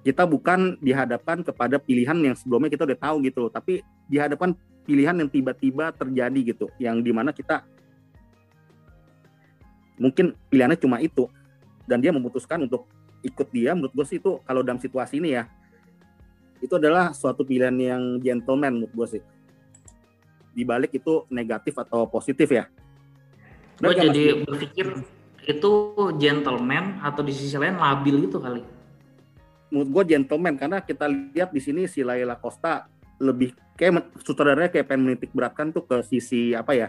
Kita 0.00 0.24
bukan 0.24 0.80
dihadapkan 0.80 1.44
kepada 1.44 1.76
pilihan 1.76 2.16
yang 2.16 2.32
sebelumnya 2.32 2.72
kita 2.72 2.88
udah 2.88 2.96
tahu 3.00 3.16
gitu 3.20 3.48
loh. 3.48 3.52
Tapi 3.52 3.84
dihadapkan 4.08 4.56
pilihan 4.90 5.14
yang 5.14 5.30
tiba-tiba 5.30 5.94
terjadi 5.94 6.40
gitu 6.50 6.66
yang 6.82 6.98
di 6.98 7.14
mana 7.14 7.30
kita 7.30 7.62
mungkin 10.00 10.32
pilihannya 10.50 10.80
cuma 10.80 10.98
itu 10.98 11.30
dan 11.84 12.00
dia 12.00 12.10
memutuskan 12.10 12.64
untuk 12.64 12.88
ikut 13.20 13.52
dia. 13.52 13.76
Menurut 13.76 13.92
gue 13.92 14.06
sih 14.08 14.18
itu 14.18 14.40
kalau 14.48 14.64
dalam 14.64 14.80
situasi 14.80 15.20
ini 15.20 15.36
ya 15.36 15.44
itu 16.64 16.72
adalah 16.76 17.12
suatu 17.12 17.44
pilihan 17.44 17.76
yang 17.76 18.02
gentleman 18.18 18.80
menurut 18.80 18.92
gue 18.96 19.06
sih. 19.20 19.22
Di 20.56 20.64
balik 20.66 20.96
itu 20.96 21.28
negatif 21.28 21.76
atau 21.76 22.08
positif 22.08 22.48
ya. 22.48 22.66
Gue 23.78 23.96
jadi 23.96 24.44
berpikir 24.44 25.04
itu 25.44 25.72
gentleman 26.20 27.00
atau 27.00 27.24
di 27.24 27.32
sisi 27.32 27.56
lain 27.60 27.76
labil 27.76 28.26
gitu 28.26 28.40
kali. 28.40 28.64
menurut 29.70 30.02
gue 30.02 30.18
gentleman 30.18 30.58
karena 30.58 30.82
kita 30.82 31.06
lihat 31.06 31.54
di 31.54 31.62
sini 31.62 31.86
si 31.86 32.02
Laila 32.02 32.34
Costa 32.34 32.90
lebih 33.20 33.52
kayak 33.76 34.16
sutradaranya 34.24 34.72
kayak 34.72 34.88
pengen 34.88 35.12
menitik 35.12 35.30
beratkan 35.36 35.70
tuh 35.70 35.84
ke 35.84 36.00
sisi 36.08 36.56
apa 36.56 36.72
ya? 36.72 36.88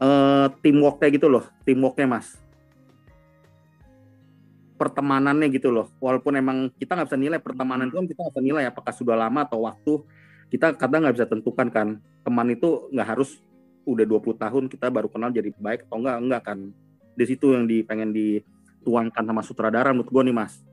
Eh 0.00 0.48
teamworknya 0.64 1.08
gitu 1.12 1.28
loh 1.28 1.44
teamworknya 1.68 2.08
mas. 2.08 2.40
Pertemanannya 4.80 5.52
gitu 5.52 5.68
loh. 5.68 5.92
Walaupun 6.00 6.40
emang 6.40 6.72
kita 6.80 6.96
nggak 6.96 7.12
bisa 7.12 7.20
nilai 7.20 7.38
pertemanan 7.38 7.92
itu 7.92 8.00
kan 8.00 8.08
kita 8.08 8.18
nggak 8.24 8.34
bisa 8.36 8.44
nilai 8.44 8.64
apakah 8.64 8.92
sudah 8.96 9.12
lama 9.12 9.44
atau 9.44 9.68
waktu 9.68 9.92
kita 10.48 10.72
kadang 10.80 11.04
nggak 11.04 11.16
bisa 11.20 11.28
tentukan 11.28 11.68
kan. 11.68 11.88
Teman 12.24 12.48
itu 12.48 12.88
nggak 12.88 13.08
harus 13.16 13.36
udah 13.84 14.04
20 14.08 14.40
tahun 14.40 14.64
kita 14.72 14.88
baru 14.88 15.08
kenal 15.12 15.32
jadi 15.32 15.52
baik 15.52 15.84
atau 15.88 16.00
enggak 16.00 16.16
enggak 16.16 16.42
kan. 16.48 16.58
Di 17.12 17.24
situ 17.28 17.52
yang 17.52 17.68
di 17.68 17.84
pengen 17.84 18.16
dituangkan 18.16 19.20
sama 19.20 19.44
sutradara 19.44 19.92
menurut 19.92 20.08
gue 20.08 20.22
nih 20.32 20.36
mas. 20.36 20.64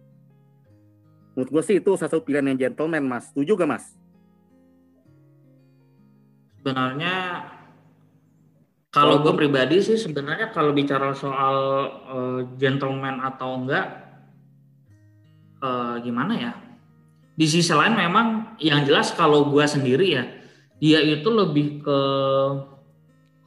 Menurut 1.36 1.52
gue 1.52 1.64
sih 1.68 1.84
itu 1.84 1.92
salah 2.00 2.16
satu 2.16 2.24
pilihan 2.24 2.48
yang 2.48 2.72
gentleman 2.72 3.04
mas. 3.04 3.28
Setuju 3.36 3.60
gak 3.60 3.72
mas 3.76 3.86
Sebenarnya 6.68 7.48
kalau 8.92 9.24
gue 9.24 9.32
pribadi 9.40 9.80
sih 9.80 9.96
sebenarnya 9.96 10.52
kalau 10.52 10.76
bicara 10.76 11.16
soal 11.16 11.56
eh, 12.12 12.40
gentleman 12.60 13.24
atau 13.24 13.56
enggak 13.56 13.88
eh, 15.64 15.96
gimana 16.04 16.36
ya? 16.36 16.52
Di 17.40 17.48
sisi 17.48 17.72
lain 17.72 17.96
memang 17.96 18.60
yang 18.60 18.84
jelas 18.84 19.16
kalau 19.16 19.48
gue 19.48 19.64
sendiri 19.64 20.12
ya 20.12 20.28
dia 20.84 21.00
itu 21.00 21.32
lebih 21.32 21.80
ke 21.80 22.00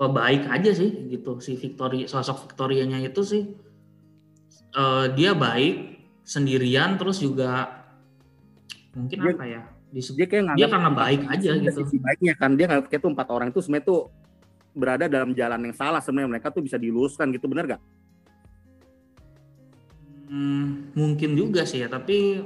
ke 0.01 0.07
baik 0.09 0.49
aja 0.49 0.73
sih 0.73 1.13
gitu 1.13 1.45
si 1.45 1.61
Victoria 1.61 2.09
sosok 2.09 2.49
Victorianya 2.49 3.05
itu 3.05 3.21
sih 3.21 3.53
eh, 4.81 5.07
dia 5.13 5.37
baik 5.37 5.77
sendirian 6.25 6.97
terus 6.97 7.21
juga 7.21 7.69
mungkin 8.97 9.19
Dia- 9.21 9.37
apa 9.37 9.45
ya? 9.45 9.63
Disebut 9.91 10.17
dia 10.23 10.27
kayak 10.31 10.55
dia 10.55 10.69
karena 10.71 10.91
baik 10.95 11.27
aja 11.27 11.51
gitu. 11.59 11.83
sisi 11.83 11.99
baiknya 11.99 12.35
kan 12.39 12.55
dia 12.55 12.71
nggak 12.71 12.87
kayak 12.87 13.03
tuh 13.03 13.11
empat 13.11 13.29
orang 13.35 13.51
itu 13.51 13.59
sebenarnya 13.59 13.87
tuh 13.91 14.01
berada 14.71 15.11
dalam 15.11 15.35
jalan 15.35 15.67
yang 15.67 15.75
salah 15.75 15.99
sebenarnya 15.99 16.31
mereka 16.39 16.55
tuh 16.55 16.63
bisa 16.63 16.79
diluruskan 16.79 17.27
gitu 17.35 17.51
bener 17.51 17.75
gak? 17.75 17.83
Hmm, 20.31 20.95
mungkin 20.95 21.35
juga 21.35 21.67
sih 21.67 21.83
ya, 21.83 21.91
tapi 21.91 22.39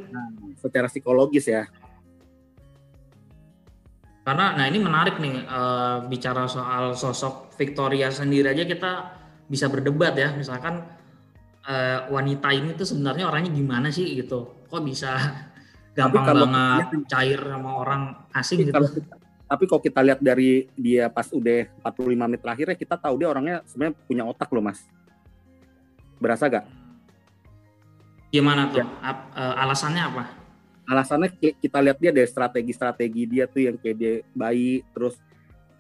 Secara 0.57 0.89
psikologis 0.89 1.45
ya. 1.53 1.69
karena 4.25 4.57
nah 4.57 4.65
ini 4.65 4.81
menarik 4.81 5.21
nih 5.21 5.37
eh, 5.45 5.97
bicara 6.09 6.49
soal 6.49 6.97
sosok 6.97 7.53
Victoria 7.61 8.09
sendiri 8.09 8.57
aja 8.57 8.65
kita 8.65 8.93
bisa 9.53 9.69
berdebat 9.69 10.17
ya, 10.17 10.33
misalkan 10.33 10.81
eh, 11.69 12.09
wanita 12.09 12.49
ini 12.57 12.73
tuh 12.73 12.89
sebenarnya 12.89 13.29
orangnya 13.29 13.53
gimana 13.53 13.93
sih 13.93 14.17
gitu, 14.17 14.65
kok 14.65 14.81
bisa 14.81 15.13
gampang 15.95 16.25
kalau 16.27 16.47
banget 16.51 16.87
kita- 16.91 17.09
cair 17.09 17.41
sama 17.41 17.71
orang 17.79 18.03
asing 18.35 18.59
Tapi 18.59 18.67
gitu. 18.67 18.75
kalau 18.75 18.89
kita- 18.91 19.19
tapi 19.45 19.65
kalau 19.71 19.83
kita 19.83 20.01
lihat 20.03 20.21
dari 20.21 20.51
dia 20.75 21.07
pas 21.07 21.29
udah 21.31 21.71
45 21.79 22.27
menit 22.27 22.41
terakhirnya 22.43 22.77
kita 22.77 22.97
tahu 22.99 23.15
dia 23.23 23.29
orangnya 23.31 23.63
sebenarnya 23.71 23.95
punya 24.03 24.25
otak 24.27 24.51
loh 24.51 24.65
mas 24.65 24.83
berasa 26.19 26.49
gak? 26.49 26.65
Gimana 28.29 28.67
tuh? 28.67 28.83
Ya. 28.83 28.87
Ap- 28.99 29.31
eh, 29.37 29.55
alasannya 29.63 30.03
apa? 30.03 30.25
alasannya 30.85 31.33
ki- 31.33 31.57
kita 31.65 31.81
lihat 31.81 31.97
dia 31.97 32.13
dari 32.13 32.29
strategi-strategi 32.29 33.23
dia 33.25 33.49
tuh 33.49 33.73
yang 33.73 33.77
kayak 33.81 33.97
dia 33.97 34.15
bayi 34.37 34.85
terus 34.93 35.17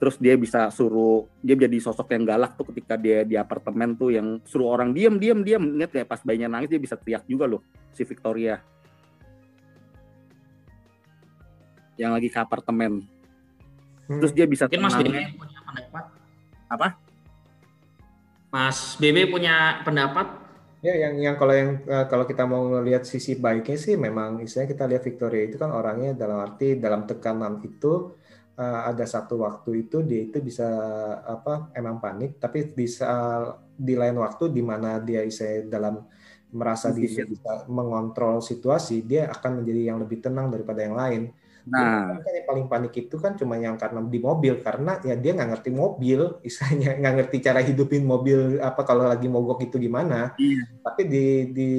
terus 0.00 0.16
dia 0.16 0.32
bisa 0.32 0.72
suruh 0.72 1.28
dia 1.44 1.52
jadi 1.60 1.76
sosok 1.76 2.08
yang 2.16 2.24
galak 2.24 2.56
tuh 2.56 2.72
ketika 2.72 2.96
dia 2.96 3.20
di 3.20 3.36
apartemen 3.36 4.00
tuh 4.00 4.16
yang 4.16 4.40
suruh 4.48 4.72
orang 4.72 4.96
diam 4.96 5.20
diam 5.20 5.44
diam 5.44 5.60
ingat 5.76 5.92
kayak 5.92 6.08
pas 6.08 6.24
bayinya 6.24 6.56
nangis 6.56 6.72
dia 6.72 6.80
bisa 6.80 6.96
teriak 6.96 7.20
juga 7.28 7.44
loh 7.44 7.60
si 7.92 8.00
Victoria 8.00 8.64
yang 11.98 12.12
lagi 12.14 12.28
ke 12.30 12.38
apartemen 12.38 13.06
Hmm. 14.04 14.20
terus 14.20 14.32
dia 14.36 14.44
bisa 14.44 14.68
Mungkin 14.68 14.84
Mas. 14.84 14.96
Bebe 15.00 15.22
punya 15.32 15.60
pendapat. 15.64 16.04
Apa? 16.68 16.88
Mas 18.52 18.78
Bebe 19.00 19.22
punya 19.32 19.80
pendapat? 19.82 20.26
Ya, 20.84 20.92
yang 21.00 21.16
yang 21.16 21.36
kalau 21.40 21.56
yang 21.56 21.80
eh, 21.88 22.04
kalau 22.12 22.28
kita 22.28 22.44
mau 22.44 22.68
ngelihat 22.68 23.08
sisi 23.08 23.40
baiknya 23.40 23.80
sih 23.80 23.96
memang 23.96 24.44
istilahnya 24.44 24.70
kita 24.76 24.84
lihat 24.84 25.02
Victoria 25.08 25.42
itu 25.48 25.56
kan 25.56 25.72
orangnya 25.72 26.12
dalam 26.12 26.44
arti 26.44 26.76
dalam 26.76 27.08
tekanan 27.08 27.64
itu 27.64 28.12
eh, 28.60 28.80
ada 28.92 29.08
satu 29.08 29.40
waktu 29.40 29.88
itu 29.88 30.04
dia 30.04 30.28
itu 30.28 30.44
bisa 30.44 30.68
apa 31.24 31.72
emang 31.72 32.04
panik 32.04 32.36
tapi 32.36 32.68
bisa 32.68 33.40
di 33.72 33.96
lain 33.96 34.20
waktu 34.20 34.52
di 34.52 34.60
mana 34.60 35.00
dia 35.00 35.24
istilahnya 35.24 35.72
dalam 35.72 36.04
merasa 36.52 36.92
dia 36.92 37.24
bisa 37.24 37.64
mengontrol 37.66 38.44
situasi 38.44 39.08
dia 39.08 39.32
akan 39.32 39.64
menjadi 39.64 39.80
yang 39.88 39.98
lebih 40.04 40.20
tenang 40.20 40.52
daripada 40.52 40.84
yang 40.84 40.94
lain. 41.00 41.32
Nah 41.64 42.20
Kan 42.20 42.32
yang 42.36 42.46
paling 42.46 42.66
panik 42.68 42.92
itu 42.96 43.16
kan 43.16 43.36
cuma 43.40 43.56
yang 43.56 43.80
karena 43.80 44.04
di 44.04 44.20
mobil 44.20 44.60
karena 44.60 45.00
ya 45.00 45.16
dia 45.16 45.32
nggak 45.32 45.50
ngerti 45.56 45.70
mobil, 45.72 46.20
istilahnya 46.48 47.00
nggak 47.00 47.14
ngerti 47.20 47.36
cara 47.40 47.60
hidupin 47.64 48.04
mobil 48.04 48.60
apa 48.60 48.84
kalau 48.84 49.08
lagi 49.08 49.26
mogok 49.28 49.64
itu 49.64 49.80
gimana. 49.80 50.36
Iya. 50.36 50.62
Tapi 50.84 51.02
di 51.08 51.26
di 51.56 51.72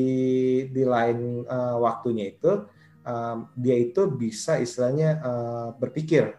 di 0.73 0.83
lain 0.83 1.45
eh, 1.45 1.75
waktunya 1.77 2.33
itu 2.33 2.65
eh, 3.05 3.37
dia 3.53 3.75
itu 3.77 4.01
bisa 4.09 4.57
istilahnya 4.57 5.09
eh, 5.21 5.67
berpikir 5.77 6.33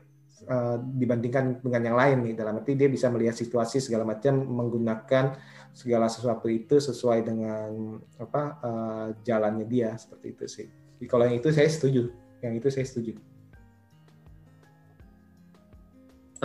eh, 0.46 0.76
dibandingkan 0.82 1.62
dengan 1.62 1.82
yang 1.86 1.96
lain 1.96 2.18
nih 2.26 2.34
dalam 2.34 2.58
arti 2.58 2.74
dia 2.74 2.90
bisa 2.90 3.06
melihat 3.14 3.38
situasi 3.38 3.78
segala 3.78 4.02
macam 4.02 4.42
menggunakan 4.42 5.38
segala 5.76 6.08
sesuatu 6.08 6.48
itu 6.48 6.80
sesuai 6.80 7.20
dengan 7.20 8.00
apa 8.16 8.42
eh, 8.64 9.06
jalannya 9.22 9.68
dia 9.68 9.92
seperti 9.94 10.26
itu 10.32 10.44
sih. 10.48 10.66
Jadi 10.96 11.04
Kalau 11.04 11.28
yang 11.28 11.36
itu 11.36 11.52
saya 11.52 11.68
setuju, 11.68 12.08
yang 12.40 12.56
itu 12.56 12.72
saya 12.72 12.88
setuju. 12.88 13.35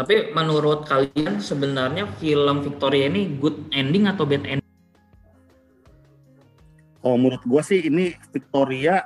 Tapi 0.02 0.34
menurut 0.34 0.90
kalian 0.90 1.38
sebenarnya 1.38 2.10
film 2.18 2.66
Victoria 2.66 3.06
ini 3.06 3.38
good 3.38 3.70
ending 3.70 4.10
atau 4.10 4.26
bad 4.26 4.42
ending? 4.42 4.62
kalau 7.02 7.18
menurut 7.18 7.42
gua 7.44 7.66
sih 7.66 7.90
ini 7.90 8.14
Victoria 8.30 9.02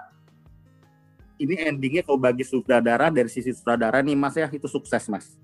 ini 1.39 1.56
endingnya 1.64 2.04
kalau 2.04 2.20
bagi 2.20 2.43
sutradara 2.43 3.08
dari 3.08 3.32
sisi 3.32 3.56
sutradara 3.56 4.04
nih 4.04 4.16
mas 4.16 4.36
ya 4.36 4.52
itu 4.52 4.68
sukses 4.68 5.08
mas 5.08 5.36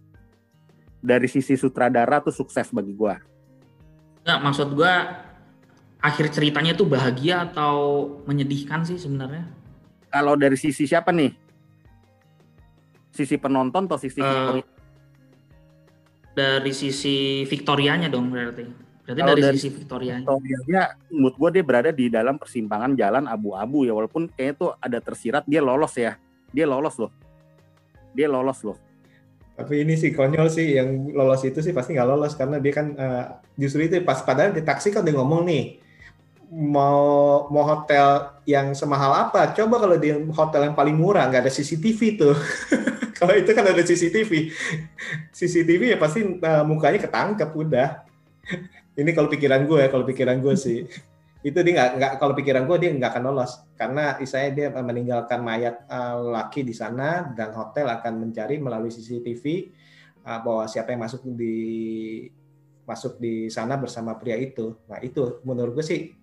dari 0.99 1.31
sisi 1.31 1.55
sutradara 1.55 2.19
tuh 2.19 2.35
sukses 2.35 2.67
bagi 2.69 2.91
gua 2.91 3.17
Nggak, 4.21 4.39
maksud 4.45 4.67
gua 4.77 4.93
akhir 6.03 6.29
ceritanya 6.29 6.77
tuh 6.77 6.85
bahagia 6.85 7.49
atau 7.49 8.05
menyedihkan 8.27 8.83
sih 8.85 8.99
sebenarnya? 8.99 9.47
kalau 10.11 10.35
dari 10.35 10.59
sisi 10.59 10.83
siapa 10.83 11.15
nih 11.15 11.31
sisi 13.15 13.35
penonton 13.39 13.87
atau 13.87 13.99
sisi 13.99 14.19
Victoria? 14.19 14.63
Dari 16.31 16.71
sisi 16.71 17.43
Victorianya 17.43 18.07
dong 18.07 18.31
berarti. 18.31 18.63
Berarti 19.01 19.19
Kalau 19.19 19.35
dari, 19.35 19.41
dari 19.43 19.57
sisi 19.59 19.69
Victorianya. 19.73 20.23
Victorianya 20.23 20.83
menurut 21.11 21.35
gua 21.35 21.49
dia 21.51 21.63
berada 21.65 21.91
di 21.91 22.07
dalam 22.07 22.39
persimpangan 22.39 22.95
jalan 22.95 23.27
abu-abu 23.27 23.83
ya 23.83 23.91
walaupun 23.91 24.31
kayaknya 24.31 24.55
tuh 24.55 24.71
ada 24.79 24.97
tersirat 25.03 25.43
dia 25.43 25.59
lolos 25.59 25.93
ya 25.99 26.15
dia 26.51 26.67
lolos 26.67 26.95
loh 26.99 27.11
dia 28.11 28.27
lolos 28.27 28.59
loh 28.63 28.77
Tapi 29.51 29.83
ini 29.83 29.99
sih 29.99 30.15
konyol 30.15 30.47
sih 30.47 30.79
yang 30.79 31.11
lolos 31.11 31.43
itu 31.43 31.59
sih 31.59 31.75
pasti 31.75 31.93
nggak 31.93 32.07
lolos 32.07 32.33
karena 32.39 32.57
dia 32.57 32.73
kan 32.73 32.87
eh, 32.95 33.25
justru 33.59 33.85
itu 33.85 33.99
pas 34.01 34.23
padahal 34.23 34.55
di 34.55 34.63
taksi 34.63 34.89
kan 34.89 35.03
dia 35.03 35.13
ngomong 35.13 35.43
nih 35.43 35.63
mau 36.51 37.47
mau 37.47 37.63
hotel 37.63 38.27
yang 38.43 38.75
semahal 38.75 39.15
apa? 39.15 39.55
Coba 39.55 39.79
kalau 39.79 39.95
di 39.95 40.11
hotel 40.11 40.67
yang 40.67 40.75
paling 40.75 40.95
murah 40.99 41.31
nggak 41.31 41.47
ada 41.47 41.53
CCTV 41.53 41.99
tuh. 42.19 42.35
kalau 43.17 43.33
itu 43.39 43.51
kan 43.55 43.63
ada 43.63 43.79
CCTV. 43.79 44.51
CCTV 45.31 45.95
ya 45.95 45.97
pasti 45.97 46.27
eh, 46.27 46.63
mukanya 46.67 46.99
ketangkep 46.99 47.49
udah. 47.55 47.89
ini 48.91 49.15
kalau 49.15 49.31
pikiran 49.31 49.63
gue, 49.63 49.87
kalau 49.87 50.03
pikiran 50.03 50.43
gue 50.43 50.55
sih 50.59 50.83
itu 51.41 51.57
dia 51.65 51.73
nggak 51.73 51.89
nggak 51.97 52.11
kalau 52.21 52.33
pikiran 52.37 52.69
gue 52.69 52.77
dia 52.77 52.89
nggak 52.93 53.17
akan 53.17 53.23
lolos 53.33 53.65
karena 53.73 54.13
istilahnya 54.21 54.51
dia 54.53 54.67
meninggalkan 54.77 55.41
mayat 55.41 55.89
eh, 55.89 56.15
laki 56.21 56.61
di 56.61 56.73
sana 56.75 57.33
dan 57.33 57.49
hotel 57.57 57.89
akan 57.89 58.21
mencari 58.21 58.61
melalui 58.61 58.93
CCTV 58.93 59.43
eh, 60.21 60.39
bahwa 60.45 60.69
siapa 60.69 60.93
yang 60.93 61.01
masuk 61.01 61.25
di 61.33 61.57
masuk 62.85 63.17
di 63.17 63.47
sana 63.47 63.77
bersama 63.77 64.17
pria 64.17 64.35
itu. 64.37 64.77
Nah 64.89 64.99
itu 65.01 65.41
menurut 65.47 65.79
gue 65.79 65.85
sih 65.85 66.20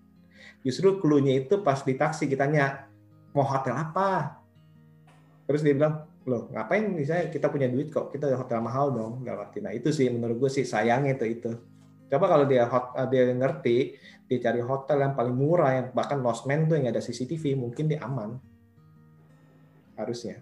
justru 0.65 0.99
clue-nya 0.99 1.45
itu 1.45 1.63
pas 1.63 1.79
di 1.83 1.95
taksi 1.95 2.27
kita 2.27 2.45
tanya 2.47 2.89
mau 3.31 3.45
hotel 3.45 3.77
apa, 3.77 4.41
terus 5.45 5.61
dia 5.63 5.73
bilang 5.77 6.09
loh 6.27 6.51
ngapain 6.53 6.85
misalnya 6.93 7.31
kita 7.33 7.49
punya 7.49 7.65
duit 7.71 7.89
kok 7.89 8.13
kita 8.13 8.29
hotel 8.37 8.59
mahal 8.61 8.93
dong 8.93 9.25
nggak. 9.25 9.57
Nah 9.63 9.73
itu 9.73 9.89
sih 9.89 10.11
menurut 10.11 10.37
gue 10.47 10.51
sih 10.51 10.65
sayangnya 10.67 11.17
itu 11.17 11.25
itu. 11.25 11.51
Coba 12.09 12.25
kalau 12.25 12.45
dia 12.49 12.65
hot, 12.65 12.97
dia 13.13 13.29
ngerti, 13.37 13.93
dia 14.25 14.37
cari 14.41 14.61
hotel 14.65 14.97
yang 15.05 15.13
paling 15.13 15.35
murah 15.37 15.71
yang 15.77 15.87
bahkan 15.93 16.17
Lost 16.25 16.49
Man 16.49 16.65
tuh 16.65 16.81
yang 16.81 16.89
ada 16.89 17.01
CCTV 17.01 17.53
mungkin 17.53 17.85
dia 17.85 18.01
aman 18.01 18.41
harusnya. 19.93 20.41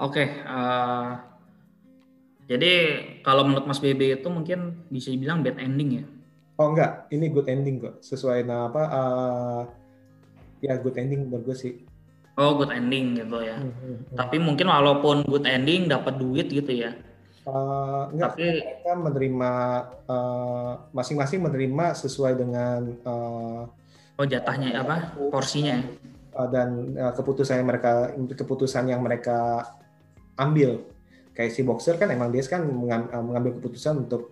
Oke, 0.00 0.24
eh, 0.26 1.10
jadi 2.50 2.72
kalau 3.22 3.46
menurut 3.46 3.70
Mas 3.70 3.78
BB 3.78 4.18
itu 4.18 4.26
mungkin 4.26 4.82
bisa 4.90 5.14
dibilang 5.14 5.46
bad 5.46 5.62
ending 5.62 6.02
ya. 6.02 6.04
Oh 6.58 6.74
enggak, 6.74 7.06
ini 7.14 7.30
good 7.30 7.46
ending 7.46 7.78
kok 7.78 8.02
sesuai 8.02 8.42
nah 8.42 8.66
apa 8.66 8.82
eh, 8.90 9.62
ya 10.66 10.74
good 10.82 10.98
ending 10.98 11.30
menurut 11.30 11.46
gue 11.46 11.56
sih. 11.56 11.74
Oh, 12.34 12.56
good 12.56 12.72
ending 12.72 13.20
gitu 13.20 13.38
ya. 13.44 13.54
Hmm, 13.60 13.70
hmm, 13.70 13.96
hmm. 14.00 14.16
Tapi 14.16 14.36
mungkin 14.40 14.66
walaupun 14.66 15.28
good 15.28 15.44
ending 15.44 15.86
dapat 15.86 16.18
duit 16.18 16.48
gitu 16.50 16.72
ya. 16.72 16.96
Eh, 17.46 18.02
enggak, 18.16 18.36
Tapi 18.36 18.44
mereka 18.60 18.92
menerima 18.98 19.52
eh, 20.10 20.72
masing-masing 20.90 21.40
menerima 21.46 21.86
sesuai 21.96 22.32
dengan 22.34 22.80
eh, 22.98 23.62
oh 24.18 24.26
jatahnya 24.26 24.74
apa? 24.80 25.16
Porsinya 25.32 25.80
ya. 25.80 25.86
eh, 26.34 26.48
dan 26.50 26.98
eh, 26.98 27.12
keputusan 27.14 27.62
yang 27.62 27.68
mereka 27.68 27.92
keputusan 28.34 28.84
yang 28.90 29.00
mereka 29.00 29.70
ambil. 30.34 30.89
Kayak 31.40 31.56
si 31.56 31.64
boxer 31.64 31.96
kan 31.96 32.12
emang 32.12 32.28
dia 32.28 32.44
kan 32.44 32.68
eh, 32.68 33.22
mengambil 33.24 33.56
keputusan 33.56 34.04
untuk 34.04 34.28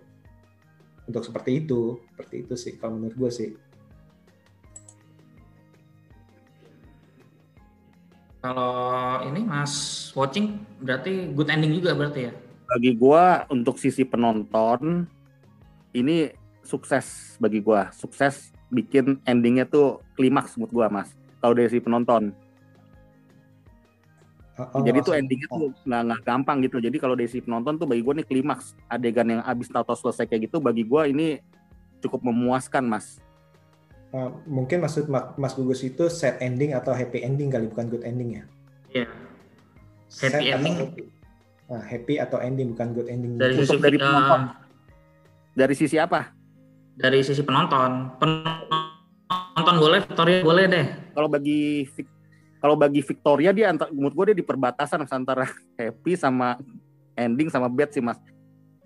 untuk 1.09 1.25
seperti 1.25 1.65
itu, 1.65 1.97
seperti 2.13 2.45
itu 2.45 2.53
sih 2.53 2.77
kalau 2.77 3.01
menurut 3.01 3.17
gue 3.17 3.31
sih. 3.33 3.49
Kalau 8.45 9.25
ini 9.25 9.41
Mas 9.41 9.73
watching 10.13 10.61
berarti 10.85 11.33
good 11.33 11.49
ending 11.49 11.81
juga 11.81 11.97
berarti 11.97 12.29
ya. 12.29 12.33
bagi 12.69 12.93
gua 12.93 13.49
untuk 13.49 13.81
sisi 13.81 14.05
penonton 14.05 15.09
ini 15.97 16.29
sukses 16.61 17.33
bagi 17.41 17.65
gua 17.65 17.89
sukses 17.89 18.53
bikin 18.69 19.17
endingnya 19.25 19.65
tuh 19.65 20.05
klimaks 20.13 20.53
menurut 20.53 20.73
gua 20.77 20.87
mas 20.93 21.09
kalau 21.41 21.57
dari 21.57 21.65
sisi 21.65 21.81
penonton 21.81 22.29
Oh, 24.59 24.83
jadi 24.83 24.99
tuh 24.99 25.15
maksud- 25.15 25.19
endingnya 25.23 25.47
tuh 25.47 25.71
nggak 25.83 26.01
nggak 26.03 26.21
gampang 26.21 26.57
gitu 26.59 26.77
jadi 26.77 26.97
kalau 26.97 27.15
dari 27.15 27.25
sisi 27.25 27.39
penonton 27.41 27.75
tuh 27.75 27.87
bagi 27.87 28.03
gua 28.03 28.13
nih 28.13 28.27
klimaks 28.27 28.75
adegan 28.85 29.27
yang 29.29 29.41
abis 29.41 29.67
tato 29.67 29.93
selesai 29.93 30.25
kayak 30.25 30.51
gitu 30.51 30.59
bagi 30.59 30.83
gua 30.83 31.07
ini 31.07 31.39
cukup 31.99 32.23
memuaskan 32.23 32.83
mas 32.83 33.23
eh, 34.09 34.29
mungkin 34.45 34.81
maksud 34.81 35.07
Ma- 35.07 35.31
Mas 35.33 35.53
Gugus 35.53 35.79
itu 35.79 36.07
sad 36.07 36.39
ending 36.39 36.73
atau 36.73 36.91
happy 36.91 37.21
ending 37.21 37.47
kali 37.47 37.67
bukan 37.67 37.87
good 37.87 38.03
ending 38.03 38.35
ya? 38.35 38.43
Iya. 38.89 39.07
Sad 40.07 40.33
Happy 40.33 40.43
atau 40.43 40.57
ending 40.57 40.75
happy? 40.75 41.03
Nah, 41.69 41.81
happy 41.85 42.13
atau 42.17 42.37
ending 42.41 42.67
bukan 42.73 42.87
good 42.91 43.07
ending. 43.07 43.37
dari 43.37 43.53
Untuk 43.53 43.69
sisi 43.69 43.77
dari 43.77 43.95
penonton. 43.95 44.41
dari 45.53 45.73
sisi 45.77 45.95
apa 45.95 46.33
dari 46.95 47.21
sisi 47.21 47.45
penonton. 47.45 48.17
Penonton 48.17 49.75
boleh, 49.77 49.99
Victoria 50.01 50.41
boleh 50.41 50.65
deh. 50.65 50.85
kalau 51.13 51.29
bagi 51.29 51.85
kalau 52.59 52.75
bagi 52.75 52.99
Victoria 52.99 53.55
dia 53.55 53.71
antar, 53.71 53.87
menurut 53.89 54.13
gue 54.13 54.25
dia 54.31 54.37
di 54.39 54.45
perbatasan 54.45 55.07
antara 55.07 55.47
happy 55.79 56.13
sama 56.15 56.59
ending 57.15 57.47
sama 57.47 57.71
bad 57.71 57.91
sih 57.91 58.03
mas 58.03 58.19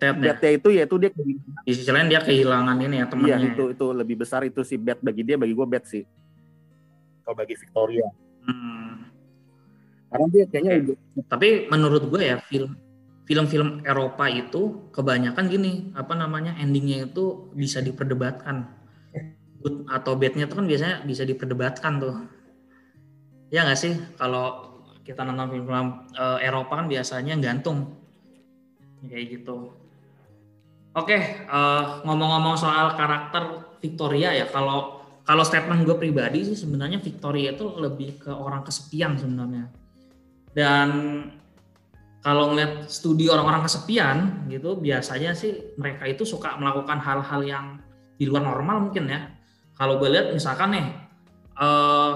Sad 0.02 0.20
ya. 0.20 0.34
badnya 0.36 0.52
itu 0.58 0.70
yaitu 0.74 0.96
dia 1.00 1.10
Di 1.64 1.72
sisi 1.74 1.88
lain 1.90 2.10
dia 2.12 2.20
kehilangan 2.20 2.76
ini 2.82 3.00
ya 3.00 3.00
iya 3.00 3.06
temennya. 3.08 3.38
itu 3.56 3.64
itu 3.72 3.86
lebih 3.94 4.16
besar 4.20 4.42
itu 4.44 4.62
sih 4.66 4.76
bad 4.76 5.00
bagi 5.00 5.22
dia 5.24 5.38
bagi 5.40 5.54
gue 5.54 5.68
bad 5.70 5.86
sih 5.86 6.04
kalau 7.24 7.40
bagi 7.40 7.56
Victoria. 7.56 8.04
Hmm. 8.44 9.08
Karena 10.12 10.26
dia 10.28 10.44
kayaknya 10.52 10.74
udah- 10.92 11.00
Tapi 11.32 11.72
menurut 11.72 12.04
gue 12.12 12.20
ya 12.20 12.38
film 12.44 12.76
film-film 13.24 13.80
Eropa 13.88 14.28
itu 14.28 14.92
kebanyakan 14.92 15.48
gini 15.48 15.96
apa 15.96 16.12
namanya 16.14 16.60
endingnya 16.60 17.08
itu 17.08 17.48
bisa 17.56 17.80
diperdebatkan 17.80 18.68
good 19.64 19.88
atau 19.88 20.20
badnya 20.20 20.44
itu 20.44 20.56
kan 20.60 20.68
biasanya 20.68 21.08
bisa 21.08 21.24
diperdebatkan 21.24 22.04
tuh 22.04 22.16
ya 23.54 23.62
nggak 23.62 23.78
sih? 23.78 23.94
Kalau 24.18 24.74
kita 25.06 25.22
nonton 25.22 25.54
film-film 25.54 26.10
eh, 26.18 26.48
Eropa 26.50 26.82
kan 26.82 26.90
biasanya 26.90 27.38
gantung. 27.38 27.94
Kayak 29.06 29.26
gitu. 29.38 29.70
Oke 30.98 31.18
eh, 31.46 31.84
ngomong-ngomong 32.02 32.58
soal 32.58 32.98
karakter 32.98 33.78
Victoria 33.78 34.34
ya 34.34 34.50
kalau 34.50 35.06
kalau 35.24 35.46
statement 35.46 35.86
gue 35.88 35.96
pribadi 35.96 36.44
sih 36.44 36.58
sebenarnya 36.58 37.00
Victoria 37.00 37.56
itu 37.56 37.70
lebih 37.78 38.26
ke 38.26 38.32
orang 38.34 38.66
kesepian 38.66 39.14
sebenarnya. 39.22 39.70
Dan 40.54 40.90
kalau 42.24 42.52
ngeliat 42.52 42.88
studi 42.88 43.28
orang-orang 43.28 43.68
kesepian 43.68 44.48
gitu 44.48 44.80
biasanya 44.80 45.36
sih 45.36 45.76
mereka 45.76 46.08
itu 46.08 46.24
suka 46.24 46.56
melakukan 46.56 46.98
hal-hal 47.04 47.42
yang 47.44 47.66
di 48.18 48.26
luar 48.26 48.50
normal 48.50 48.90
mungkin 48.90 49.12
ya. 49.12 49.30
Kalau 49.76 50.00
gue 50.00 50.10
lihat 50.10 50.32
misalkan 50.32 50.74
nih 50.74 50.88
eh, 51.60 52.12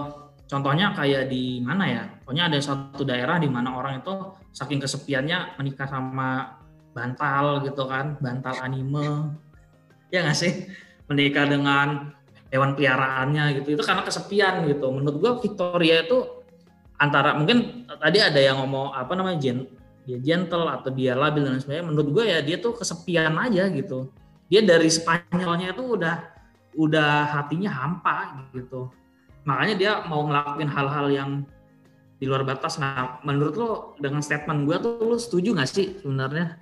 contohnya 0.48 0.96
kayak 0.96 1.30
di 1.30 1.60
mana 1.62 1.84
ya? 1.86 2.04
Pokoknya 2.24 2.50
ada 2.50 2.58
satu 2.64 3.04
daerah 3.04 3.38
di 3.38 3.52
mana 3.52 3.76
orang 3.76 4.02
itu 4.02 4.14
saking 4.56 4.80
kesepiannya 4.82 5.60
menikah 5.60 5.86
sama 5.86 6.60
bantal 6.96 7.62
gitu 7.68 7.86
kan 7.86 8.18
bantal 8.18 8.56
anime. 8.64 9.38
Ya 10.10 10.24
nggak 10.24 10.40
sih? 10.40 10.72
Menikah 11.12 11.46
dengan 11.46 12.16
hewan 12.50 12.74
peliharaannya 12.74 13.62
gitu. 13.62 13.78
Itu 13.78 13.84
karena 13.84 14.02
kesepian 14.08 14.66
gitu. 14.72 14.88
Menurut 14.90 15.18
gue 15.20 15.32
Victoria 15.46 16.04
itu 16.08 16.44
antara 16.98 17.38
mungkin 17.38 17.86
tadi 18.02 18.18
ada 18.24 18.40
yang 18.42 18.58
ngomong 18.64 18.96
apa 18.96 19.14
namanya 19.14 19.38
gen, 19.38 19.70
dia 20.10 20.18
gentle 20.18 20.66
atau 20.66 20.90
dia 20.90 21.14
labil 21.14 21.46
dan 21.46 21.60
sebagainya. 21.62 21.86
Menurut 21.86 22.10
gue 22.16 22.24
ya 22.24 22.40
dia 22.42 22.58
tuh 22.58 22.74
kesepian 22.74 23.36
aja 23.36 23.68
gitu. 23.70 24.10
Dia 24.48 24.64
dari 24.64 24.88
Spanyolnya 24.88 25.76
itu 25.76 25.84
udah 25.84 26.16
udah 26.78 27.12
hatinya 27.34 27.74
hampa 27.74 28.48
gitu 28.54 28.88
makanya 29.48 29.76
dia 29.80 29.92
mau 30.06 30.28
ngelakuin 30.28 30.68
hal-hal 30.68 31.08
yang 31.08 31.32
di 32.20 32.26
luar 32.28 32.44
batas. 32.44 32.76
Nah 32.78 33.24
menurut 33.24 33.56
lo 33.56 33.72
dengan 33.96 34.20
statement 34.20 34.68
gue 34.68 34.78
tuh 34.84 35.00
lo 35.00 35.16
setuju 35.16 35.56
nggak 35.56 35.70
sih 35.72 35.96
sebenarnya? 36.04 36.60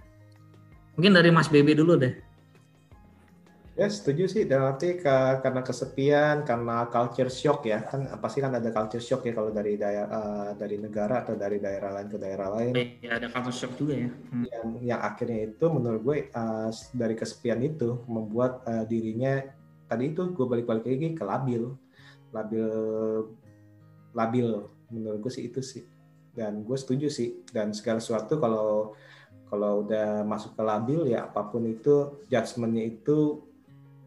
Mungkin 0.96 1.12
dari 1.12 1.34
Mas 1.34 1.50
Bebe 1.50 1.74
dulu 1.74 1.98
deh. 1.98 2.14
Ya 3.76 3.92
setuju 3.92 4.32
sih. 4.32 4.48
Dalam 4.48 4.72
arti 4.72 4.96
ka- 4.96 5.44
karena 5.44 5.60
kesepian, 5.60 6.48
karena 6.48 6.88
culture 6.88 7.28
shock 7.28 7.68
ya 7.68 7.84
kan 7.84 8.08
pasti 8.24 8.40
kan 8.40 8.56
ada 8.56 8.72
culture 8.72 9.04
shock 9.04 9.28
ya 9.28 9.36
kalau 9.36 9.52
dari 9.52 9.76
daerah 9.76 10.08
eh, 10.08 10.50
dari 10.56 10.80
negara 10.80 11.28
atau 11.28 11.36
dari 11.36 11.60
daerah 11.60 12.00
lain 12.00 12.08
ke 12.08 12.16
daerah 12.16 12.48
lain. 12.56 12.72
Ya 13.04 13.20
ada 13.20 13.28
culture 13.28 13.52
shock 13.52 13.76
juga 13.76 14.08
ya. 14.08 14.10
Hmm. 14.32 14.48
yang 14.48 14.68
yang 14.96 15.02
akhirnya 15.04 15.52
itu 15.52 15.66
menurut 15.68 16.02
gue 16.08 16.18
eh, 16.32 16.70
dari 16.96 17.16
kesepian 17.20 17.60
itu 17.68 18.00
membuat 18.08 18.64
eh, 18.64 18.88
dirinya 18.88 19.44
tadi 19.92 20.16
itu 20.16 20.24
gue 20.32 20.46
balik-balik 20.48 20.88
lagi 20.88 21.12
ke 21.12 21.24
labil, 21.28 21.76
labil, 22.36 22.68
labil. 24.12 24.48
Menurut 24.92 25.24
gue 25.24 25.32
sih 25.32 25.48
itu 25.48 25.64
sih. 25.64 25.88
Dan 26.36 26.68
gue 26.68 26.76
setuju 26.76 27.08
sih. 27.08 27.40
Dan 27.48 27.72
segala 27.72 28.04
sesuatu 28.04 28.36
kalau 28.36 28.92
kalau 29.48 29.88
udah 29.88 30.26
masuk 30.28 30.58
ke 30.58 30.64
labil 30.66 31.02
ya 31.16 31.30
apa 31.30 31.48
pun 31.48 31.64
itu 31.70 32.26
judgementnya 32.28 32.92
itu 32.92 33.46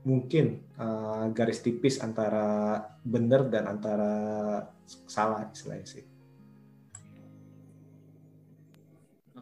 mungkin 0.05 0.61
eh, 0.77 1.25
garis 1.33 1.63
tipis 1.63 2.03
antara 2.05 2.85
benar 3.01 3.49
dan 3.49 3.71
antara 3.71 4.13
salah 5.09 5.49
istilahnya 5.49 5.89
sih. 5.89 6.05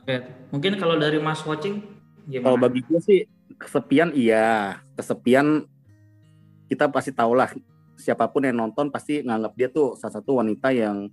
oke 0.07 0.15
mungkin 0.55 0.73
kalau 0.79 0.95
dari 0.95 1.19
Mas 1.19 1.43
Watching 1.43 1.83
gimana? 2.31 2.47
Kalau 2.47 2.59
bagi 2.63 2.81
gue 2.87 3.01
sih 3.03 3.21
kesepian 3.59 4.15
iya, 4.15 4.79
kesepian 4.95 5.67
kita 6.71 6.87
pasti 6.91 7.11
tahu 7.11 7.35
lah 7.35 7.51
siapa 7.97 8.29
pun 8.31 8.45
yang 8.45 8.57
nonton 8.57 8.93
pasti 8.93 9.25
nganggap 9.25 9.53
dia 9.57 9.69
tuh 9.73 9.97
salah 9.97 10.21
satu 10.21 10.39
wanita 10.41 10.71
yang 10.73 11.09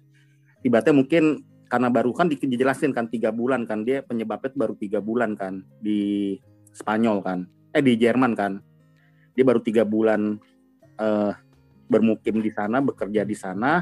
ibaratnya 0.64 0.96
mungkin 0.96 1.44
karena 1.68 1.90
baru 1.90 2.14
kan 2.14 2.30
di- 2.30 2.38
dijelasin 2.38 2.94
kan 2.94 3.10
tiga 3.10 3.34
bulan 3.34 3.66
kan 3.66 3.82
dia 3.82 4.06
penyebabnya 4.06 4.54
baru 4.54 4.78
tiga 4.78 5.02
bulan 5.02 5.34
kan 5.34 5.66
di 5.82 6.38
Spanyol 6.74 7.24
kan 7.26 7.50
eh 7.74 7.82
di 7.82 7.98
Jerman 7.98 8.38
kan. 8.38 8.62
Dia 9.34 9.42
baru 9.42 9.60
tiga 9.66 9.82
bulan 9.82 10.38
eh, 11.02 11.34
bermukim 11.90 12.38
di 12.40 12.54
sana 12.54 12.80
bekerja 12.86 13.26
di 13.26 13.34
sana. 13.34 13.82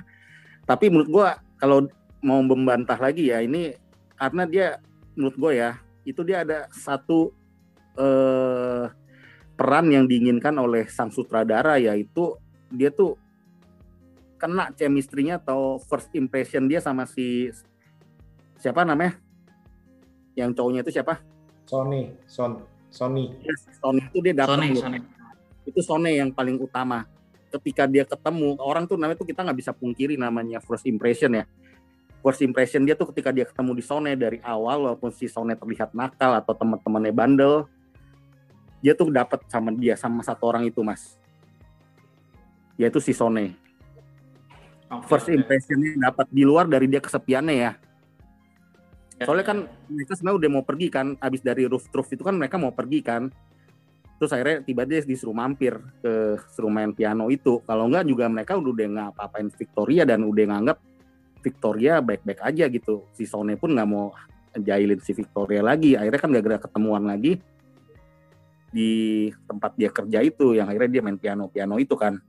Tapi 0.64 0.88
menurut 0.88 1.10
gua 1.12 1.30
kalau 1.60 1.92
mau 2.24 2.40
membantah 2.40 2.96
lagi 2.96 3.34
ya 3.34 3.44
ini 3.44 3.76
karena 4.16 4.46
dia 4.46 4.68
menurut 5.18 5.36
gue 5.38 5.52
ya 5.58 5.72
itu 6.06 6.22
dia 6.22 6.46
ada 6.46 6.70
satu 6.70 7.34
eh, 7.98 8.86
peran 9.58 9.86
yang 9.90 10.06
diinginkan 10.10 10.54
oleh 10.58 10.90
sang 10.90 11.14
sutradara 11.14 11.78
yaitu 11.78 12.38
dia 12.72 12.90
tuh 12.90 13.20
kena 14.42 14.74
chemistry-nya 14.74 15.38
atau 15.38 15.78
first 15.78 16.10
impression 16.18 16.66
dia 16.66 16.82
sama 16.82 17.06
si 17.06 17.54
siapa 18.58 18.82
namanya? 18.82 19.22
Yang 20.34 20.58
cowoknya 20.58 20.82
itu 20.82 20.92
siapa? 20.98 21.22
Sony, 21.70 22.10
Son, 22.26 22.66
Sony. 22.90 23.38
Yes, 23.46 23.70
Sony 23.78 24.02
itu 24.02 24.18
dia 24.26 24.34
dapat 24.34 24.58
Sony. 24.58 24.70
Sony. 24.80 25.00
Itu 25.68 25.80
Sony 25.86 26.18
yang 26.18 26.34
paling 26.34 26.58
utama. 26.58 27.06
Ketika 27.52 27.86
dia 27.86 28.08
ketemu 28.08 28.56
orang 28.64 28.88
tuh 28.88 28.96
namanya 28.96 29.20
tuh 29.20 29.28
kita 29.28 29.44
nggak 29.44 29.60
bisa 29.60 29.72
pungkiri 29.76 30.16
namanya 30.18 30.64
first 30.64 30.88
impression 30.88 31.38
ya. 31.38 31.46
First 32.24 32.42
impression 32.42 32.88
dia 32.88 32.98
tuh 32.98 33.12
ketika 33.14 33.30
dia 33.30 33.46
ketemu 33.46 33.78
di 33.78 33.84
Sony 33.84 34.16
dari 34.18 34.40
awal 34.42 34.88
walaupun 34.90 35.14
si 35.14 35.30
Sony 35.30 35.54
terlihat 35.54 35.94
nakal 35.94 36.38
atau 36.40 36.54
teman-temannya 36.56 37.14
bandel 37.14 37.70
dia 38.82 38.98
tuh 38.98 39.14
dapat 39.14 39.46
sama 39.48 39.70
dia 39.78 39.94
sama 39.94 40.26
satu 40.26 40.50
orang 40.50 40.66
itu 40.66 40.82
mas 40.82 41.21
yaitu 42.82 42.98
si 42.98 43.14
Sony 43.14 43.54
Oke, 44.92 45.08
first 45.08 45.32
impressionnya 45.32 45.96
dapat 46.12 46.28
di 46.28 46.44
luar 46.44 46.68
dari 46.68 46.84
dia 46.92 47.00
kesepiannya 47.00 47.56
ya. 47.56 47.72
Ya. 49.16 49.30
soalnya 49.30 49.46
kan 49.48 49.58
mereka 49.88 50.18
sebenarnya 50.18 50.38
udah 50.42 50.50
mau 50.50 50.64
pergi 50.66 50.88
kan 50.90 51.14
habis 51.22 51.46
dari 51.46 51.64
roof 51.70 51.88
roof 51.94 52.10
itu 52.12 52.26
kan 52.26 52.36
mereka 52.36 52.60
mau 52.60 52.76
pergi 52.76 53.00
kan. 53.00 53.32
Terus 54.20 54.36
akhirnya 54.36 54.68
tiba-tiba 54.68 55.06
disuruh 55.08 55.34
mampir 55.34 55.80
ke 56.04 56.36
suruh 56.52 56.68
main 56.68 56.92
piano 56.92 57.32
itu. 57.32 57.64
Kalau 57.64 57.88
enggak 57.88 58.04
juga 58.04 58.28
mereka 58.28 58.60
udah 58.60 58.72
udah 58.76 58.88
nggak 58.92 59.08
apa-apain 59.16 59.48
Victoria 59.56 60.04
dan 60.04 60.28
udah 60.28 60.46
nganggap 60.52 60.78
Victoria 61.40 62.04
baik-baik 62.04 62.42
aja 62.44 62.66
gitu. 62.68 63.08
Si 63.16 63.24
Sony 63.24 63.56
pun 63.56 63.72
nggak 63.72 63.88
mau 63.88 64.12
jailin 64.60 65.00
si 65.00 65.16
Victoria 65.16 65.64
lagi. 65.64 65.96
Akhirnya 65.96 66.20
kan 66.20 66.30
gak 66.36 66.44
gara 66.44 66.58
ketemuan 66.60 67.08
lagi 67.08 67.40
di 68.72 68.92
tempat 69.48 69.72
dia 69.80 69.90
kerja 69.92 70.20
itu 70.20 70.56
yang 70.56 70.68
akhirnya 70.68 71.00
dia 71.00 71.02
main 71.04 71.20
piano 71.20 71.52
piano 71.52 71.76
itu 71.76 71.96
kan 71.96 72.20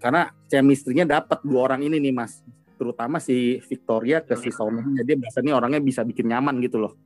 karena 0.00 0.32
chemistry-nya 0.48 1.04
dapat 1.04 1.44
dua 1.44 1.70
orang 1.70 1.84
ini 1.84 2.00
nih 2.00 2.14
mas. 2.16 2.40
Terutama 2.80 3.20
si 3.20 3.60
Victoria 3.68 4.24
ke 4.24 4.32
si 4.40 4.48
Sony. 4.48 4.80
Dia 5.04 5.14
biasanya 5.20 5.52
orangnya 5.52 5.84
bisa 5.84 6.00
bikin 6.00 6.32
nyaman 6.32 6.56
gitu 6.64 6.80
loh. 6.80 6.96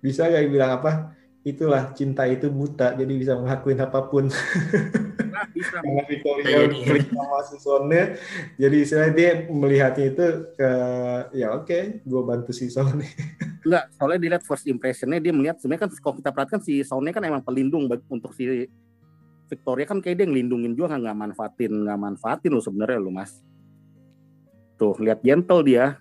Bisa 0.00 0.26
gak 0.32 0.48
bilang 0.48 0.80
apa? 0.80 1.12
Itulah 1.44 1.92
cinta 1.92 2.24
itu 2.24 2.48
buta, 2.48 2.94
jadi 2.96 3.12
bisa 3.12 3.34
ngelakuin 3.34 3.82
apa 3.82 4.00
pun. 4.08 4.30
nah, 4.30 5.44
bisa. 5.52 5.78
Karena 5.84 6.02
Victoria 6.06 6.70
Jadi- 6.70 7.10
sama 7.10 7.38
si 7.44 7.56
Sony, 7.58 8.02
jadi 8.56 8.76
istilahnya 8.78 9.12
dia 9.12 9.30
melihatnya 9.50 10.04
itu 10.14 10.26
ke 10.54 10.70
ya 11.34 11.50
oke, 11.58 12.02
gue 12.02 12.22
bantu 12.22 12.54
si 12.54 12.70
Sony. 12.70 13.04
Enggak, 13.66 13.90
soalnya 13.94 14.18
dilihat 14.22 14.42
first 14.46 14.70
impressionnya 14.70 15.18
dia 15.18 15.34
melihat 15.34 15.58
sebenarnya 15.58 15.86
kan 15.86 15.90
kalau 15.98 16.14
kita 16.18 16.30
perhatikan 16.30 16.62
si 16.62 16.82
Sony 16.86 17.10
kan 17.10 17.22
emang 17.26 17.42
pelindung 17.42 17.90
untuk 17.90 18.30
si 18.38 18.70
Victoria 19.52 19.84
kan 19.84 20.00
kayak 20.00 20.16
dia 20.16 20.24
ngelindungin 20.24 20.72
juga 20.72 20.96
nggak 20.96 21.12
manfaatin 21.12 21.84
nggak 21.84 21.98
manfaatin 22.00 22.56
lo 22.56 22.64
sebenarnya 22.64 22.96
lo 22.96 23.12
mas. 23.12 23.36
Tuh 24.80 24.96
lihat 24.96 25.20
gentle 25.20 25.60
dia. 25.60 26.00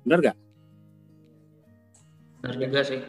Bener 0.00 0.32
gak? 0.32 0.36
Benar 2.40 2.56
juga 2.56 2.80
sih. 2.80 3.00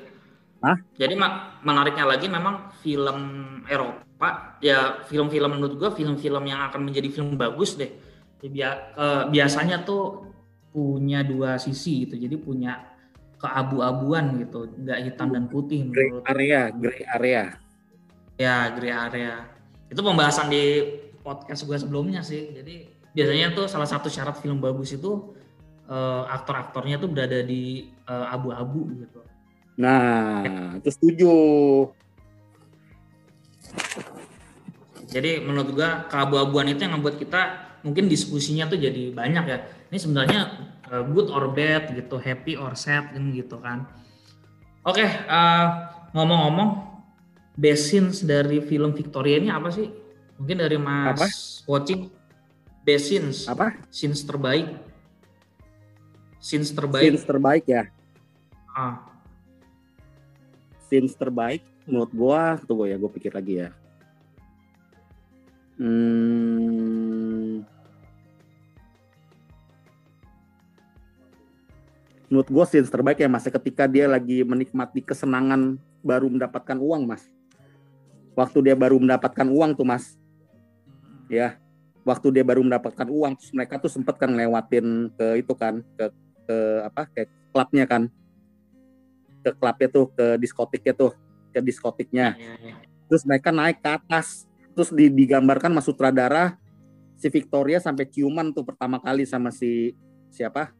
Hah? 0.59 0.78
Jadi 0.99 1.13
mak 1.15 1.63
menariknya 1.63 2.05
lagi 2.05 2.28
memang 2.28 2.76
film 2.84 3.17
Eropa 3.65 4.59
ya 4.59 5.01
film-film 5.07 5.57
menurut 5.57 5.80
gua 5.80 5.89
film-film 5.95 6.43
yang 6.45 6.67
akan 6.67 6.84
menjadi 6.84 7.07
film 7.07 7.39
bagus 7.39 7.80
deh. 7.80 7.89
Ya, 8.43 8.49
bia- 8.51 8.82
eh, 8.99 9.24
biasanya 9.32 9.88
tuh 9.88 10.28
punya 10.76 11.24
dua 11.24 11.55
sisi 11.55 12.05
gitu. 12.05 12.19
Jadi 12.19 12.36
punya 12.36 12.91
keabu-abuan 13.42 14.38
gitu, 14.38 14.70
nggak 14.70 15.00
hitam 15.10 15.34
dan 15.34 15.50
putih 15.50 15.89
Gray 15.89 16.14
menurut 16.14 16.26
area, 16.30 16.62
gray 16.70 17.02
area. 17.10 17.44
ya 18.38 18.70
gray 18.74 18.94
area. 18.94 19.34
Itu 19.89 20.06
pembahasan 20.06 20.54
di 20.54 20.64
podcast 21.26 21.66
gua 21.66 21.78
sebelumnya 21.82 22.22
sih. 22.22 22.54
Jadi 22.54 22.86
biasanya 23.12 23.58
tuh 23.58 23.66
salah 23.66 23.89
satu 23.89 24.08
syarat 24.08 24.38
film 24.39 24.62
bagus 24.62 24.94
itu 24.94 25.34
eh, 25.89 26.24
aktor-aktornya 26.30 27.02
tuh 27.02 27.10
berada 27.10 27.42
di 27.42 27.89
eh, 27.89 28.26
abu-abu 28.30 28.88
gitu. 28.98 29.22
Nah, 29.82 30.46
itu 30.78 30.89
setuju. 30.94 31.34
Jadi 35.12 35.44
menurut 35.44 35.76
gua 35.76 36.08
keabu-abuan 36.08 36.72
itu 36.72 36.88
yang 36.88 36.96
membuat 37.02 37.20
kita 37.20 37.72
mungkin 37.82 38.06
diskusinya 38.08 38.70
tuh 38.70 38.78
jadi 38.78 39.12
banyak 39.12 39.44
ya. 39.50 39.58
Ini 39.92 39.98
sebenarnya 40.00 40.39
uh, 40.48 40.80
good 41.12 41.32
or 41.32 41.48
bad 41.56 41.96
gitu, 41.96 42.20
happy 42.20 42.60
or 42.60 42.76
sad 42.76 43.16
kan 43.16 43.32
gitu 43.32 43.56
kan. 43.64 43.88
Oke, 44.84 45.08
uh, 45.08 45.66
ngomong-ngomong 46.12 46.92
best 47.56 47.88
scenes 47.88 48.26
dari 48.26 48.60
film 48.60 48.92
Victoria 48.92 49.39
ini 49.39 49.48
apa 49.48 49.72
sih? 49.72 49.88
Mungkin 50.42 50.58
dari 50.58 50.76
Mas 50.76 51.16
Apa? 51.16 51.28
watching 51.70 52.12
best 52.84 53.08
scenes. 53.08 53.48
Apa? 53.48 53.78
Scenes 53.94 54.26
terbaik. 54.26 54.68
Scenes 56.42 56.74
terbaik. 56.74 57.06
Scenes 57.08 57.24
terbaik 57.24 57.64
ya. 57.70 57.84
Ah, 58.74 59.12
Scenes 60.92 61.16
terbaik 61.16 61.64
menurut 61.88 62.12
gua 62.12 62.60
tunggu 62.68 62.84
ya, 62.84 63.00
gue 63.00 63.12
pikir 63.16 63.32
lagi 63.32 63.64
ya. 63.64 63.70
Hmm, 65.80 67.01
menurut 72.32 72.47
gue 72.47 72.63
scenes 72.63 72.88
terbaik 72.88 73.19
ya 73.19 73.27
mas 73.27 73.43
ketika 73.43 73.91
dia 73.91 74.07
lagi 74.07 74.47
menikmati 74.47 75.03
kesenangan 75.03 75.75
baru 75.99 76.32
mendapatkan 76.32 76.79
uang 76.79 77.03
mas. 77.03 77.27
Waktu 78.39 78.71
dia 78.71 78.75
baru 78.79 78.95
mendapatkan 79.03 79.51
uang 79.51 79.75
tuh 79.75 79.84
mas. 79.84 80.15
Ya 81.27 81.59
waktu 82.07 82.39
dia 82.39 82.47
baru 82.47 82.63
mendapatkan 82.63 83.03
uang 83.11 83.36
terus 83.36 83.51
mereka 83.51 83.77
tuh 83.84 83.91
sempet 83.91 84.15
kan 84.15 84.32
lewatin 84.32 85.11
ke 85.11 85.43
itu 85.43 85.53
kan 85.59 85.84
ke 85.99 86.07
ke 86.47 86.57
apa 86.88 87.03
ke 87.11 87.27
klubnya 87.51 87.84
kan. 87.84 88.07
Ke 89.43 89.51
klubnya 89.51 89.88
tuh 89.91 90.07
ke 90.15 90.39
diskotiknya 90.39 90.95
tuh 90.95 91.11
ke 91.51 91.59
diskotiknya. 91.59 92.39
Iya, 92.39 92.55
iya. 92.63 92.75
terus 93.11 93.27
mereka 93.27 93.51
naik 93.51 93.84
ke 93.84 93.91
atas. 93.91 94.47
Terus 94.71 94.88
di- 94.95 95.11
digambarkan 95.11 95.75
mas 95.75 95.84
sutradara 95.84 96.55
si 97.19 97.27
Victoria 97.27 97.84
sampai 97.84 98.07
ciuman 98.07 98.55
tuh 98.55 98.63
pertama 98.63 99.03
kali 99.03 99.27
sama 99.27 99.51
si 99.51 99.91
siapa 100.32 100.71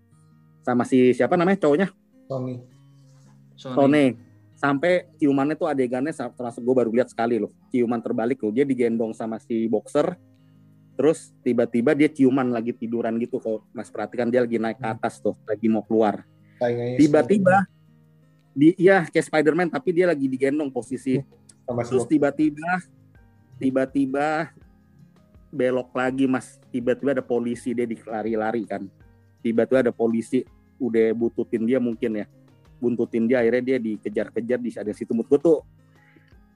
sama 0.62 0.86
si 0.86 1.14
siapa 1.14 1.34
namanya 1.38 1.57
cowoknya. 1.62 1.89
Sony. 2.30 2.55
Tone 3.62 4.05
sampai 4.57 5.09
ciumannya 5.18 5.57
tuh 5.57 5.70
adegannya 5.70 6.14
sa- 6.14 6.30
termasuk 6.30 6.62
gue 6.62 6.76
baru 6.78 6.89
lihat 6.93 7.09
sekali 7.09 7.41
loh. 7.41 7.49
Ciuman 7.74 8.01
terbalik 8.01 8.41
loh. 8.41 8.53
Dia 8.53 8.66
digendong 8.66 9.14
sama 9.14 9.41
si 9.41 9.66
boxer 9.66 10.18
terus 10.91 11.34
tiba-tiba 11.41 11.97
dia 11.97 12.12
ciuman 12.12 12.53
lagi 12.53 12.78
tiduran 12.78 13.18
gitu 13.18 13.41
kalau 13.41 13.66
mas 13.74 13.89
perhatikan 13.89 14.30
dia 14.30 14.43
lagi 14.45 14.62
naik 14.62 14.78
ke 14.78 14.86
atas 14.86 15.18
tuh 15.18 15.34
lagi 15.49 15.66
mau 15.66 15.82
keluar. 15.82 16.22
Tiba-tiba 16.97 17.66
di 18.51 18.76
iya 18.78 19.07
kayak 19.09 19.26
Spider-Man 19.26 19.74
tapi 19.74 19.97
dia 19.97 20.05
lagi 20.05 20.30
digendong 20.30 20.70
posisi. 20.70 21.18
Sama 21.66 21.82
si 21.82 21.89
terus 21.89 22.05
tiba-tiba 22.05 22.86
tiba-tiba 23.57 24.53
belok 25.49 25.89
lagi 25.97 26.30
mas. 26.30 26.62
Tiba-tiba 26.70 27.18
ada 27.18 27.26
polisi 27.26 27.74
dia 27.74 27.89
dilari-lari 27.89 28.64
kan 28.70 28.86
tiba-tiba 29.41 29.89
ada 29.89 29.93
polisi 29.93 30.45
udah 30.81 31.13
bututin 31.13 31.65
dia 31.65 31.77
mungkin 31.77 32.23
ya. 32.23 32.25
Buntutin 32.81 33.29
dia 33.29 33.45
akhirnya 33.45 33.75
dia 33.75 33.77
dikejar-kejar 33.77 34.57
di 34.57 34.69
ada 34.73 34.93
situ. 34.93 35.13
Menurut 35.13 35.29
gue 35.29 35.39
tuh 35.41 35.57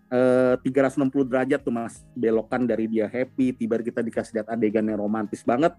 eh, 0.10 0.56
360 0.58 1.06
derajat 1.30 1.62
tuh 1.62 1.74
mas. 1.74 2.02
Belokan 2.18 2.66
dari 2.66 2.90
dia 2.90 3.06
happy 3.06 3.54
tiba 3.54 3.78
kita 3.82 4.02
dikasih 4.02 4.42
lihat 4.42 4.48
adegan 4.50 4.86
yang 4.86 4.98
romantis 4.98 5.46
banget. 5.46 5.74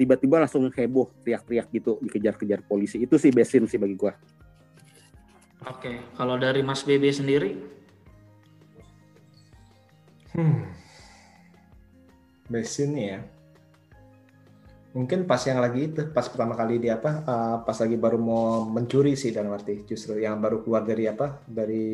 Tiba-tiba 0.00 0.40
langsung 0.40 0.64
heboh 0.72 1.12
teriak-teriak 1.20 1.68
gitu 1.68 2.00
dikejar-kejar 2.00 2.64
polisi. 2.64 3.04
Itu 3.04 3.20
sih 3.20 3.28
besin 3.28 3.68
sih 3.68 3.76
bagi 3.76 3.96
gua. 3.96 4.16
Oke, 5.68 6.16
kalau 6.16 6.40
dari 6.40 6.64
Mas 6.64 6.82
BB 6.82 7.12
sendiri, 7.12 7.50
Hmm. 10.32 10.64
Scene 12.64 13.00
ya. 13.00 13.20
Mungkin 14.92 15.24
pas 15.24 15.40
yang 15.48 15.56
lagi 15.64 15.88
itu, 15.88 16.04
pas 16.12 16.28
pertama 16.28 16.52
kali 16.52 16.76
dia 16.76 17.00
apa, 17.00 17.24
uh, 17.24 17.56
pas 17.64 17.76
lagi 17.80 17.96
baru 17.96 18.20
mau 18.20 18.68
mencuri 18.68 19.16
sih 19.16 19.32
dalam 19.32 19.56
arti 19.56 19.88
justru 19.88 20.20
yang 20.20 20.36
baru 20.36 20.60
keluar 20.60 20.84
dari 20.84 21.08
apa, 21.08 21.40
dari 21.48 21.84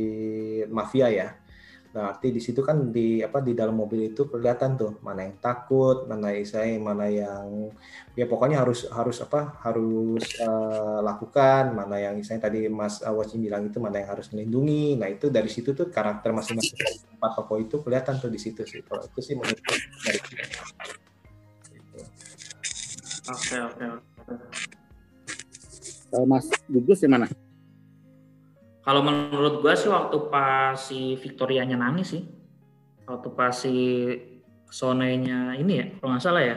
mafia 0.66 1.06
ya. 1.06 1.28
Nah, 1.88 2.12
arti 2.12 2.28
di 2.34 2.40
situ 2.42 2.60
kan 2.60 2.92
di 2.92 3.24
apa 3.24 3.40
di 3.40 3.56
dalam 3.56 3.72
mobil 3.72 4.12
itu 4.12 4.28
kelihatan 4.28 4.76
tuh 4.76 5.00
mana 5.00 5.24
yang 5.24 5.40
takut, 5.40 6.04
mana 6.04 6.36
yang 6.36 6.44
saya, 6.44 6.76
mana 6.76 7.08
yang 7.08 7.72
ya 8.12 8.28
pokoknya 8.28 8.60
harus 8.60 8.84
harus 8.92 9.24
apa 9.24 9.56
harus 9.64 10.20
uh, 10.44 11.00
lakukan, 11.00 11.72
mana 11.72 11.96
yang 11.96 12.12
misalnya 12.18 12.50
tadi 12.50 12.68
Mas 12.68 13.00
uh, 13.00 13.14
Wajib 13.16 13.40
bilang 13.40 13.64
itu 13.64 13.80
mana 13.80 14.04
yang 14.04 14.10
harus 14.12 14.28
melindungi. 14.36 15.00
Nah 15.00 15.08
itu 15.08 15.32
dari 15.32 15.48
situ 15.48 15.72
tuh 15.72 15.88
karakter 15.88 16.28
masing-masing 16.28 17.08
empat 17.16 17.32
tokoh 17.40 17.56
itu 17.56 17.80
kelihatan 17.80 18.20
tuh 18.20 18.28
di 18.28 18.38
situ 18.42 18.68
sih. 18.68 18.84
Kalau 18.84 19.08
itu 19.08 19.20
sih 19.24 19.34
menurut 19.38 19.58
dari 20.04 20.20
oke 23.28 23.56
oke. 23.68 23.84
Eh, 26.08 26.24
mas 26.24 26.48
Gugus 26.68 27.04
gimana? 27.04 27.28
Kalau 28.80 29.04
menurut 29.04 29.60
gua 29.60 29.76
sih 29.76 29.92
waktu 29.92 30.16
pas 30.32 30.80
si 30.80 31.12
Victorianya 31.20 31.76
nangis 31.76 32.16
sih, 32.16 32.24
waktu 33.04 33.28
pas 33.36 33.52
si 33.52 33.76
Sonenya 34.68 35.56
ini 35.60 35.72
ya, 35.76 35.86
kalau 36.00 36.16
nggak 36.16 36.24
salah 36.24 36.42
ya, 36.44 36.56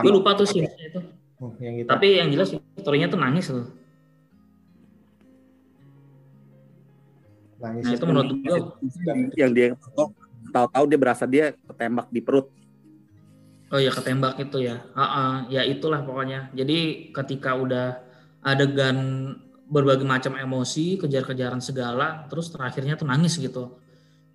gue 0.00 0.12
lupa 0.12 0.32
tuh 0.36 0.48
sih 0.48 0.64
itu. 0.64 1.00
Hmm, 1.40 1.52
yang 1.60 1.74
kita 1.84 1.88
Tapi 1.92 2.06
yang 2.16 2.28
jelas 2.32 2.48
Victorianya 2.52 3.08
tuh 3.12 3.20
nangis 3.20 3.46
tuh. 3.52 3.68
nangis 7.64 7.84
Nah 7.84 7.92
itu 7.96 8.04
menurut 8.04 8.28
gua 8.40 8.56
yang 9.36 9.50
dia 9.52 9.66
oh, 9.96 10.08
tahu-tahu 10.52 10.84
dia 10.88 10.98
berasa 11.00 11.24
dia 11.24 11.56
ketembak 11.68 12.06
di 12.12 12.20
perut 12.20 12.48
Oh 13.74 13.80
ya 13.82 13.90
ketembak 13.90 14.38
itu 14.38 14.70
ya. 14.70 14.86
Ah, 14.94 15.50
ya 15.50 15.66
itulah 15.66 16.06
pokoknya. 16.06 16.54
Jadi 16.54 17.10
ketika 17.10 17.58
udah 17.58 17.98
adegan 18.46 19.34
berbagai 19.66 20.06
macam 20.06 20.38
emosi, 20.38 20.94
kejar-kejaran 21.02 21.58
segala, 21.58 22.30
terus 22.30 22.54
terakhirnya 22.54 22.94
tuh 22.94 23.10
nangis 23.10 23.34
gitu. 23.34 23.74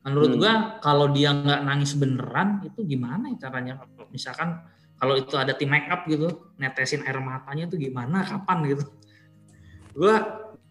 Menurut 0.04 0.36
Hmm. 0.36 0.40
gua 0.44 0.54
kalau 0.84 1.08
dia 1.16 1.32
nggak 1.32 1.62
nangis 1.64 1.96
beneran 1.96 2.68
itu 2.68 2.84
gimana 2.84 3.32
ya 3.32 3.48
caranya? 3.48 3.80
Misalkan 4.12 4.60
kalau 5.00 5.16
itu 5.16 5.32
ada 5.40 5.56
tim 5.56 5.72
make 5.72 5.88
up 5.88 6.04
gitu, 6.04 6.52
netesin 6.60 7.08
air 7.08 7.24
matanya 7.24 7.72
itu 7.72 7.80
gimana, 7.80 8.28
kapan 8.28 8.76
gitu? 8.76 8.84
Gua 9.96 10.16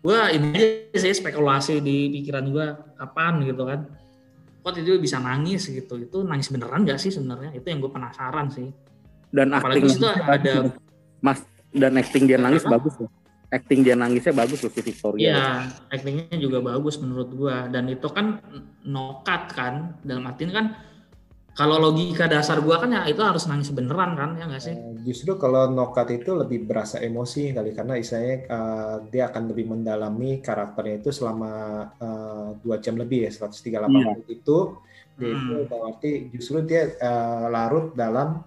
gua 0.04 0.28
ini 0.28 0.52
aja 0.92 0.98
sih 1.08 1.16
spekulasi 1.16 1.80
di 1.80 2.20
pikiran 2.20 2.44
gua 2.52 2.76
kapan 3.00 3.48
gitu 3.48 3.64
kan. 3.64 3.88
Kok 4.68 4.84
itu 4.84 5.00
bisa 5.00 5.16
nangis 5.16 5.64
gitu? 5.64 5.96
Itu 5.96 6.28
nangis 6.28 6.52
beneran 6.52 6.84
gak 6.84 7.00
sih 7.00 7.08
sebenarnya? 7.08 7.56
Itu 7.56 7.72
yang 7.72 7.80
gue 7.80 7.88
penasaran 7.88 8.52
sih. 8.52 8.68
dan 9.28 9.52
Apalagi 9.52 9.80
acting 9.80 9.84
di 9.84 9.90
situ 9.92 10.08
ada 10.08 10.54
mas 11.20 11.40
dan 11.72 11.92
acting 12.00 12.24
dia 12.24 12.38
nangis 12.40 12.64
Apa? 12.64 12.80
bagus 12.80 12.96
loh 12.96 13.10
acting 13.48 13.80
dia 13.80 13.96
nangisnya 13.96 14.32
bagus 14.32 14.60
loh 14.60 14.72
si 14.72 14.80
Victoria 14.84 15.24
Iya, 15.24 15.44
actingnya 15.88 16.36
juga 16.36 16.60
bagus 16.60 17.00
menurut 17.00 17.32
gua 17.32 17.68
dan 17.68 17.88
itu 17.88 18.08
kan 18.12 18.40
nokat 18.84 19.52
kan 19.56 19.96
dalam 20.04 20.28
artian 20.28 20.52
kan 20.52 20.66
kalau 21.58 21.82
logika 21.82 22.30
dasar 22.30 22.62
gua 22.62 22.78
kan 22.78 22.94
ya 22.94 23.02
itu 23.04 23.18
harus 23.18 23.50
nangis 23.50 23.74
beneran 23.74 24.14
kan 24.14 24.38
ya 24.38 24.46
nggak 24.46 24.62
sih? 24.62 24.72
Eh, 24.72 24.94
Justru 25.02 25.34
kalau 25.34 25.66
nokat 25.68 26.14
itu 26.14 26.30
lebih 26.32 26.62
berasa 26.62 27.02
emosi 27.02 27.50
kali 27.50 27.74
karena 27.74 27.98
istilahnya 27.98 28.36
eh, 28.46 28.96
dia 29.10 29.26
akan 29.26 29.42
lebih 29.50 29.66
mendalami 29.66 30.38
karakternya 30.38 31.02
itu 31.02 31.10
selama 31.10 31.50
eh, 31.98 32.48
dua 32.62 32.78
jam 32.78 32.94
lebih 32.94 33.26
ya 33.26 33.30
138 33.34 33.74
Iya. 33.74 33.84
menit 33.90 34.28
itu 34.30 34.58
dia 35.18 35.34
itu 35.34 35.50
Hmm. 35.50 35.66
berarti 35.66 36.10
justru 36.30 36.62
dia 36.62 36.94
eh, 36.94 37.46
larut 37.50 37.90
dalam 37.92 38.38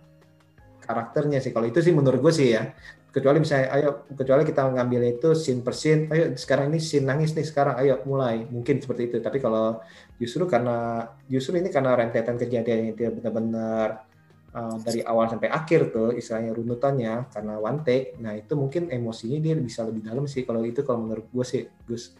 karakternya 0.80 1.38
sih 1.38 1.51
kalau 1.51 1.68
itu 1.68 1.80
sih 1.80 1.91
menurut 1.91 2.20
gue 2.20 2.34
sih 2.34 2.47
ya 2.51 2.72
kecuali 3.12 3.43
misalnya 3.43 3.68
ayo 3.76 3.89
kecuali 4.16 4.47
kita 4.47 4.72
ngambil 4.72 5.01
itu 5.03 5.36
scene 5.36 5.59
per 5.59 5.76
scene 5.76 6.07
ayo 6.16 6.32
sekarang 6.39 6.72
ini 6.72 6.80
scene 6.80 7.03
nangis 7.03 7.36
nih 7.36 7.43
sekarang 7.43 7.76
ayo 7.84 7.99
mulai. 8.07 8.47
Mungkin 8.47 8.80
seperti 8.80 9.12
itu. 9.12 9.18
Tapi 9.20 9.43
kalau 9.43 9.84
justru 10.16 10.47
karena 10.47 11.12
justru 11.28 11.59
ini 11.59 11.68
karena 11.68 11.91
rentetan 11.99 12.39
kejadian 12.39 12.91
yang 12.91 12.95
dia 12.95 13.12
benar-benar 13.12 14.07
uh, 14.55 14.76
dari 14.80 15.03
awal 15.03 15.28
sampai 15.28 15.51
akhir 15.51 15.91
tuh 15.91 16.16
istilahnya 16.16 16.55
runutannya 16.55 17.28
karena 17.36 17.53
one 17.59 17.84
take 17.84 18.16
nah 18.24 18.32
itu 18.32 18.55
mungkin 18.55 18.88
emosinya 18.88 19.43
dia 19.43 19.59
bisa 19.59 19.84
lebih 19.84 20.07
dalam 20.07 20.24
sih. 20.24 20.47
Kalau 20.47 20.64
itu 20.64 20.80
kalau 20.88 21.03
menurut 21.03 21.28
gue 21.28 21.45
sih 21.45 21.68
Gus. 21.84 22.16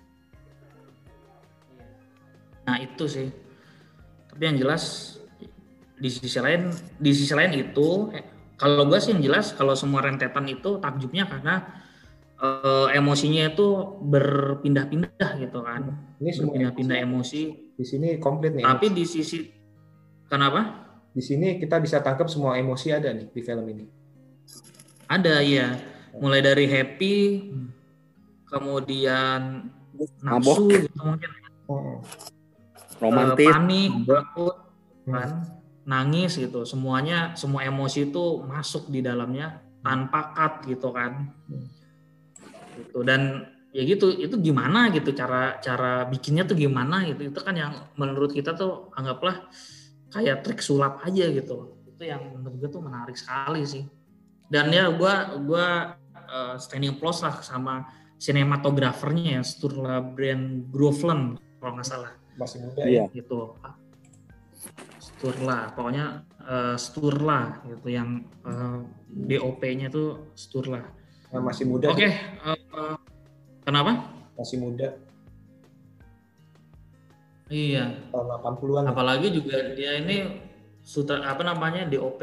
Nah 2.68 2.78
itu 2.84 3.08
sih. 3.08 3.32
Tapi 4.28 4.44
yang 4.44 4.60
jelas 4.60 5.16
di 6.02 6.10
sisi 6.12 6.40
lain 6.42 6.68
di 7.00 7.12
sisi 7.16 7.32
lain 7.32 7.54
itu 7.56 8.12
kalau 8.62 8.86
gua 8.86 9.02
sih 9.02 9.12
yang 9.12 9.24
jelas 9.24 9.52
kalau 9.52 9.74
semua 9.74 10.06
rentetan 10.06 10.46
itu 10.46 10.78
takjubnya 10.78 11.26
karena 11.26 11.66
eh, 12.38 12.88
emosinya 12.94 13.50
itu 13.50 13.68
berpindah-pindah 14.02 15.30
gitu 15.40 15.60
kan. 15.62 16.14
ini 16.18 16.30
semua 16.30 16.54
Berpindah-pindah 16.54 16.98
emosi. 17.02 17.42
di 17.74 17.84
sini 17.84 18.08
komplit 18.16 18.54
nih 18.54 18.62
Tapi 18.62 18.94
di 18.94 19.04
sisi 19.04 19.42
kenapa? 20.26 20.86
di 21.12 21.20
sini 21.20 21.58
kita 21.58 21.76
bisa 21.78 22.00
tangkap 22.00 22.30
semua 22.30 22.56
emosi 22.56 22.88
ada 22.90 23.10
nih 23.10 23.28
di 23.28 23.42
film 23.42 23.66
ini 23.68 23.86
Ada 25.06 25.44
ya, 25.44 25.76
mulai 26.16 26.40
dari 26.40 26.64
happy, 26.66 27.16
kemudian 28.48 29.68
Mabok. 30.24 30.56
nafsu 30.56 30.66
gitu 30.72 31.00
mungkin, 31.02 31.30
Oh, 31.68 32.00
romantis 33.00 33.44
eh, 33.44 33.52
panik, 33.52 33.92
takut, 34.04 34.56
kan. 35.06 35.30
Nangis 35.92 36.40
gitu. 36.40 36.64
Semuanya 36.64 37.36
semua 37.36 37.68
emosi 37.68 38.08
itu 38.08 38.40
masuk 38.48 38.88
di 38.88 39.04
dalamnya 39.04 39.60
tanpa 39.84 40.32
cut 40.32 40.64
gitu 40.72 40.96
kan. 40.96 41.28
Gitu. 42.80 43.04
Dan 43.04 43.52
ya 43.72 43.84
gitu 43.88 44.12
itu 44.12 44.36
gimana 44.40 44.92
gitu 44.92 45.16
cara 45.16 45.60
cara 45.60 46.08
bikinnya 46.08 46.48
tuh 46.48 46.56
gimana 46.56 47.04
gitu. 47.12 47.28
Itu 47.28 47.44
kan 47.44 47.60
yang 47.60 47.92
menurut 48.00 48.32
kita 48.32 48.56
tuh 48.56 48.88
anggaplah 48.96 49.52
kayak 50.16 50.48
trik 50.48 50.64
sulap 50.64 51.04
aja 51.04 51.28
gitu. 51.28 51.76
Itu 51.92 52.04
yang 52.08 52.32
menurut 52.40 52.56
gue 52.64 52.70
tuh 52.72 52.80
menarik 52.80 53.20
sekali 53.20 53.68
sih. 53.68 53.84
Dan 54.52 54.72
ya 54.72 54.92
gue 54.92 55.14
gua 55.48 55.96
uh, 56.32 56.56
standing 56.60 56.96
applause 56.96 57.24
lah 57.24 57.40
sama 57.40 57.88
sinematografernya 58.20 59.40
ya 59.40 59.42
Sturla 59.44 60.04
Brand 60.04 60.68
Groveland 60.72 61.40
kalau 61.60 61.80
nggak 61.80 61.88
salah. 61.88 62.12
Masih 62.36 62.64
muda 62.64 62.84
Iya. 62.88 63.08
ya. 63.08 63.16
gitu 63.16 63.56
Sturla 65.22 65.70
pokoknya 65.72 66.06
eh, 66.42 66.76
Sturla 66.76 67.42
gitu 67.64 67.88
yang 67.88 68.10
eh, 68.42 68.78
DOP-nya 69.30 69.88
tuh 69.88 70.34
Sturla 70.34 70.82
Nah, 71.32 71.40
masih 71.40 71.64
muda. 71.64 71.94
oke 71.94 72.02
eh, 72.04 72.96
kenapa 73.62 74.02
Masih 74.34 74.58
muda. 74.58 74.90
iya 77.48 77.94
Tahun 78.10 78.28
80-an. 78.34 78.84
apalagi 78.90 79.30
juga 79.30 79.72
dia 79.72 79.96
ini 79.96 80.42
sutra 80.82 81.22
apa 81.22 81.46
namanya 81.46 81.86
DOP 81.86 82.20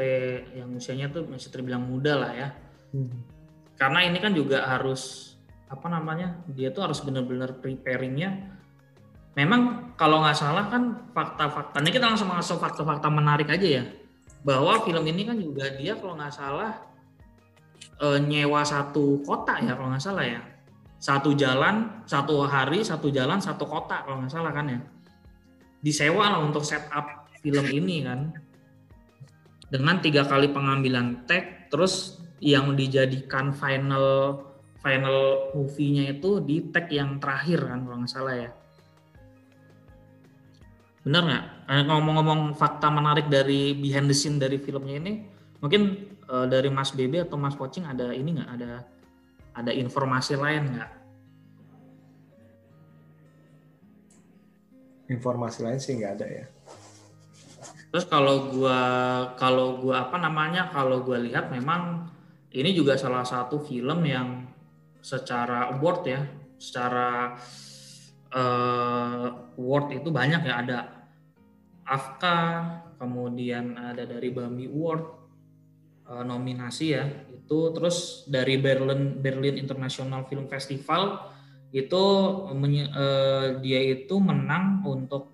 yang 0.51 0.75
usianya 0.75 1.07
tuh 1.07 1.23
masih 1.25 1.47
terbilang 1.47 1.81
muda 1.81 2.19
lah 2.19 2.33
ya 2.35 2.49
Hmm. 2.89 3.21
karena 3.77 4.01
ini 4.03 4.17
kan 4.17 4.33
juga 4.33 4.65
harus 4.65 5.31
apa 5.69 5.85
namanya 5.87 6.41
dia 6.49 6.73
tuh 6.73 6.81
harus 6.81 6.99
benar-benar 6.99 7.53
preparingnya 7.55 8.57
memang 9.37 9.93
kalau 9.93 10.23
nggak 10.23 10.37
salah 10.37 10.65
kan 10.71 11.11
fakta-faktanya 11.13 11.89
kita 11.93 12.05
langsung 12.09 12.29
masuk 12.31 12.57
fakta-fakta 12.57 13.11
menarik 13.11 13.49
aja 13.51 13.81
ya. 13.81 13.83
Bahwa 14.41 14.81
film 14.87 15.03
ini 15.03 15.27
kan 15.27 15.37
juga 15.37 15.69
dia 15.75 15.99
kalau 15.99 16.15
nggak 16.15 16.33
salah 16.33 16.73
eh, 17.99 18.19
nyewa 18.23 18.63
satu 18.63 19.21
kota 19.27 19.59
ya 19.61 19.75
kalau 19.75 19.91
nggak 19.93 20.03
salah 20.03 20.25
ya. 20.25 20.41
Satu 20.99 21.31
jalan 21.31 22.03
satu 22.03 22.43
hari 22.43 22.83
satu 22.83 23.07
jalan 23.11 23.39
satu 23.39 23.63
kota 23.67 24.03
kalau 24.07 24.23
nggak 24.23 24.33
salah 24.33 24.51
kan 24.55 24.65
ya. 24.67 24.79
Disewa 25.79 26.25
lah 26.35 26.41
untuk 26.43 26.65
setup 26.65 27.29
film 27.39 27.65
ini 27.69 28.03
kan. 28.03 28.33
Dengan 29.69 30.01
tiga 30.01 30.25
kali 30.25 30.49
pengambilan 30.49 31.29
tag 31.29 31.69
terus 31.69 32.17
yang 32.41 32.73
dijadikan 32.73 33.53
final 33.53 34.41
final 34.79 35.51
movie-nya 35.53 36.17
itu 36.17 36.39
di 36.39 36.71
tag 36.71 36.87
yang 36.89 37.19
terakhir 37.19 37.67
kan 37.67 37.83
kalau 37.83 37.97
nggak 38.01 38.09
salah 38.09 38.35
ya 38.35 38.49
benar 41.05 41.21
nggak? 41.25 41.43
Eh, 41.69 41.83
ngomong-ngomong 41.87 42.57
fakta 42.59 42.91
menarik 42.91 43.31
dari 43.31 43.77
behind 43.77 44.11
the 44.11 44.15
scene 44.15 44.35
dari 44.35 44.59
filmnya 44.59 44.99
ini 44.99 45.13
mungkin 45.63 46.11
eh, 46.27 46.45
dari 46.49 46.67
Mas 46.67 46.91
Bebe 46.91 47.23
atau 47.23 47.39
Mas 47.39 47.55
Pocing 47.55 47.87
ada 47.87 48.11
ini 48.11 48.39
nggak? 48.39 48.49
Ada 48.49 48.71
ada 49.59 49.71
informasi 49.73 50.33
lain 50.35 50.63
nggak? 50.75 50.91
Informasi 55.09 55.59
lain 55.65 55.79
sih 55.81 55.97
nggak 55.97 56.13
ada 56.21 56.27
ya. 56.27 56.45
Terus 57.89 58.05
kalau 58.05 58.53
gua 58.53 58.79
kalau 59.33 59.81
gua 59.81 60.05
apa 60.05 60.21
namanya 60.21 60.69
kalau 60.69 61.01
gua 61.01 61.17
lihat 61.17 61.49
memang 61.49 62.05
ini 62.53 62.73
juga 62.73 62.93
salah 62.97 63.25
satu 63.25 63.61
film 63.61 64.05
yang 64.05 64.45
secara 65.01 65.73
award 65.73 66.01
ya, 66.05 66.21
secara 66.61 67.33
eh, 68.29 69.27
award 69.57 69.87
itu 69.97 70.09
banyak 70.09 70.41
ya 70.45 70.55
ada 70.61 70.79
AFKA, 71.89 72.39
kemudian 73.01 73.73
ada 73.73 74.05
dari 74.05 74.29
Bami 74.29 74.69
Award 74.69 75.03
eh, 76.09 76.23
nominasi 76.23 76.85
ya. 76.93 77.05
Itu 77.33 77.73
terus 77.73 78.29
dari 78.29 78.61
Berlin 78.61 79.17
Berlin 79.17 79.57
International 79.57 80.25
Film 80.29 80.45
Festival 80.45 81.33
itu 81.69 82.03
menye- 82.53 82.89
eh, 82.89 83.47
dia 83.61 83.79
itu 83.81 84.17
menang 84.17 84.85
untuk 84.85 85.33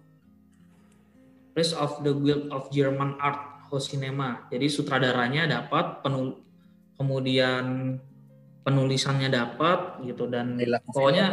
Prize 1.56 1.72
of 1.72 2.04
the 2.04 2.12
Guild 2.12 2.52
of 2.52 2.68
German 2.68 3.16
Art 3.16 3.72
House 3.72 3.88
Cinema. 3.88 4.44
Jadi 4.52 4.68
sutradaranya 4.68 5.48
dapat, 5.48 6.04
penul 6.04 6.44
kemudian 7.00 7.96
penulisannya 8.66 9.30
dapat 9.30 10.04
gitu 10.04 10.26
dan 10.26 10.58
Costa 10.58 10.82
pokoknya 10.90 11.28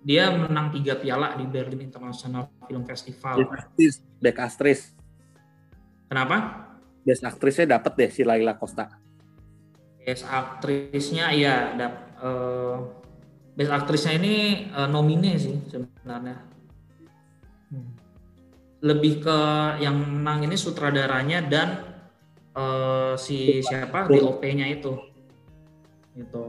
dia 0.00 0.32
menang 0.32 0.72
tiga 0.72 0.96
piala 0.96 1.36
di 1.36 1.44
Berlin 1.44 1.84
International 1.84 2.48
Film 2.64 2.88
Festival. 2.88 3.44
Best 3.44 3.52
aktris, 3.52 3.94
back 4.20 4.38
aktris, 4.40 4.80
Kenapa? 6.10 6.36
best 7.06 7.22
aktrisnya 7.24 7.78
dapat 7.78 7.92
deh 7.96 8.10
si 8.10 8.22
Laila 8.26 8.58
Costa. 8.58 8.90
Best 10.02 10.26
aktrisnya 10.26 11.30
iya 11.30 11.76
dap, 11.76 11.94
eh, 12.18 12.76
best 13.54 13.72
aktrisnya 13.72 14.18
ini 14.18 14.34
eh, 14.68 14.88
nomine 14.88 15.38
sih 15.38 15.56
sebenarnya. 15.70 16.36
Hmm. 17.70 17.90
Lebih 18.80 19.22
ke 19.22 19.38
yang 19.84 20.00
menang 20.00 20.48
ini 20.48 20.56
sutradaranya 20.58 21.46
dan 21.46 21.68
eh, 22.56 23.14
si 23.14 23.62
siapa 23.62 24.08
DOP-nya 24.10 24.66
itu. 24.66 24.96
Gitu. 26.16 26.44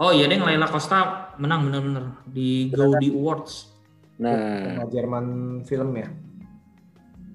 Oh 0.00 0.10
iya 0.10 0.24
deh 0.24 0.40
Laila 0.40 0.68
Costa 0.68 1.32
menang 1.36 1.68
bener-bener 1.68 2.04
di 2.24 2.72
Gaudi 2.72 3.12
Awards. 3.12 3.68
Nah, 4.22 4.86
Jerman 4.88 5.60
film 5.66 5.92
ya. 5.98 6.08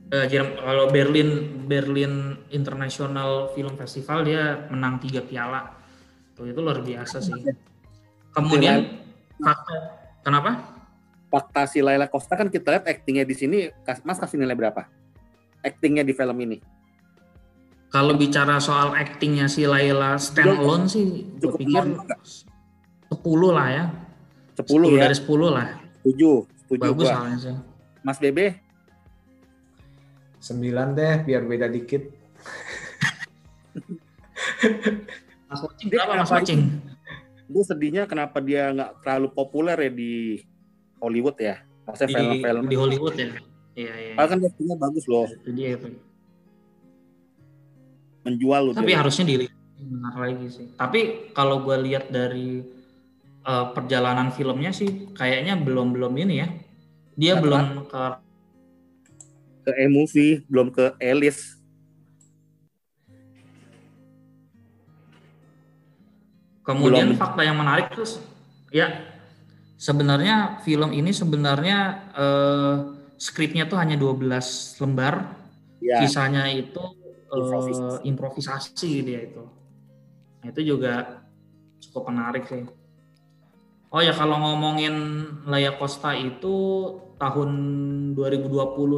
Eh, 0.07 0.25
Jerm- 0.31 0.55
kalau 0.55 0.87
Berlin 0.87 1.61
Berlin 1.67 2.39
International 2.47 3.51
Film 3.51 3.75
Festival 3.75 4.23
dia 4.23 4.71
menang 4.71 5.03
tiga 5.03 5.19
piala 5.19 5.75
tuh 6.31 6.47
itu 6.47 6.63
luar 6.63 6.79
biasa 6.79 7.19
sih 7.19 7.35
kemudian 8.31 9.03
fakta 9.35 9.75
kenapa 10.23 10.51
fakta 11.27 11.67
si 11.67 11.83
Laila 11.83 12.07
Costa 12.07 12.39
kan 12.39 12.47
kita 12.47 12.71
lihat 12.71 12.87
aktingnya 12.87 13.27
di 13.27 13.35
sini, 13.35 13.67
Mas 14.07 14.15
kasih 14.15 14.39
nilai 14.39 14.55
berapa? 14.55 14.87
Aktingnya 15.59 16.07
di 16.07 16.15
film 16.15 16.39
ini? 16.39 16.63
kalau 17.87 18.15
bicara 18.15 18.59
soal 18.59 18.95
aktingnya 18.95 19.47
si 19.47 19.63
Laila 19.63 20.19
stand 20.19 20.59
alone 20.59 20.87
sih 20.91 21.23
gue 21.39 21.51
Cukup 21.51 21.59
pikir? 21.59 21.83
10 23.11 23.55
lah 23.55 23.67
ya 23.71 23.85
10 24.59 24.65
10 24.65 24.97
ya, 24.97 25.01
dari 25.07 25.15
10 25.15 25.55
lah 25.55 25.67
setuju, 26.01 26.31
setuju 26.65 26.81
bagus 26.81 27.05
gua. 27.05 27.13
soalnya 27.15 27.37
sih 27.39 27.55
Mas 28.05 28.23
Bebe, 28.23 28.55
Sembilan 30.39 30.95
deh, 30.95 31.27
biar 31.27 31.43
beda 31.43 31.67
dikit. 31.67 32.07
Mas 35.51 35.59
Wacing 35.59 35.87
Dia 35.91 36.07
berapa 36.07 36.23
Mas 36.23 36.31
kenapa 36.31 36.39
Wacing 36.39 36.61
gue 37.47 37.63
sedihnya 37.63 38.03
kenapa 38.07 38.43
dia 38.43 38.75
nggak 38.75 38.91
terlalu 39.03 39.27
populer 39.31 39.75
ya 39.79 39.91
di 39.91 40.39
Hollywood 40.99 41.39
ya? 41.39 41.63
Maksudnya 41.87 42.07
di, 42.11 42.43
film-film. 42.43 42.63
di 42.67 42.75
Hollywood 42.75 43.15
ya 43.15 43.31
iya 43.77 43.93
iya 43.95 44.13
Padahal 44.19 44.29
kan 44.35 44.51
aktingnya 44.51 44.75
bagus 44.75 45.05
loh, 45.07 45.27
itu 45.31 45.51
dia 45.55 45.77
itu 45.79 45.87
menjual 48.27 48.61
loh. 48.67 48.73
tapi 48.75 48.91
dia. 48.91 48.99
harusnya 48.99 49.25
dilihat 49.29 49.53
benar 49.77 50.15
lagi 50.19 50.47
sih 50.51 50.67
tapi 50.75 51.31
kalau 51.31 51.63
gue 51.63 51.77
lihat 51.87 52.11
dari 52.11 52.65
eh, 53.47 53.65
perjalanan 53.71 54.29
filmnya 54.35 54.75
sih 54.75 55.09
kayaknya 55.15 55.55
belum 55.55 55.95
belum 55.95 56.13
ini 56.19 56.35
ya 56.43 56.47
dia 57.17 57.33
belum 57.39 57.87
ke 57.89 58.03
ke 59.67 59.71
E-movie, 59.83 60.47
belum 60.47 60.71
ke 60.71 60.95
Alice. 61.03 61.59
kemudian 66.63 67.15
Belum. 67.15 67.19
fakta 67.19 67.41
yang 67.47 67.55
menarik 67.55 67.91
terus 67.95 68.19
ya 68.75 68.91
sebenarnya 69.79 70.59
film 70.67 70.91
ini 70.91 71.15
sebenarnya 71.15 71.77
eh, 72.11 72.75
skripnya 73.15 73.71
tuh 73.71 73.79
hanya 73.79 73.95
12 73.95 74.75
lembar 74.83 75.47
Ya, 75.77 76.01
sisanya 76.01 76.49
itu 76.49 76.81
eh, 76.81 77.37
Improvisasi. 77.37 78.01
improvisasi 78.09 78.91
dia 79.05 79.19
itu. 79.29 79.45
Nah, 80.41 80.47
itu 80.49 80.61
juga 80.65 81.21
cukup 81.85 82.09
menarik 82.09 82.49
sih. 82.49 82.65
Oh 83.87 84.03
ya 84.03 84.11
kalau 84.11 84.35
ngomongin 84.35 84.95
Laya 85.47 85.71
Costa 85.79 86.11
itu 86.11 86.55
tahun 87.15 87.49
2020 88.13 88.51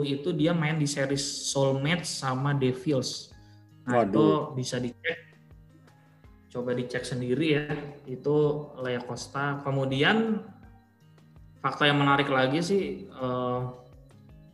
itu 0.05 0.29
dia 0.33 0.51
main 0.51 0.81
di 0.81 0.89
series 0.89 1.21
Soulmates 1.53 2.09
sama 2.09 2.57
Devils. 2.57 3.29
Nah 3.85 4.01
itu 4.01 4.17
Waduh. 4.17 4.57
bisa 4.57 4.81
dicek. 4.81 5.29
Coba 6.49 6.73
dicek 6.73 7.05
sendiri 7.05 7.47
ya. 7.53 7.69
Itu 8.09 8.69
Laya 8.81 9.05
Costa. 9.05 9.61
Kemudian 9.61 10.41
fakta 11.61 11.85
yang 11.85 12.01
menarik 12.01 12.27
lagi 12.31 12.59
sih 12.63 12.83
eh, 13.05 13.59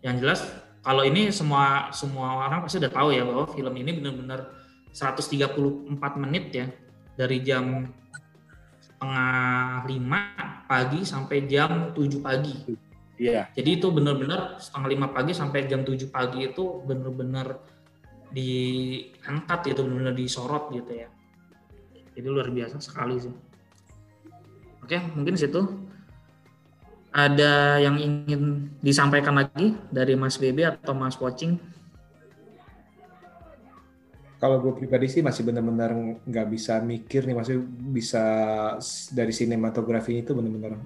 yang 0.04 0.20
jelas 0.22 0.46
kalau 0.86 1.02
ini 1.02 1.34
semua 1.34 1.90
semua 1.90 2.46
orang 2.46 2.62
pasti 2.62 2.78
udah 2.78 2.94
tahu 2.94 3.10
ya 3.10 3.26
bahwa 3.26 3.50
film 3.50 3.74
ini 3.74 3.92
benar-benar 3.98 4.54
134 4.94 5.90
menit 6.22 6.46
ya 6.54 6.66
dari 7.18 7.42
jam 7.42 7.90
setengah 8.96 9.84
lima 9.92 10.22
pagi 10.66 11.04
sampai 11.04 11.44
jam 11.52 11.92
7 11.92 12.24
pagi 12.24 12.56
Iya. 13.16 13.48
Jadi 13.56 13.80
itu 13.80 13.88
benar-benar 13.96 14.60
setengah 14.60 14.88
lima 14.92 15.08
pagi 15.12 15.32
sampai 15.32 15.68
jam 15.72 15.88
7 15.88 16.12
pagi 16.12 16.52
itu 16.52 16.84
benar-benar 16.84 17.64
diangkat 18.36 19.72
gitu, 19.72 19.88
benar-benar 19.88 20.16
disorot 20.16 20.68
gitu 20.76 20.92
ya. 20.92 21.08
Jadi 22.16 22.28
luar 22.28 22.52
biasa 22.52 22.80
sekali 22.84 23.16
sih. 23.20 23.36
Oke, 24.84 25.00
mungkin 25.16 25.40
situ. 25.40 25.64
Ada 27.16 27.80
yang 27.80 27.96
ingin 27.96 28.76
disampaikan 28.84 29.40
lagi 29.40 29.80
dari 29.88 30.20
Mas 30.20 30.36
BB 30.36 30.68
atau 30.68 30.92
Mas 30.92 31.16
Watching? 31.16 31.56
Kalau 34.46 34.62
gue 34.62 34.78
pribadi 34.78 35.10
sih 35.10 35.26
masih 35.26 35.42
benar-benar 35.42 36.22
nggak 36.22 36.48
bisa 36.54 36.78
mikir 36.78 37.26
nih, 37.26 37.34
masih 37.34 37.66
bisa 37.66 38.22
dari 39.10 39.34
sinematografi 39.34 40.22
itu 40.22 40.38
benar-benar 40.38 40.78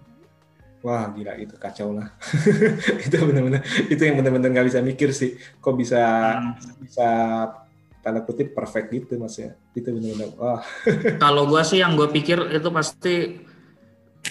wah 0.79 1.11
gila 1.11 1.35
itu 1.35 1.59
kacau 1.59 1.91
lah. 1.91 2.07
itu 3.03 3.19
benar-benar 3.19 3.59
itu 3.91 3.99
yang 3.99 4.15
benar-benar 4.15 4.47
nggak 4.55 4.67
bisa 4.71 4.79
mikir 4.79 5.11
sih. 5.11 5.35
Kok 5.59 5.75
bisa 5.75 5.99
bisa 6.79 7.07
tanda 7.99 8.23
kutip 8.23 8.55
perfect 8.55 8.95
gitu 8.95 9.19
mas 9.19 9.35
ya? 9.35 9.51
Itu 9.75 9.91
benar-benar 9.91 10.29
wah. 10.39 10.63
Kalau 11.27 11.43
gua 11.43 11.67
sih 11.67 11.83
yang 11.83 11.99
gue 11.99 12.07
pikir 12.07 12.39
itu 12.55 12.69
pasti 12.71 13.43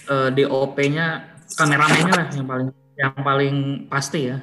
eh, 0.09 0.29
DOP-nya 0.33 1.37
kameramennya 1.53 2.15
lah 2.17 2.29
yang 2.33 2.49
paling 2.49 2.69
yang 2.97 3.13
paling 3.21 3.57
pasti 3.93 4.33
ya. 4.33 4.41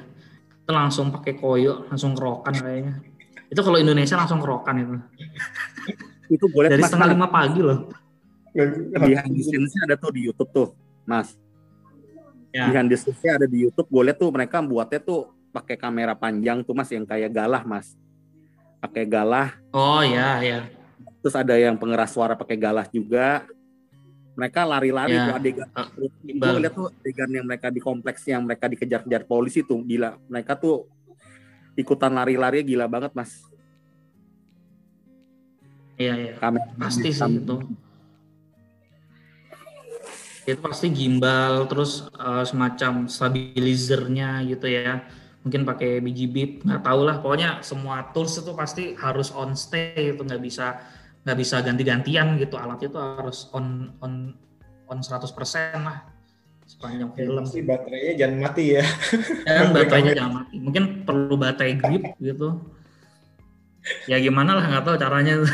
Itu 0.62 0.70
langsung 0.70 1.10
pakai 1.10 1.34
koyo, 1.34 1.90
langsung 1.90 2.14
kerokan 2.14 2.54
kayaknya. 2.54 3.15
Itu 3.46 3.60
kalau 3.62 3.78
Indonesia 3.78 4.16
langsung 4.16 4.42
kerokan 4.42 4.74
itu. 4.76 4.94
Itu 6.26 6.46
boleh 6.50 6.68
Dari 6.70 6.82
Mas, 6.82 6.90
setengah 6.90 7.08
lima 7.14 7.26
pagi 7.30 7.60
loh. 7.62 7.86
behind 8.96 9.36
the 9.36 9.42
scenes-nya 9.44 9.84
ada 9.84 9.96
tuh 10.00 10.10
di 10.16 10.24
YouTube 10.24 10.48
tuh, 10.48 10.68
Mas. 11.04 11.36
Ya. 12.50 12.72
Behind 12.72 12.88
the 12.88 12.96
ada 13.28 13.44
di 13.44 13.68
YouTube, 13.68 13.84
gue 13.84 14.02
lihat 14.08 14.16
tuh 14.16 14.32
mereka 14.32 14.64
buatnya 14.64 14.96
tuh 14.96 15.28
pakai 15.52 15.76
kamera 15.76 16.16
panjang 16.16 16.64
tuh 16.64 16.72
Mas 16.72 16.88
yang 16.88 17.04
kayak 17.04 17.28
galah, 17.28 17.60
Mas. 17.62 17.92
Pakai 18.80 19.04
galah, 19.04 19.56
Oh 19.72 20.00
ya 20.00 20.40
ya. 20.40 20.58
terus 21.20 21.36
ada 21.36 21.52
yang 21.52 21.76
pengeras 21.76 22.16
suara 22.16 22.32
pakai 22.32 22.56
galah 22.56 22.88
juga. 22.88 23.44
Mereka 24.36 24.68
lari-lari 24.68 25.16
Ya. 25.16 25.28
tuh 25.28 25.36
adegan. 25.36 25.68
Eh, 25.68 25.88
Gue 25.96 26.08
gimbal. 26.24 26.56
lihat 26.60 26.72
tuh 26.72 26.86
adegan 26.92 27.30
yang 27.32 27.44
mereka 27.44 27.68
di 27.68 27.80
kompleks 27.80 28.20
yang 28.24 28.44
mereka 28.44 28.68
dikejar-kejar 28.68 29.24
polisi 29.24 29.64
tuh 29.64 29.80
gila. 29.80 30.16
Mereka 30.28 30.56
tuh 30.56 30.84
ikutan 31.76 32.10
lari-lari 32.10 32.64
gila 32.64 32.88
banget, 32.88 33.12
Mas. 33.12 33.44
Iya 35.96 36.14
iya. 36.16 36.32
Kamera 36.40 36.72
Pasti 36.76 37.08
sih 37.12 37.32
itu. 37.36 37.56
Itu 40.46 40.60
pasti 40.62 40.86
gimbal 40.92 41.68
terus 41.68 42.08
eh, 42.16 42.44
semacam 42.48 43.06
stabilizernya 43.06 44.44
gitu 44.48 44.66
ya. 44.68 45.04
Mungkin 45.46 45.62
pakai 45.62 46.02
biji 46.02 46.26
bip, 46.26 46.66
nggak 46.66 46.82
tahu 46.82 47.00
lah. 47.06 47.22
Pokoknya 47.22 47.62
semua 47.62 48.10
tools 48.10 48.34
itu 48.40 48.52
pasti 48.56 48.98
harus 48.98 49.30
on 49.30 49.54
stay 49.54 50.16
itu 50.16 50.20
nggak 50.24 50.42
bisa 50.42 50.80
nggak 51.22 51.38
bisa 51.38 51.62
ganti-gantian 51.62 52.34
gitu. 52.40 52.58
Alat 52.58 52.82
itu 52.82 52.98
harus 52.98 53.46
on 53.54 53.94
on 54.02 54.34
on 54.86 54.98
100% 55.02 55.82
lah 55.82 56.15
sepanjang 56.66 57.10
film. 57.14 57.40
Pasti 57.46 57.62
baterainya 57.62 58.12
jangan 58.18 58.38
mati 58.42 58.64
ya. 58.74 58.84
Dan 59.46 59.70
baterainya 59.76 60.12
jangan 60.18 60.32
mati. 60.42 60.54
Mungkin 60.58 60.84
perlu 61.06 61.34
baterai 61.38 61.74
grip 61.78 62.04
gitu. 62.18 62.60
Ya 64.10 64.18
gimana 64.18 64.58
lah 64.58 64.66
nggak 64.66 64.84
tahu 64.84 64.96
caranya. 64.98 65.34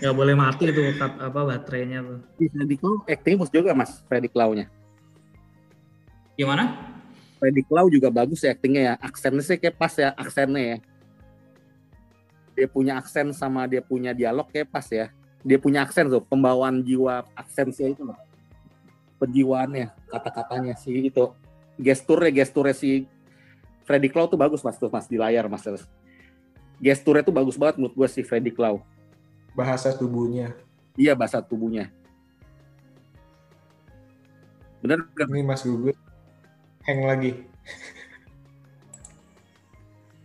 Nggak 0.00 0.16
boleh 0.16 0.32
mati 0.32 0.64
tuh 0.72 0.96
kat- 0.96 1.20
apa 1.20 1.40
baterainya 1.44 2.00
tuh. 2.00 2.18
Freddy 2.40 2.76
Klau 2.80 3.04
acting 3.04 3.36
bagus 3.36 3.52
juga 3.52 3.76
Mas, 3.76 4.00
Freddy 4.08 4.32
Klau-nya. 4.32 4.64
Gimana? 6.40 6.72
Freddy 7.36 7.60
Klau 7.60 7.92
juga 7.92 8.08
bagus 8.08 8.40
ya 8.40 8.56
actingnya 8.56 8.82
ya. 8.82 8.94
Aksennya 8.96 9.44
sih 9.44 9.60
kayak 9.60 9.76
pas 9.76 9.92
ya, 9.92 10.16
aksennya 10.16 10.62
ya. 10.62 10.76
Dia 12.56 12.68
punya 12.70 12.96
aksen 12.96 13.36
sama 13.36 13.68
dia 13.68 13.84
punya 13.84 14.16
dialog 14.16 14.48
kayak 14.48 14.72
pas 14.72 14.88
ya. 14.88 15.12
Dia 15.44 15.60
punya 15.60 15.84
aksen 15.84 16.08
tuh, 16.08 16.24
pembawaan 16.24 16.80
jiwa 16.80 17.28
aksennya 17.36 17.92
itu 17.92 18.00
loh. 18.00 18.16
Penjiwaannya, 19.20 19.92
kata-katanya 20.08 20.74
sih 20.80 21.12
itu. 21.12 21.36
Gesturnya, 21.76 22.32
gesturnya 22.32 22.72
si 22.72 23.04
Freddy 23.84 24.08
Klau 24.08 24.26
tuh 24.26 24.40
bagus 24.40 24.64
mas 24.64 24.80
tuh 24.80 24.88
mas 24.88 25.04
di 25.04 25.20
layar 25.20 25.44
mas. 25.46 25.62
Gesturnya 26.80 27.20
tuh 27.20 27.36
bagus 27.36 27.60
banget 27.60 27.76
menurut 27.76 27.92
gue 27.92 28.08
si 28.08 28.24
Freddy 28.24 28.48
Klau. 28.48 28.80
Bahasa 29.52 29.92
tubuhnya. 29.92 30.56
Iya 30.96 31.12
bahasa 31.12 31.44
tubuhnya. 31.44 31.92
Bener 34.80 35.04
gak? 35.12 35.28
Ini 35.28 35.44
Mas 35.44 35.60
Gugut 35.60 35.96
hang 36.88 37.04
lagi. 37.04 37.32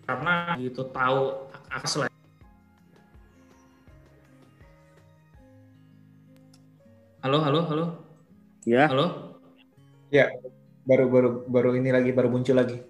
Karena 0.07 0.55
gitu 0.55 0.87
tahu 0.95 1.49
akses 1.67 2.05
lah. 2.05 2.09
Halo, 7.25 7.41
halo, 7.41 7.65
halo, 7.65 7.85
Ya. 8.65 8.89
halo. 8.89 9.37
Ya, 10.09 10.33
baru 10.89 11.05
baru 11.05 11.29
baru 11.45 11.69
ini 11.77 11.93
lagi 11.93 12.09
baru 12.09 12.33
muncul 12.33 12.57
lagi. 12.57 12.81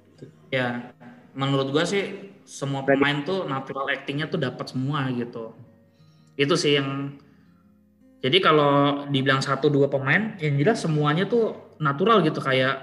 Ya, 0.47 0.95
menurut 1.35 1.75
gua 1.75 1.83
sih 1.83 2.31
semua 2.47 2.87
pemain 2.87 3.27
tuh 3.27 3.43
natural 3.43 3.91
actingnya 3.91 4.31
tuh 4.31 4.39
dapat 4.39 4.71
semua 4.71 5.11
gitu. 5.11 5.51
Itu 6.39 6.55
sih 6.55 6.79
yang 6.79 7.19
jadi 8.23 8.39
kalau 8.39 9.03
dibilang 9.11 9.43
satu 9.43 9.67
dua 9.67 9.91
pemain, 9.91 10.39
yang 10.39 10.55
jelas 10.55 10.79
semuanya 10.79 11.27
tuh 11.27 11.75
natural 11.83 12.23
gitu 12.23 12.39
kayak 12.39 12.79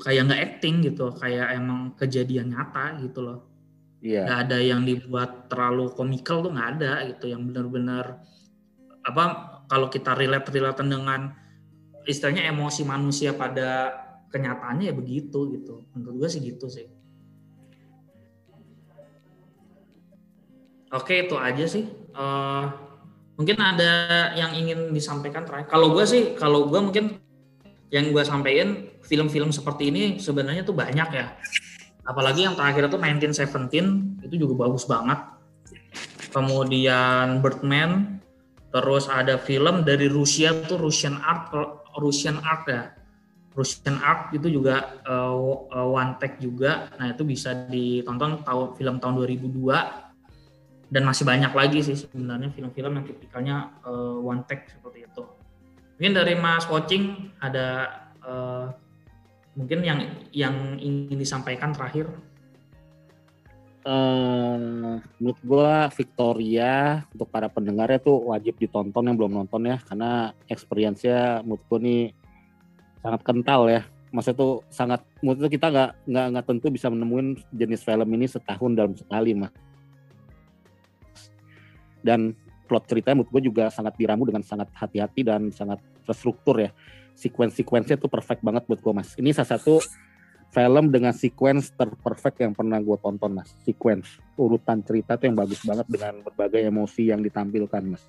kayak 0.00 0.32
nggak 0.32 0.40
acting 0.40 0.80
gitu, 0.88 1.12
kayak 1.12 1.52
emang 1.52 1.92
kejadian 2.00 2.48
nyata 2.48 2.96
gitu 3.04 3.20
loh. 3.20 3.38
Iya. 4.00 4.24
Nggak 4.24 4.40
ada 4.48 4.58
yang 4.58 4.80
dibuat 4.88 5.52
terlalu 5.52 5.92
komikal 5.92 6.40
tuh 6.40 6.56
nggak 6.56 6.80
ada 6.80 6.92
gitu, 7.12 7.28
yang 7.28 7.44
benar-benar 7.44 8.24
apa 9.04 9.22
kalau 9.68 9.92
kita 9.92 10.16
relate 10.16 10.48
relate 10.48 10.80
dengan 10.80 11.41
istilahnya 12.06 12.46
emosi 12.50 12.82
manusia 12.82 13.34
pada 13.34 13.92
kenyataannya 14.32 14.88
ya 14.90 14.94
begitu 14.96 15.52
gitu. 15.52 15.86
Menurut 15.92 16.24
gue 16.24 16.28
sih 16.32 16.40
gitu 16.40 16.66
sih. 16.72 16.88
Oke 20.92 21.24
itu 21.24 21.36
aja 21.40 21.64
sih. 21.64 21.88
Eh, 21.92 22.64
mungkin 23.36 23.56
ada 23.60 24.32
yang 24.36 24.52
ingin 24.52 24.92
disampaikan 24.92 25.48
terakhir. 25.48 25.72
Kalau 25.72 25.92
gue 25.96 26.04
sih, 26.04 26.36
kalau 26.36 26.68
gue 26.68 26.80
mungkin 26.80 27.16
yang 27.92 28.08
gue 28.12 28.24
sampaikan 28.24 28.88
film-film 29.04 29.52
seperti 29.52 29.92
ini 29.92 30.02
sebenarnya 30.16 30.64
tuh 30.64 30.76
banyak 30.76 31.08
ya. 31.12 31.36
Apalagi 32.02 32.48
yang 32.48 32.56
terakhir 32.56 32.88
itu 32.88 32.98
1917 32.98 34.24
itu 34.24 34.34
juga 34.36 34.66
bagus 34.66 34.88
banget. 34.88 35.20
Kemudian 36.32 37.44
Birdman, 37.44 38.20
terus 38.72 39.06
ada 39.12 39.36
film 39.36 39.84
dari 39.84 40.08
Rusia 40.08 40.56
tuh 40.64 40.80
Russian 40.80 41.20
Art, 41.20 41.52
Russian 41.98 42.40
Art 42.40 42.64
ya. 42.68 42.92
Russian 43.52 44.00
Art 44.00 44.32
itu 44.32 44.48
juga 44.48 45.02
uh, 45.04 45.68
one 45.72 46.16
take 46.16 46.40
juga. 46.40 46.88
Nah, 46.96 47.12
itu 47.12 47.20
bisa 47.24 47.52
ditonton 47.68 48.40
tahun 48.44 48.66
film 48.80 48.96
tahun 48.96 49.14
2002 49.20 50.12
dan 50.92 51.08
masih 51.08 51.24
banyak 51.24 51.52
lagi 51.56 51.80
sih 51.80 51.96
sebenarnya 51.96 52.52
film-film 52.52 53.00
yang 53.00 53.06
tipikalnya 53.08 53.56
uh, 53.84 54.20
one 54.20 54.44
take 54.44 54.68
seperti 54.68 55.08
itu. 55.08 55.24
Mungkin 55.96 56.12
dari 56.12 56.34
Mas 56.36 56.68
Watching 56.68 57.32
ada 57.40 57.88
uh, 58.20 58.68
mungkin 59.56 59.80
yang 59.84 60.00
yang 60.32 60.76
ingin 60.76 61.16
disampaikan 61.16 61.72
terakhir. 61.72 62.08
Menurut 63.82 65.40
gua 65.42 65.90
Victoria 65.90 67.02
untuk 67.10 67.26
para 67.26 67.50
pendengarnya 67.50 67.98
tuh 67.98 68.30
wajib 68.30 68.54
ditonton 68.62 69.10
yang 69.10 69.18
belum 69.18 69.34
nonton 69.42 69.66
ya 69.66 69.82
karena 69.82 70.30
experience-nya 70.46 71.42
menurut 71.42 71.66
gua 71.66 71.78
nih 71.82 72.14
sangat 73.02 73.20
kental 73.26 73.66
ya. 73.66 73.82
Maksudnya 74.14 74.38
tuh 74.38 74.62
sangat 74.70 75.02
menurut 75.18 75.50
kita 75.50 75.66
nggak 75.74 75.90
nggak 76.06 76.26
nggak 76.30 76.46
tentu 76.46 76.66
bisa 76.70 76.86
menemuin 76.94 77.34
jenis 77.50 77.82
film 77.82 78.08
ini 78.14 78.26
setahun 78.30 78.70
dalam 78.70 78.94
sekali 78.94 79.34
mah. 79.34 79.50
Dan 82.06 82.38
plot 82.70 82.86
ceritanya 82.86 83.18
menurut 83.18 83.30
gua 83.34 83.42
juga 83.42 83.64
sangat 83.74 83.98
diramu 83.98 84.22
dengan 84.30 84.46
sangat 84.46 84.70
hati-hati 84.78 85.26
dan 85.26 85.50
sangat 85.50 85.82
terstruktur 86.06 86.62
ya. 86.62 86.70
Sequence-sequence-nya 87.18 87.98
tuh 87.98 88.06
perfect 88.06 88.46
banget 88.46 88.62
buat 88.70 88.78
gua 88.78 89.02
mas. 89.02 89.18
Ini 89.18 89.34
salah 89.34 89.58
satu 89.58 89.82
film 90.52 90.92
dengan 90.92 91.16
sequence 91.16 91.72
terperfect 91.72 92.44
yang 92.44 92.52
pernah 92.52 92.78
gue 92.78 92.96
tonton 93.00 93.40
mas 93.40 93.56
sequence 93.64 94.20
urutan 94.36 94.84
cerita 94.84 95.16
tuh 95.16 95.32
yang 95.32 95.38
bagus 95.40 95.64
banget 95.64 95.88
dengan 95.88 96.20
berbagai 96.20 96.60
emosi 96.60 97.10
yang 97.10 97.24
ditampilkan 97.24 97.84
mas 97.88 98.04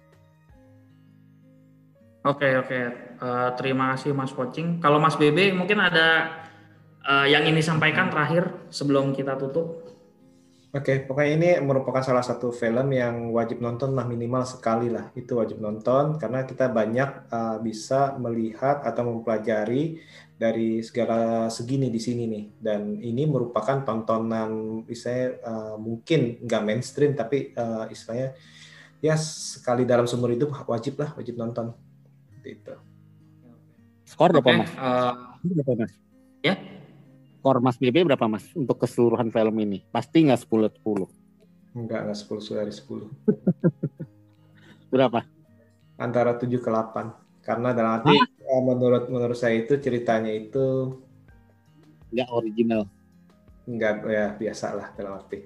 Oke 2.23 2.55
oke, 2.55 3.03
Eh, 3.23 3.49
terima 3.55 3.95
kasih 3.95 4.11
Mas 4.11 4.35
Watching. 4.35 4.83
Kalau 4.83 4.99
Mas 4.99 5.15
BB 5.15 5.55
mungkin 5.55 5.79
ada 5.79 6.27
eh, 6.99 7.31
yang 7.31 7.47
ingin 7.47 7.63
disampaikan 7.63 8.11
terakhir 8.11 8.67
sebelum 8.67 9.15
kita 9.15 9.39
tutup. 9.39 9.79
Oke, 10.73 11.05
pokoknya 11.05 11.31
ini 11.37 11.49
merupakan 11.61 12.01
salah 12.01 12.25
satu 12.25 12.49
film 12.49 12.89
yang 12.89 13.29
wajib 13.29 13.61
nonton 13.61 13.93
lah 13.93 14.09
minimal 14.09 14.41
sekali 14.41 14.89
lah. 14.89 15.13
Itu 15.13 15.37
wajib 15.37 15.61
nonton 15.61 16.17
karena 16.17 16.43
kita 16.49 16.65
banyak 16.73 17.29
uh, 17.29 17.61
bisa 17.61 18.17
melihat 18.17 18.81
atau 18.81 19.05
mempelajari 19.05 20.01
dari 20.33 20.81
segala 20.81 21.47
segi 21.47 21.77
nih 21.77 21.91
di 21.93 22.01
sini 22.01 22.23
nih 22.27 22.43
dan 22.59 22.97
ini 22.97 23.23
merupakan 23.23 23.85
tontonan 23.85 24.81
misalnya 24.83 25.39
uh, 25.45 25.75
mungkin 25.77 26.41
nggak 26.43 26.63
mainstream 26.65 27.13
tapi 27.13 27.53
uh, 27.53 27.85
istilahnya 27.87 28.33
ya 28.99 29.15
sekali 29.15 29.85
dalam 29.85 30.09
seumur 30.09 30.33
hidup 30.33 30.51
wajib 30.65 30.97
lah 30.97 31.13
wajib 31.15 31.37
nonton 31.37 31.71
itu 32.43 32.75
Skor 34.03 34.35
berapa 34.35 34.51
Oke, 34.51 34.59
mas? 34.59 34.71
eh, 34.73 35.13
Berapa 35.43 35.73
mas? 35.79 35.93
ya 36.43 36.55
Skor 37.39 37.57
mas 37.59 37.77
BB 37.79 38.03
berapa 38.03 38.25
mas 38.27 38.43
untuk 38.51 38.79
keseluruhan 38.79 39.31
film 39.31 39.55
ini? 39.59 39.83
Pasti 39.89 40.27
nggak 40.27 40.43
10 40.43 40.83
10. 40.83 41.07
nggak 41.73 41.99
nggak 42.05 42.17
10 42.19 42.59
dari 42.59 42.73
10 42.73 43.09
Berapa? 44.91 45.19
antara 45.95 46.35
7 46.35 46.49
ke 46.59 46.69
8 46.69 47.22
karena 47.43 47.75
dalam 47.75 47.99
arti 47.99 48.15
uh, 48.15 48.61
menurut 48.63 49.11
menurut 49.11 49.35
saya 49.35 49.59
itu 49.59 49.75
ceritanya 49.77 50.31
itu 50.31 50.95
Nggak 52.13 52.29
original. 52.31 52.81
nggak 53.63 53.93
ya 54.07 54.25
biasa 54.37 54.67
lah 54.75 54.87
dalam 54.95 55.19
arti. 55.19 55.43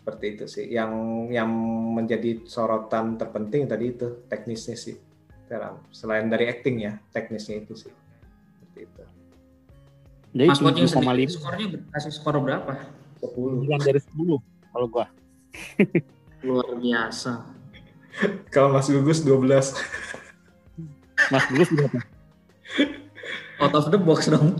Seperti 0.00 0.24
itu 0.32 0.44
sih. 0.48 0.66
Yang 0.70 0.92
yang 1.34 1.50
menjadi 1.92 2.46
sorotan 2.48 3.20
terpenting 3.20 3.68
tadi 3.68 3.92
itu 3.92 4.24
teknisnya 4.30 4.76
sih. 4.78 4.96
Dalam 5.50 5.82
selain 5.90 6.30
dari 6.30 6.46
acting 6.46 6.76
ya 6.80 6.94
teknisnya 7.10 7.60
itu 7.66 7.74
sih. 7.74 7.92
Seperti 7.92 8.80
itu. 8.86 9.02
Jadi 10.30 10.46
Mas 10.46 10.62
Bocing 10.62 10.86
sendiri 10.86 11.26
7,5 11.26 11.34
skornya 11.36 11.66
kasih 11.90 12.12
skor 12.14 12.36
berapa? 12.38 12.72
10 13.18 13.66
9 13.66 13.82
dari 13.82 14.00
10 14.00 14.70
kalau 14.70 14.86
gua. 14.86 15.06
Luar 16.46 16.70
biasa. 16.78 17.32
kalau 18.54 18.70
Mas 18.72 18.86
Gugus 18.86 19.26
12 19.26 19.74
Mas 21.28 21.44
Gus 21.52 21.68
berapa? 21.68 22.00
Out 23.60 23.74
of 23.76 23.86
the 23.92 24.00
box 24.00 24.32
dong. 24.32 24.56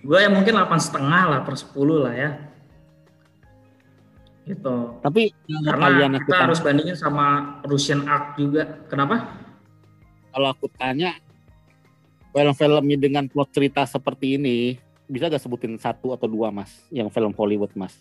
Gue 0.00 0.18
ya 0.24 0.32
mungkin 0.32 0.56
8 0.56 0.72
setengah 0.80 1.22
lah 1.28 1.40
per 1.44 1.54
10 1.60 1.76
lah 2.08 2.14
ya. 2.16 2.30
Gitu. 4.48 4.76
Tapi 5.04 5.30
yang 5.46 5.62
Karena 5.62 6.18
kita 6.18 6.32
tanya, 6.32 6.42
harus 6.48 6.58
bandingin 6.64 6.96
sama 6.96 7.60
Russian 7.68 8.08
Ark 8.08 8.34
juga. 8.40 8.82
Kenapa? 8.90 9.42
kalau 10.32 10.48
aku 10.48 10.66
tanya 10.72 11.20
film-filmnya 12.32 12.96
dengan 12.96 13.24
plot 13.28 13.52
cerita 13.52 13.84
seperti 13.84 14.40
ini 14.40 14.80
bisa 15.04 15.28
gak 15.28 15.44
sebutin 15.44 15.76
satu 15.76 16.16
atau 16.16 16.24
dua 16.24 16.48
mas 16.48 16.72
yang 16.88 17.12
film 17.12 17.36
Hollywood 17.36 17.70
mas 17.76 17.92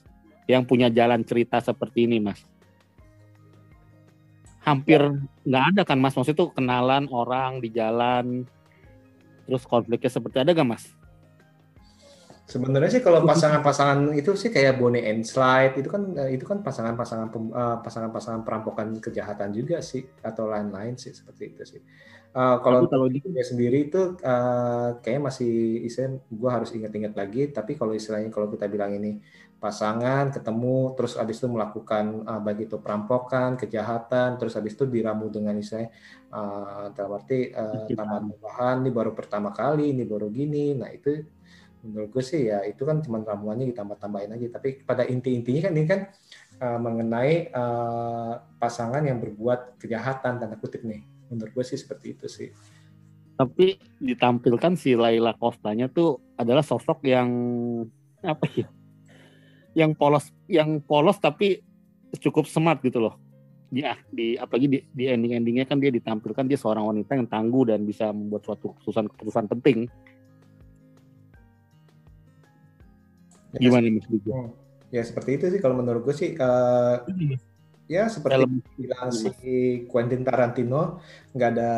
yang 0.47 0.63
punya 0.63 0.87
jalan 0.87 1.19
cerita 1.27 1.59
seperti 1.59 2.07
ini 2.07 2.23
mas 2.23 2.39
hampir 4.61 5.01
nggak 5.45 5.63
ada 5.73 5.81
kan 5.81 5.97
mas 5.97 6.13
maksudnya 6.13 6.37
tuh 6.37 6.53
kenalan 6.53 7.09
orang 7.09 7.61
di 7.61 7.69
jalan 7.73 8.45
terus 9.49 9.65
konfliknya 9.65 10.09
seperti 10.09 10.37
ada 10.41 10.53
gak 10.53 10.69
mas 10.69 10.85
Sebenarnya 12.51 12.99
sih 12.99 12.99
kalau 12.99 13.23
pasangan-pasangan 13.23 14.11
itu 14.11 14.35
sih 14.35 14.51
kayak 14.51 14.75
Bonnie 14.75 15.07
and 15.07 15.23
Clyde 15.23 15.79
itu 15.79 15.87
kan 15.87 16.03
eh, 16.19 16.35
itu 16.35 16.43
kan 16.43 16.59
pasangan-pasangan 16.59 17.31
eh, 17.31 17.77
pasangan-pasangan 17.79 18.43
perampokan 18.43 18.99
kejahatan 18.99 19.55
juga 19.55 19.79
sih 19.79 20.03
atau 20.19 20.51
lain-lain 20.51 20.99
sih 20.99 21.15
seperti 21.15 21.55
itu 21.55 21.63
sih. 21.63 21.81
Eh, 22.31 22.57
kalau 22.59 22.87
Tapi 22.87 22.91
kalau 22.91 23.07
di 23.07 23.19
dia 23.23 23.43
sendiri 23.47 23.87
itu 23.87 24.19
eh, 24.19 24.89
kayaknya 24.99 25.23
masih 25.31 25.51
istilahnya 25.87 26.19
gue 26.27 26.49
harus 26.51 26.69
ingat-ingat 26.75 27.13
lagi 27.15 27.41
tapi 27.55 27.79
kalau 27.79 27.95
istilahnya 27.95 28.27
kalau 28.27 28.51
kita 28.51 28.67
bilang 28.67 28.99
ini 28.99 29.23
pasangan 29.61 30.33
ketemu 30.33 30.97
terus 30.97 31.13
habis 31.21 31.37
itu 31.37 31.45
melakukan 31.45 32.25
eh, 32.25 32.41
baik 32.41 32.65
itu 32.65 32.81
perampokan 32.81 33.61
kejahatan 33.61 34.41
terus 34.41 34.57
habis 34.57 34.73
itu 34.73 34.89
diramu 34.89 35.29
dengan 35.29 35.53
istilahnya 35.53 35.93
eh, 36.33 36.85
dalam 36.97 37.11
arti 37.21 37.53
eh, 37.53 37.85
Kita- 37.85 38.01
tambahan 38.01 38.23
tambahan 38.33 38.75
ini 38.81 38.89
baru 38.89 39.11
pertama 39.13 39.53
kali 39.53 39.93
ini 39.93 40.03
baru 40.09 40.33
gini. 40.33 40.73
Nah 40.73 40.89
itu 40.89 41.13
menurut 41.85 42.09
gue 42.09 42.23
sih 42.25 42.49
ya 42.49 42.65
itu 42.65 42.81
kan 42.89 43.05
cuma 43.05 43.21
ramuannya 43.21 43.69
ditambah-tambahin 43.69 44.33
aja. 44.33 44.47
Tapi 44.57 44.81
pada 44.81 45.05
inti-intinya 45.05 45.69
kan 45.69 45.73
ini 45.77 45.85
kan 45.85 46.01
eh, 46.57 46.79
mengenai 46.81 47.33
eh, 47.53 48.33
pasangan 48.57 49.05
yang 49.05 49.21
berbuat 49.21 49.77
kejahatan 49.77 50.41
tanda 50.41 50.57
kutip 50.57 50.81
nih. 50.81 51.05
Menurut 51.29 51.53
gue 51.53 51.65
sih 51.69 51.77
seperti 51.77 52.17
itu 52.17 52.25
sih. 52.25 52.49
Tapi 53.37 53.77
ditampilkan 54.01 54.73
si 54.73 54.97
Laila 54.97 55.37
Costanya 55.37 55.85
tuh 55.85 56.17
adalah 56.33 56.65
sosok 56.65 57.05
yang 57.05 57.29
apa 58.21 58.45
ya 58.53 58.69
yang 59.77 59.95
polos 59.95 60.31
yang 60.51 60.83
polos 60.83 61.17
tapi 61.17 61.63
cukup 62.19 62.47
smart 62.47 62.83
gitu 62.83 62.99
loh 62.99 63.15
dia 63.71 63.95
di 64.11 64.35
apalagi 64.35 64.67
di, 64.67 64.79
di 64.91 65.07
ending 65.07 65.39
endingnya 65.39 65.63
kan 65.63 65.79
dia 65.79 65.87
ditampilkan 65.87 66.43
dia 66.43 66.59
seorang 66.59 66.91
wanita 66.91 67.15
yang 67.15 67.27
tangguh 67.31 67.71
dan 67.71 67.87
bisa 67.87 68.11
membuat 68.11 68.43
suatu 68.43 68.75
keputusan 68.75 69.07
keputusan 69.15 69.45
penting 69.47 69.87
gimana 73.55 73.83
nih 73.83 73.99
Mas 73.99 74.07
Gugu? 74.07 74.31
Hmm. 74.31 74.51
Ya 74.91 75.03
seperti 75.07 75.39
itu 75.39 75.45
sih 75.55 75.59
kalau 75.63 75.79
menurut 75.79 76.03
gue 76.03 76.15
sih 76.15 76.35
eh, 76.35 76.95
ya 77.87 78.07
seperti 78.07 78.63
bilang 78.79 79.11
si 79.11 79.87
Quentin 79.87 80.23
Tarantino 80.23 80.99
nggak 81.35 81.49
ada 81.55 81.71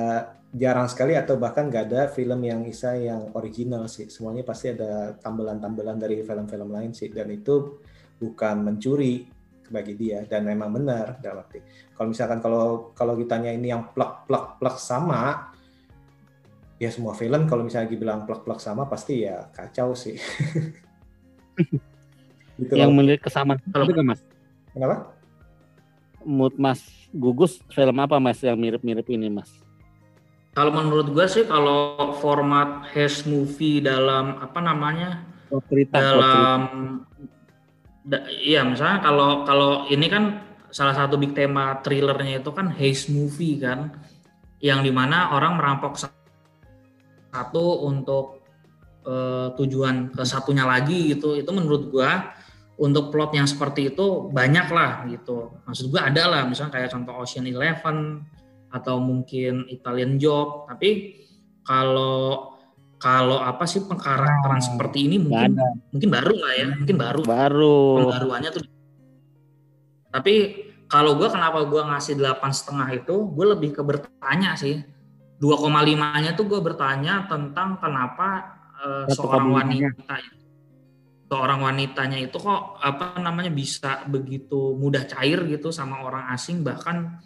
jarang 0.54 0.86
sekali 0.86 1.18
atau 1.18 1.41
bahkan 1.41 1.66
nggak 1.66 1.84
ada 1.89 2.01
film 2.14 2.38
yang 2.45 2.62
isa 2.70 2.93
yang 2.93 3.34
original 3.34 3.89
sih. 3.89 4.06
Semuanya 4.06 4.45
pasti 4.45 4.70
ada 4.70 5.18
tambelan-tambelan 5.18 5.97
dari 5.97 6.22
film-film 6.22 6.70
lain 6.70 6.93
sih. 6.93 7.10
Dan 7.10 7.34
itu 7.34 7.82
bukan 8.22 8.62
mencuri 8.62 9.26
bagi 9.74 9.97
dia. 9.97 10.22
Dan 10.30 10.45
memang 10.45 10.70
benar 10.70 11.18
dalam 11.18 11.41
arti. 11.41 11.58
Kalau 11.97 12.08
misalkan 12.14 12.38
kalau 12.38 12.93
kalau 12.93 13.18
ditanya 13.18 13.49
ini 13.49 13.74
yang 13.74 13.89
plak 13.97 14.30
plak 14.30 14.62
plak 14.62 14.78
sama 14.78 15.49
ya 16.78 16.89
semua 16.93 17.18
film 17.18 17.47
kalau 17.49 17.66
misalnya 17.66 17.89
dibilang 17.89 18.28
plak 18.30 18.45
plak 18.45 18.62
sama 18.62 18.86
pasti 18.86 19.26
ya 19.26 19.49
kacau 19.49 19.97
sih. 19.97 20.14
Gitu 22.54 22.78
yang 22.78 22.93
melihat 22.93 23.26
kesamaan 23.26 23.58
Kalau- 23.74 23.89
itu 23.89 24.06
mas? 24.06 24.22
Kenapa? 24.70 25.10
Mood 26.22 26.54
mas 26.62 26.86
gugus 27.10 27.58
film 27.74 27.97
apa 27.97 28.22
mas 28.22 28.38
yang 28.45 28.54
mirip-mirip 28.54 29.10
ini 29.10 29.26
mas 29.26 29.62
Kalau 30.54 30.70
menurut 30.70 31.10
gue 31.10 31.26
sih 31.26 31.49
kalau 31.49 32.14
format 32.22 32.86
hash 32.93 33.26
movie 33.26 33.82
dalam 33.82 34.38
apa 34.38 34.62
namanya 34.62 35.26
cerita 35.49 35.58
plot 35.58 35.66
cerita. 35.70 35.97
dalam 35.97 36.62
da- 38.06 38.26
iya 38.30 38.62
misalnya 38.62 39.01
kalau 39.01 39.41
kalau 39.45 39.72
ini 39.89 40.06
kan 40.10 40.45
salah 40.70 40.93
satu 40.93 41.18
big 41.18 41.34
tema 41.34 41.82
thrillernya 41.82 42.41
itu 42.41 42.49
kan 42.54 42.70
haze 42.70 43.10
movie 43.10 43.62
kan 43.62 43.97
yang 44.62 44.86
di 44.86 44.93
mana 44.93 45.34
orang 45.34 45.58
merampok 45.58 45.97
sa- 45.97 46.14
satu 47.34 47.89
untuk 47.89 48.45
eh, 49.04 49.47
tujuan 49.58 50.14
ke 50.14 50.24
satunya 50.24 50.64
lagi 50.69 51.18
gitu 51.18 51.36
itu 51.36 51.49
menurut 51.49 51.90
gua 51.90 52.30
untuk 52.77 53.10
plot 53.14 53.38
yang 53.38 53.45
seperti 53.45 53.94
itu 53.94 54.30
banyak 54.30 54.69
lah 54.69 55.06
gitu 55.10 55.53
maksud 55.65 55.90
gua 55.90 56.10
ada 56.10 56.30
lah 56.30 56.41
misalnya 56.45 56.77
kayak 56.77 56.90
contoh 56.94 57.26
Ocean 57.26 57.45
Eleven 57.45 58.23
atau 58.74 58.98
mungkin 58.98 59.70
Italian 59.70 60.18
Job 60.18 60.66
tapi 60.66 61.22
kalau 61.62 62.50
kalau 62.98 63.38
apa 63.44 63.68
sih 63.68 63.84
pengkarakteran 63.84 64.64
Nah, 64.64 64.64
seperti 64.64 65.12
ini 65.12 65.20
mungkin 65.20 65.60
ada. 65.60 65.76
mungkin 65.91 66.10
baru 66.10 66.36
lah 66.40 66.54
ya 66.56 66.68
mungkin 66.72 66.95
baru. 66.95 67.22
Baru. 67.28 67.80
Pembaruannya 68.00 68.50
tuh. 68.56 68.64
Tapi 70.08 70.34
kalau 70.88 71.20
gue 71.20 71.28
kenapa 71.28 71.68
gue 71.68 71.84
ngasih 71.84 72.16
delapan 72.16 72.52
setengah 72.56 72.88
itu 72.95 73.16
gue 73.28 73.45
lebih 73.52 73.76
ke 73.76 73.84
bertanya 73.84 74.56
sih. 74.56 74.80
2,5 75.44 76.24
nya 76.24 76.32
tuh 76.40 76.48
gue 76.48 76.62
bertanya 76.64 77.28
tentang 77.28 77.76
kenapa 77.76 78.56
Satu 79.12 79.28
seorang 79.28 79.52
wanita 79.52 80.16
itu 80.24 80.44
seorang 81.28 81.60
wanitanya 81.66 82.20
itu 82.22 82.38
kok 82.38 82.78
apa 82.78 83.18
namanya 83.18 83.50
bisa 83.50 84.06
begitu 84.06 84.78
mudah 84.78 85.10
cair 85.10 85.41
gitu 85.50 85.74
sama 85.74 86.06
orang 86.06 86.30
asing 86.30 86.62
bahkan 86.62 87.18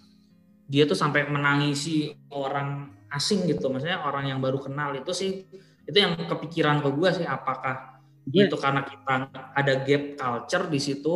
dia 0.68 0.84
tuh 0.84 1.00
sampai 1.00 1.26
menangisi 1.32 2.12
orang 2.36 2.92
asing 3.08 3.48
gitu. 3.48 3.72
Maksudnya 3.72 4.04
orang 4.04 4.28
yang 4.28 4.40
baru 4.44 4.60
kenal 4.60 4.92
itu 4.94 5.12
sih 5.16 5.48
itu 5.88 5.98
yang 5.98 6.20
kepikiran 6.28 6.84
ke 6.84 6.90
gue 6.92 7.10
sih 7.24 7.28
apakah 7.28 8.04
Gue- 8.28 8.52
itu 8.52 8.60
karena 8.60 8.84
kita 8.84 9.32
ada 9.56 9.74
gap 9.88 10.04
culture 10.20 10.68
di 10.68 10.80
situ 10.84 11.16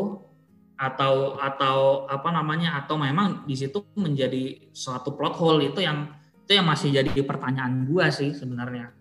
atau 0.79 1.35
atau 1.37 2.07
apa 2.07 2.31
namanya 2.31 2.79
atau 2.79 2.95
memang 2.95 3.43
di 3.43 3.53
situ 3.53 3.83
menjadi 3.99 4.71
suatu 4.71 5.11
plot 5.13 5.35
hole. 5.35 5.67
Itu 5.67 5.83
yang 5.83 6.07
itu 6.47 6.55
yang 6.55 6.63
masih 6.63 6.95
jadi 6.95 7.11
pertanyaan 7.27 7.83
gua 7.85 8.07
sih 8.07 8.31
sebenarnya. 8.31 8.95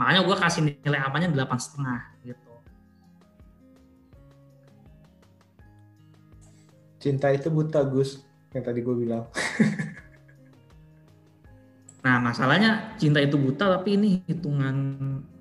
Makanya 0.00 0.24
gua 0.24 0.36
kasih 0.40 0.72
nilai 0.80 1.04
apanya 1.04 1.28
delapan 1.28 1.60
setengah 1.60 2.00
gitu. 2.24 2.50
Cinta 7.00 7.28
itu 7.32 7.52
buta 7.52 7.84
Gus 7.84 8.29
yang 8.54 8.64
tadi 8.66 8.80
gue 8.82 8.96
bilang. 8.96 9.24
Nah 12.00 12.16
masalahnya 12.16 12.96
cinta 12.96 13.20
itu 13.20 13.36
buta 13.36 13.76
tapi 13.76 13.96
ini 13.96 14.24
hitungan 14.24 14.76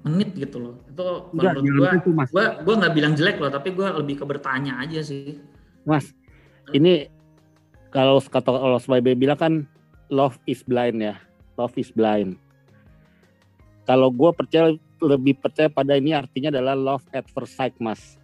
menit 0.04 0.36
gitu 0.36 0.60
loh. 0.60 0.76
Itu 0.92 1.32
Enggak, 1.32 1.64
menurut 1.64 2.04
mas. 2.12 2.30
gua 2.36 2.60
gua 2.68 2.76
nggak 2.84 2.94
bilang 2.96 3.14
jelek 3.16 3.40
loh 3.40 3.52
tapi 3.52 3.72
gua 3.72 3.96
lebih 3.96 4.20
ke 4.20 4.26
bertanya 4.28 4.76
aja 4.84 5.00
sih. 5.00 5.40
Mas, 5.88 6.12
ini 6.76 7.08
kalau 7.96 8.20
kata 8.20 8.52
kalau 8.52 8.76
Spy 8.76 9.00
bilang 9.00 9.40
kan 9.40 9.54
love 10.12 10.36
is 10.44 10.60
blind 10.68 11.00
ya, 11.00 11.16
love 11.56 11.72
is 11.80 11.96
blind. 11.96 12.36
Kalau 13.88 14.14
gue 14.14 14.30
percaya 14.38 14.78
lebih 15.02 15.42
percaya 15.42 15.66
pada 15.66 15.98
ini 15.98 16.14
artinya 16.14 16.54
adalah 16.54 16.78
love 16.78 17.02
at 17.10 17.26
first 17.26 17.58
sight, 17.58 17.74
Mas. 17.82 18.19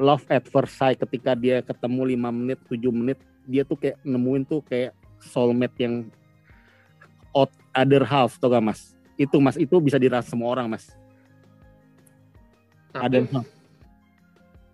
Love 0.00 0.24
at 0.32 0.48
first 0.48 0.74
sight 0.80 0.96
ketika 0.96 1.36
dia 1.36 1.60
ketemu 1.60 2.16
5 2.16 2.32
menit, 2.32 2.58
7 2.66 2.88
menit, 2.92 3.18
dia 3.44 3.62
tuh 3.62 3.76
kayak 3.76 4.00
nemuin 4.02 4.42
tuh 4.48 4.60
kayak 4.64 4.96
soulmate 5.20 5.76
yang 5.78 5.94
out 7.36 7.52
other 7.76 8.02
half 8.04 8.40
tuh 8.40 8.48
gak 8.52 8.64
Mas? 8.64 8.96
Itu 9.20 9.36
Mas, 9.38 9.60
itu 9.60 9.76
bisa 9.78 10.00
dirasa 10.00 10.32
semua 10.32 10.48
orang, 10.52 10.72
Mas. 10.72 10.88
Tapi 12.92 13.24
Ada 13.24 13.44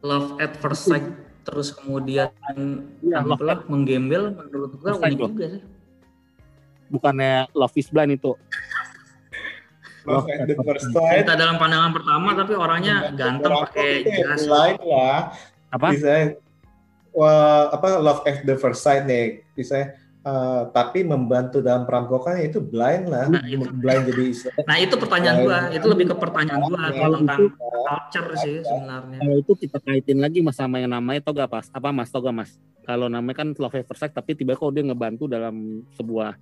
love 0.02 0.38
at 0.38 0.54
first 0.62 0.86
sight 0.86 1.06
terus 1.42 1.72
kemudian 1.74 2.30
Iya, 3.02 3.24
love 3.24 3.66
menggembel 3.66 4.36
menurut 4.36 4.72
gua 4.78 4.94
sight, 5.00 5.16
unik 5.16 5.20
juga 5.32 5.46
sih. 5.58 5.62
bukannya 6.88 7.48
love 7.52 7.74
is 7.76 7.88
blind 7.90 8.16
itu. 8.16 8.32
Love 10.08 10.28
at 10.32 10.40
the 10.48 10.56
first 10.56 10.88
sight. 10.90 11.22
Kita 11.22 11.34
dalam 11.36 11.56
pandangan 11.60 11.90
pertama 11.92 12.28
tapi 12.32 12.52
orangnya 12.56 13.12
ganteng 13.12 13.52
pakai 13.68 13.90
jas. 14.08 14.48
Blind 14.48 14.80
lah. 14.88 15.18
Apa? 15.68 15.86
Bisa 15.92 16.34
wah, 17.12 17.68
apa 17.72 18.00
love 18.00 18.24
at 18.24 18.42
the 18.48 18.56
first 18.56 18.80
sight 18.80 19.04
nih. 19.04 19.44
Bisa 19.52 19.92
eh, 20.24 20.62
tapi 20.72 21.04
membantu 21.04 21.60
dalam 21.60 21.84
perampokan 21.84 22.40
itu 22.40 22.58
blind 22.60 23.08
lah. 23.12 23.28
Nah, 23.28 23.44
itu. 23.44 23.68
blind 23.68 24.02
jadi 24.08 24.22
istilah. 24.32 24.64
Nah, 24.64 24.76
itu 24.80 24.94
pertanyaan 24.96 25.36
gua, 25.44 25.58
itu 25.72 25.86
lebih 25.86 26.04
ke 26.12 26.16
pertanyaan 26.16 26.60
gua 26.64 26.80
Kalau 26.88 26.96
kalau 26.96 27.16
tentang 27.22 27.40
itu- 27.44 27.56
culture 27.88 28.28
sih 28.40 28.56
sebenarnya. 28.64 29.18
Kalau 29.20 29.36
itu 29.40 29.52
kita 29.56 29.78
kaitin 29.80 30.18
lagi 30.20 30.38
mas 30.44 30.56
sama 30.56 30.80
yang 30.80 30.92
namanya 30.92 31.20
toga 31.24 31.48
pas 31.48 31.68
apa 31.72 31.88
mas 31.92 32.08
toga 32.12 32.32
mas. 32.32 32.56
Kalau 32.88 33.12
namanya 33.12 33.44
kan 33.44 33.52
love 33.52 33.76
at 33.76 33.84
first 33.84 34.00
sight 34.00 34.12
tapi 34.16 34.32
tiba 34.32 34.56
kok 34.56 34.72
dia 34.72 34.80
ngebantu 34.80 35.28
dalam 35.28 35.84
sebuah 35.96 36.36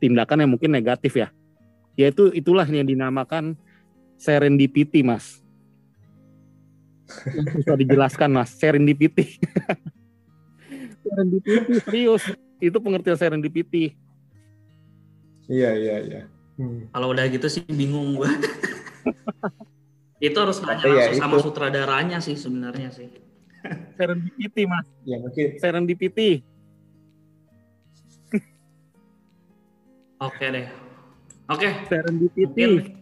tindakan 0.00 0.44
yang 0.44 0.50
mungkin 0.56 0.72
negatif 0.72 1.16
ya. 1.16 1.28
Yaitu 1.94 2.34
itulah 2.34 2.66
yang 2.66 2.86
dinamakan 2.86 3.54
serendipity 4.18 5.06
mas. 5.06 5.42
Yang 7.30 7.60
susah 7.60 7.76
dijelaskan 7.78 8.30
mas, 8.34 8.50
serendipity. 8.58 9.38
serendipity 11.04 11.72
serius. 11.84 12.24
Itu 12.58 12.78
pengertian 12.80 13.18
serendipity. 13.18 13.94
Iya 15.46 15.70
iya 15.76 15.96
iya. 16.00 16.22
Hmm. 16.56 16.88
Kalau 16.88 17.12
udah 17.12 17.26
gitu 17.28 17.46
sih 17.50 17.62
bingung 17.68 18.16
gua. 18.16 18.30
itu 20.24 20.36
harus 20.40 20.62
nanya 20.64 20.88
ya 20.88 20.94
langsung 21.12 21.20
sama 21.20 21.36
itu. 21.36 21.44
sutradaranya 21.44 22.18
sih 22.24 22.36
sebenarnya 22.38 22.88
sih. 22.94 23.12
Serendipity 23.96 24.64
mas, 24.64 24.86
Ya 25.04 25.16
mungkin 25.20 25.56
serendipity. 25.60 26.40
Oke 30.24 30.46
deh. 30.48 30.83
Oke, 31.52 31.68
Serendipity. 31.88 32.64
mungkin 32.64 32.96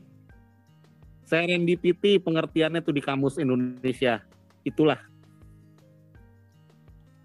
Serendipity 1.23 2.19
pengertiannya 2.19 2.83
tuh 2.83 2.93
di 2.93 3.03
kamus 3.03 3.39
Indonesia. 3.39 4.21
Itulah 4.67 5.01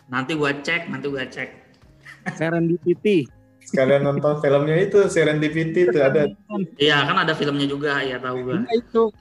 nanti 0.07 0.39
gua 0.39 0.56
cek, 0.56 0.88
nanti 0.88 1.11
gua 1.11 1.27
cek. 1.27 1.68
serendipity. 2.35 3.27
sekalian 3.68 4.07
nonton 4.07 4.39
filmnya 4.39 4.80
itu 4.80 5.11
Serendipity 5.11 5.91
itu 5.91 5.99
ada 5.99 6.31
Iya, 6.80 7.03
kan 7.03 7.27
ada 7.27 7.35
filmnya 7.35 7.68
juga, 7.68 7.99
ya 7.99 8.15
tahu 8.15 8.48
gua. 8.48 8.64
Nah, 8.64 8.72
itu 8.72 9.11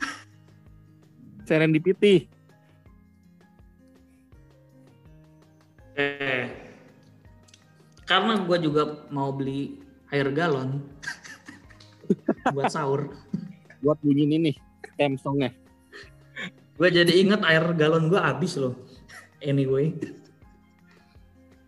serendipity. 1.47 2.31
Eh, 5.97 6.47
karena 8.05 8.45
gue 8.45 8.59
juga 8.61 9.09
mau 9.09 9.33
beli 9.33 9.81
air 10.13 10.29
galon 10.31 10.85
buat 12.55 12.71
sahur. 12.71 13.15
buat 13.85 14.01
bunyi 14.01 14.25
ini 14.27 14.37
nih 14.51 14.57
theme 14.97 15.17
songnya. 15.21 15.53
Gue 16.77 16.89
jadi 16.93 17.09
inget 17.09 17.41
air 17.45 17.65
galon 17.73 18.13
gue 18.13 18.21
habis 18.21 18.57
loh. 18.61 18.77
Anyway, 19.41 19.97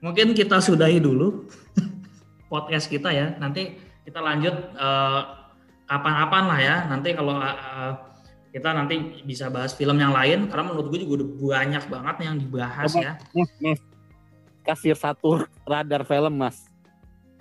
mungkin 0.05 0.37
kita 0.37 0.61
sudahi 0.61 1.01
dulu 1.01 1.49
podcast 2.53 2.89
kita 2.89 3.13
ya. 3.13 3.37
Nanti 3.41 3.77
kita 4.05 4.21
lanjut 4.21 4.55
eh, 4.77 5.23
kapan-kapan 5.89 6.45
lah 6.49 6.61
ya. 6.61 6.77
Nanti 6.89 7.09
kalau 7.17 7.41
eh, 7.41 7.93
kita 8.53 8.73
nanti 8.73 9.25
bisa 9.25 9.53
bahas 9.53 9.77
film 9.77 9.97
yang 10.01 10.13
lain 10.13 10.49
karena 10.49 10.65
menurut 10.73 10.89
gue 10.93 11.05
juga 11.05 11.23
udah 11.23 11.29
banyak 11.37 11.85
banget 11.93 12.17
yang 12.25 12.35
dibahas 12.41 12.91
Coba. 12.93 13.05
ya. 13.05 13.13
Mas, 13.37 13.51
mas, 13.61 13.81
kasih 14.65 14.97
satu 14.97 15.45
radar 15.69 16.05
film 16.05 16.35
mas. 16.37 16.69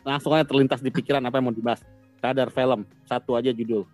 Langsung 0.08 0.32
aja 0.32 0.48
terlintas 0.48 0.80
di 0.80 0.88
pikiran 0.88 1.20
apa 1.24 1.36
yang 1.40 1.52
mau 1.52 1.56
dibahas. 1.56 1.84
Radar 2.28 2.52
film, 2.52 2.84
satu 3.08 3.40
aja 3.40 3.56
judul. 3.56 3.88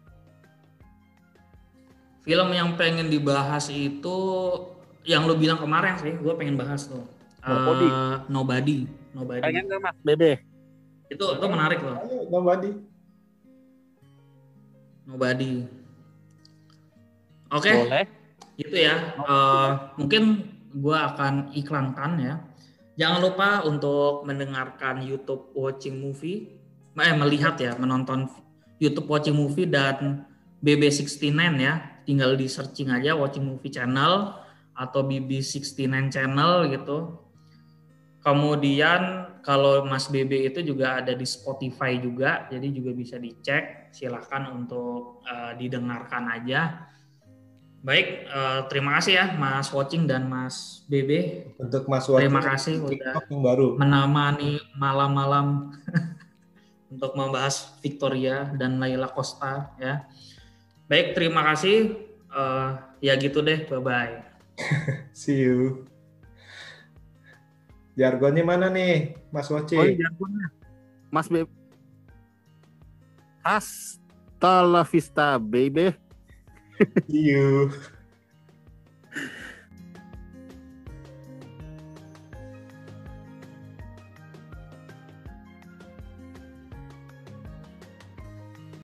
Film 2.25 2.49
yang 2.49 2.73
pengen 2.73 3.13
dibahas 3.13 3.69
itu 3.69 4.17
yang 5.05 5.29
lu 5.29 5.37
bilang 5.37 5.61
kemarin 5.61 5.93
sih, 6.01 6.17
gue 6.17 6.33
pengen 6.33 6.57
bahas 6.57 6.89
tuh. 6.89 7.05
Nobody. 7.45 7.85
Eh, 7.85 8.15
Nobody, 8.31 8.77
Nobody. 9.13 9.41
Pengen 9.45 9.69
nggak 9.69 9.81
mas, 9.85 9.97
Bebe? 10.01 10.41
Itu 11.11 11.25
itu 11.37 11.45
menarik 11.45 11.77
loh, 11.85 12.01
nobody. 12.31 12.73
Nobody. 15.05 15.67
Oke, 17.53 17.69
Boleh. 17.69 18.05
gitu 18.57 18.77
ya. 18.81 19.13
Eh, 19.13 19.69
mungkin 20.01 20.23
gue 20.73 20.97
akan 20.97 21.53
iklankan 21.53 22.11
ya. 22.17 22.33
Jangan 22.97 23.19
lupa 23.21 23.49
untuk 23.67 24.25
mendengarkan 24.25 25.05
YouTube 25.05 25.53
Watching 25.53 26.01
Movie, 26.01 26.49
eh 26.97 27.15
melihat 27.17 27.57
ya, 27.57 27.73
menonton 27.79 28.29
YouTube 28.77 29.09
Watching 29.09 29.37
Movie 29.37 29.69
dan 29.69 30.27
BB69 30.61 31.33
ya. 31.57 31.73
Tinggal 32.03 32.35
di 32.35 32.51
searching 32.51 32.91
aja 32.91 33.15
Watching 33.15 33.47
Movie 33.47 33.71
Channel 33.71 34.35
atau 34.75 35.01
BB69 35.07 36.11
Channel 36.11 36.67
gitu. 36.69 37.19
Kemudian 38.23 39.27
kalau 39.43 39.83
Mas 39.83 40.07
BB 40.07 40.47
itu 40.47 40.63
juga 40.63 41.03
ada 41.03 41.11
di 41.11 41.27
Spotify 41.27 41.99
juga, 41.99 42.47
jadi 42.47 42.71
juga 42.71 42.95
bisa 42.95 43.19
dicek. 43.19 43.91
Silahkan 43.91 44.47
untuk 44.51 45.23
eh, 45.27 45.59
didengarkan 45.59 46.31
aja. 46.31 46.87
Baik, 47.83 48.07
eh, 48.31 48.61
terima 48.71 48.95
kasih 48.95 49.13
ya 49.19 49.25
Mas 49.35 49.67
Watching 49.67 50.07
dan 50.07 50.31
Mas 50.31 50.87
BB 50.87 51.43
Untuk 51.59 51.83
Mas 51.91 52.07
Terima 52.07 52.39
Wati, 52.39 52.47
kasih 52.55 52.75
udah 52.79 53.19
yang 53.27 53.43
baru. 53.43 53.75
menemani 53.75 54.55
malam-malam 54.79 55.75
untuk 56.93 57.17
membahas 57.17 57.73
Victoria 57.81 58.53
dan 58.53 58.77
Laila 58.77 59.09
Costa 59.09 59.73
ya. 59.81 60.05
Baik, 60.85 61.17
terima 61.17 61.41
kasih. 61.41 61.97
Eh, 62.33 62.69
ya 63.01 63.13
gitu 63.17 63.41
deh, 63.41 63.65
bye 63.65 63.81
bye. 63.81 64.13
See 65.17 65.41
you. 65.41 65.85
Jargonnya 67.93 68.41
mana 68.41 68.73
nih, 68.73 69.13
Mas 69.29 69.49
Woci? 69.53 69.77
Oh, 69.77 69.85
iya, 69.85 70.09
jargonnya. 70.09 70.47
Mas 71.13 71.29
Bebe. 71.29 71.49
Hasta 73.45 74.65
la 74.65 74.81
vista, 74.81 75.37
baby. 75.37 75.93
See 77.05 77.37
you. 77.37 77.69